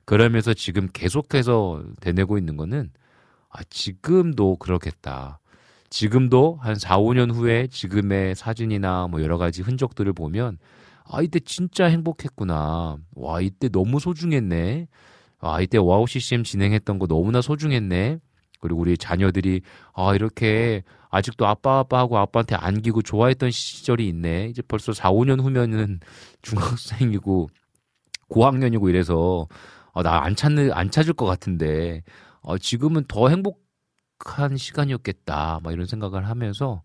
[0.03, 2.91] 그러면서 지금 계속해서 되뇌고 있는 거는
[3.49, 5.39] 아, 지금도 그렇겠다.
[5.89, 10.57] 지금도 한 4, 5년 후에 지금의 사진이나 뭐 여러 가지 흔적들을 보면
[11.05, 12.97] 아, 이때 진짜 행복했구나.
[13.15, 14.87] 와, 이때 너무 소중했네.
[15.39, 18.19] 아, 이때 와우 CCM 진행했던 거 너무나 소중했네.
[18.61, 19.61] 그리고 우리 자녀들이
[19.93, 24.47] 아, 이렇게 아직도 아빠 아빠하고 아빠한테 안기고 좋아했던 시절이 있네.
[24.49, 25.99] 이제 벌써 4, 5년 후면은
[26.43, 27.49] 중학생이고
[28.29, 29.47] 고학년이고 이래서
[29.93, 32.03] 아, 나 안 찾는 안 찾을 것 같은데
[32.41, 35.59] 어, 지금은 더 행복한 시간이었겠다.
[35.63, 36.81] 막 이런 생각을 하면서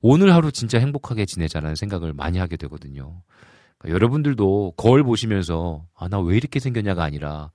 [0.00, 3.22] 오늘 하루 진짜 행복하게 지내자라는 생각을 많이 하게 되거든요.
[3.78, 7.50] 그러니까 여러분들도 거울 보시면서 아, 나 왜 이렇게 생겼냐가 아니라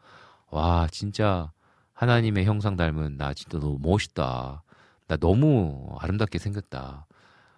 [0.52, 1.52] 와, 진짜
[1.94, 4.64] 하나님의 형상 닮은 나 진짜 너무 멋있다.
[5.08, 7.08] 나 너무 아름답게 생겼다.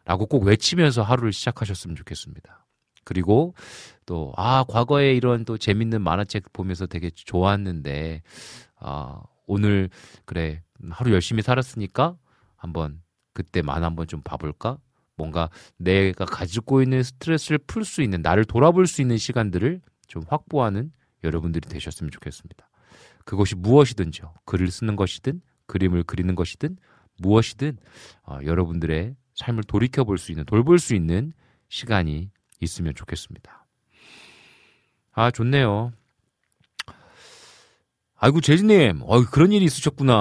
[0.06, 2.66] 라고 꼭 외치면서 하루를 시작하셨으면 좋겠습니다.
[3.04, 3.54] 그리고
[4.06, 8.22] 또, 아, 과거에 이런 또 재밌는 만화책 보면서 되게 좋았는데,
[8.80, 9.90] 아, 오늘
[10.26, 12.15] 그래 하루 열심히 살았으니까
[12.56, 13.02] 한번
[13.34, 14.78] 그때 만 한번 좀 봐볼까?
[15.18, 20.91] 뭔가 내가 가지고 있는 스트레스를 풀 수 있는 나를 돌아볼 수 있는 시간들을 좀 확보하는
[21.23, 22.69] 여러분들이 되셨으면 좋겠습니다.
[23.26, 24.34] 그것이 무엇이든지요.
[24.45, 26.78] 글을 쓰는 것이든 그림을 그리는 것이든
[27.19, 27.78] 무엇이든
[28.23, 31.34] 어, 여러분들의 삶을 돌이켜 볼 수 있는 돌볼 수 있는
[31.68, 33.68] 시간이 있으면 좋겠습니다.
[35.11, 35.91] 아 좋네요.
[38.23, 40.14] 아이고 재진님, 어 그런 일이 있으셨구나.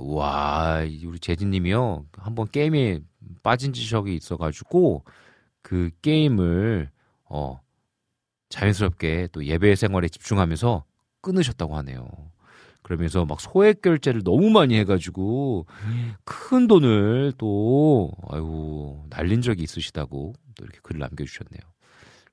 [0.00, 3.00] 와, 우리 재진님이요 한번 게임에
[3.42, 5.04] 빠진 지적이 있어가지고
[5.60, 6.88] 그 게임을
[7.28, 7.60] 어
[8.48, 10.84] 자연스럽게 또 예배 생활에 집중하면서
[11.20, 12.08] 끊으셨다고 하네요.
[12.80, 15.66] 그러면서 막 소액 결제를 너무 많이 해가지고
[16.24, 21.71] 큰 돈을 또 아유 날린 적이 있으시다고 또 이렇게 글을 남겨주셨네요.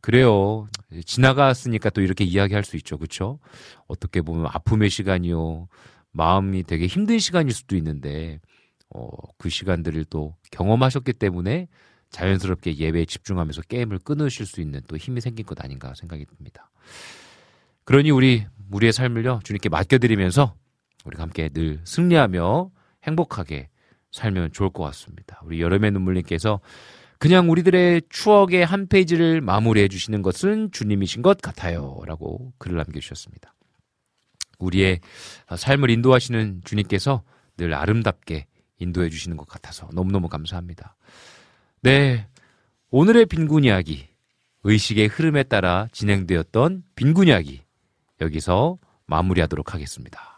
[0.01, 0.67] 그래요.
[1.05, 2.97] 지나갔으니까 또 이렇게 이야기할 수 있죠.
[2.97, 3.39] 그렇죠?
[3.87, 5.67] 어떻게 보면 아픔의 시간이요.
[6.11, 8.39] 마음이 되게 힘든 시간일 수도 있는데
[8.89, 11.67] 어, 그 시간들을 또 경험하셨기 때문에
[12.09, 16.71] 자연스럽게 예배에 집중하면서 게임을 끊으실 수 있는 또 힘이 생긴 것 아닌가 생각이 듭니다.
[17.83, 20.55] 그러니 우리 우리의 삶을요 주님께 맡겨드리면서
[21.05, 22.71] 우리가 함께 늘 승리하며
[23.03, 23.69] 행복하게
[24.11, 25.39] 살면 좋을 것 같습니다.
[25.43, 26.59] 우리 여름의 눈물님께서
[27.19, 31.99] 그냥 우리들의 추억의 한 페이지를 마무리해 주시는 것은 주님이신 것 같아요.
[32.05, 33.53] 라고 글을 남겨주셨습니다.
[34.57, 35.01] 우리의
[35.55, 37.23] 삶을 인도하시는 주님께서
[37.57, 38.45] 늘 아름답게
[38.79, 40.95] 인도해 주시는 것 같아서 너무너무 감사합니다.
[41.81, 42.25] 네.
[42.89, 44.07] 오늘의 빈곤 이야기.
[44.63, 47.61] 의식의 흐름에 따라 진행되었던 빈곤 이야기
[48.21, 50.28] 여기서 마무리하도록 하겠습니다.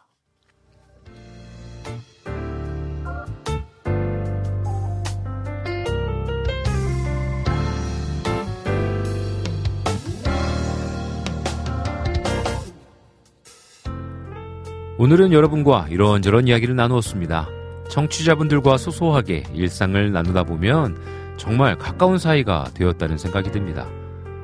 [15.02, 17.50] 오늘은 여러분과 이런저런 이야기를 나누었습니다.
[17.90, 20.96] 청취자분들과 소소하게 일상을 나누다 보면
[21.38, 23.88] 정말 가까운 사이가 되었다는 생각이 듭니다.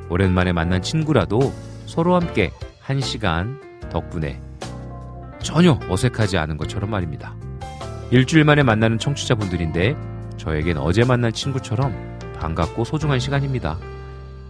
[0.10, 1.54] 오랜만에 만난 친구라도
[1.86, 3.62] 서로 함께 한 시간
[3.92, 4.42] 덕분에
[5.44, 7.36] 전혀 어색하지 않은 것처럼 말입니다.
[8.10, 9.96] 일주일 만에 만나는 청취자분들인데
[10.38, 11.94] 저에겐 어제 만난 친구처럼
[12.40, 13.78] 반갑고 소중한 시간입니다.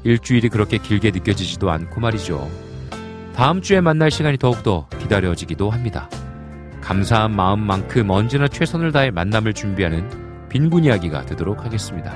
[0.06, 2.67] 일주일이 그렇게 길게 느껴지지도 않고 말이죠.
[3.38, 6.10] 다음 주에 만날 시간이 더욱더 기다려지기도 합니다.
[6.82, 10.10] 감사한 마음만큼 언제나 최선을 다해 만남을 준비하는
[10.50, 12.16] 빈곤 이야기가 되도록 하겠습니다.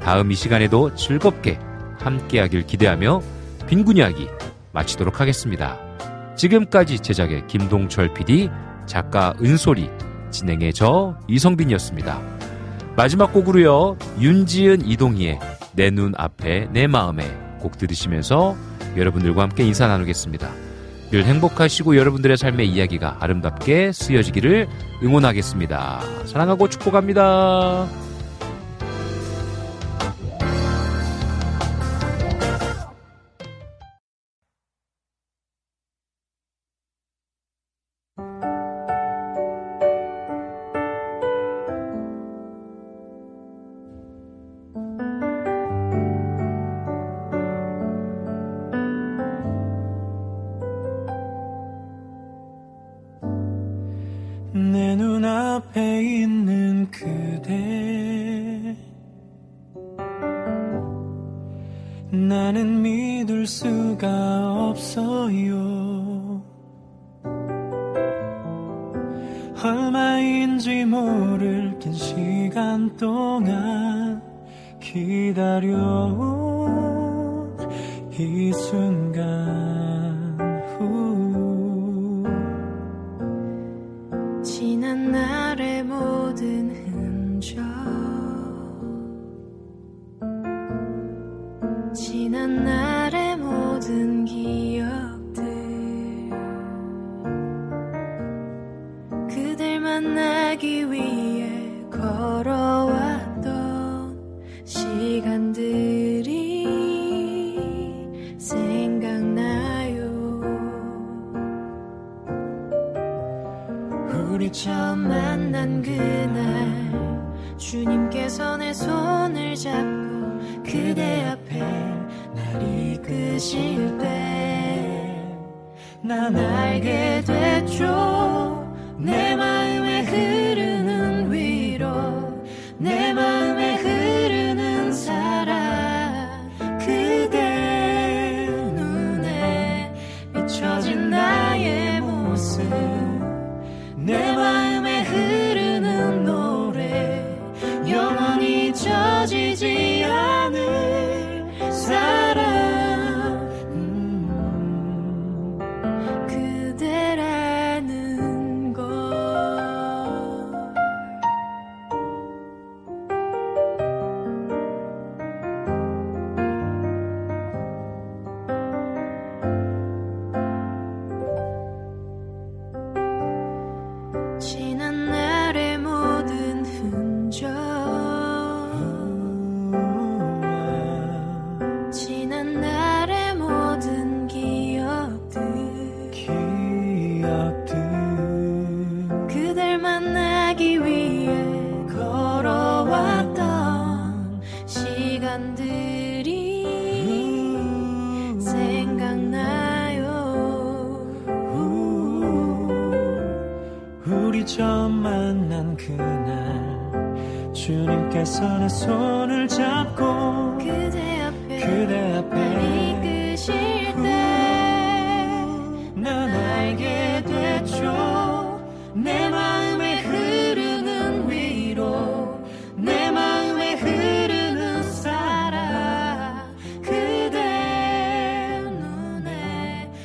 [0.00, 1.58] 다음 이 시간에도 즐겁게
[1.98, 3.22] 함께하길 기대하며
[3.66, 4.28] 빈곤 이야기
[4.70, 5.80] 마치도록 하겠습니다.
[6.36, 8.48] 지금까지 제작의 김동철 PD,
[8.86, 9.90] 작가 은솔이,
[10.30, 12.20] 진행의 저 이성빈이었습니다.
[12.94, 15.40] 마지막 곡으로요, 윤지은 이동희의
[15.72, 18.54] 내 눈 앞에 내 마음에 곡 들으시면서
[18.96, 20.48] 여러분들과 함께 인사 나누겠습니다.
[21.10, 24.66] 늘 행복하시고 여러분들의 삶의 이야기가 아름답게 쓰여지기를
[25.02, 26.00] 응원하겠습니다.
[26.26, 28.05] 사랑하고 축복합니다.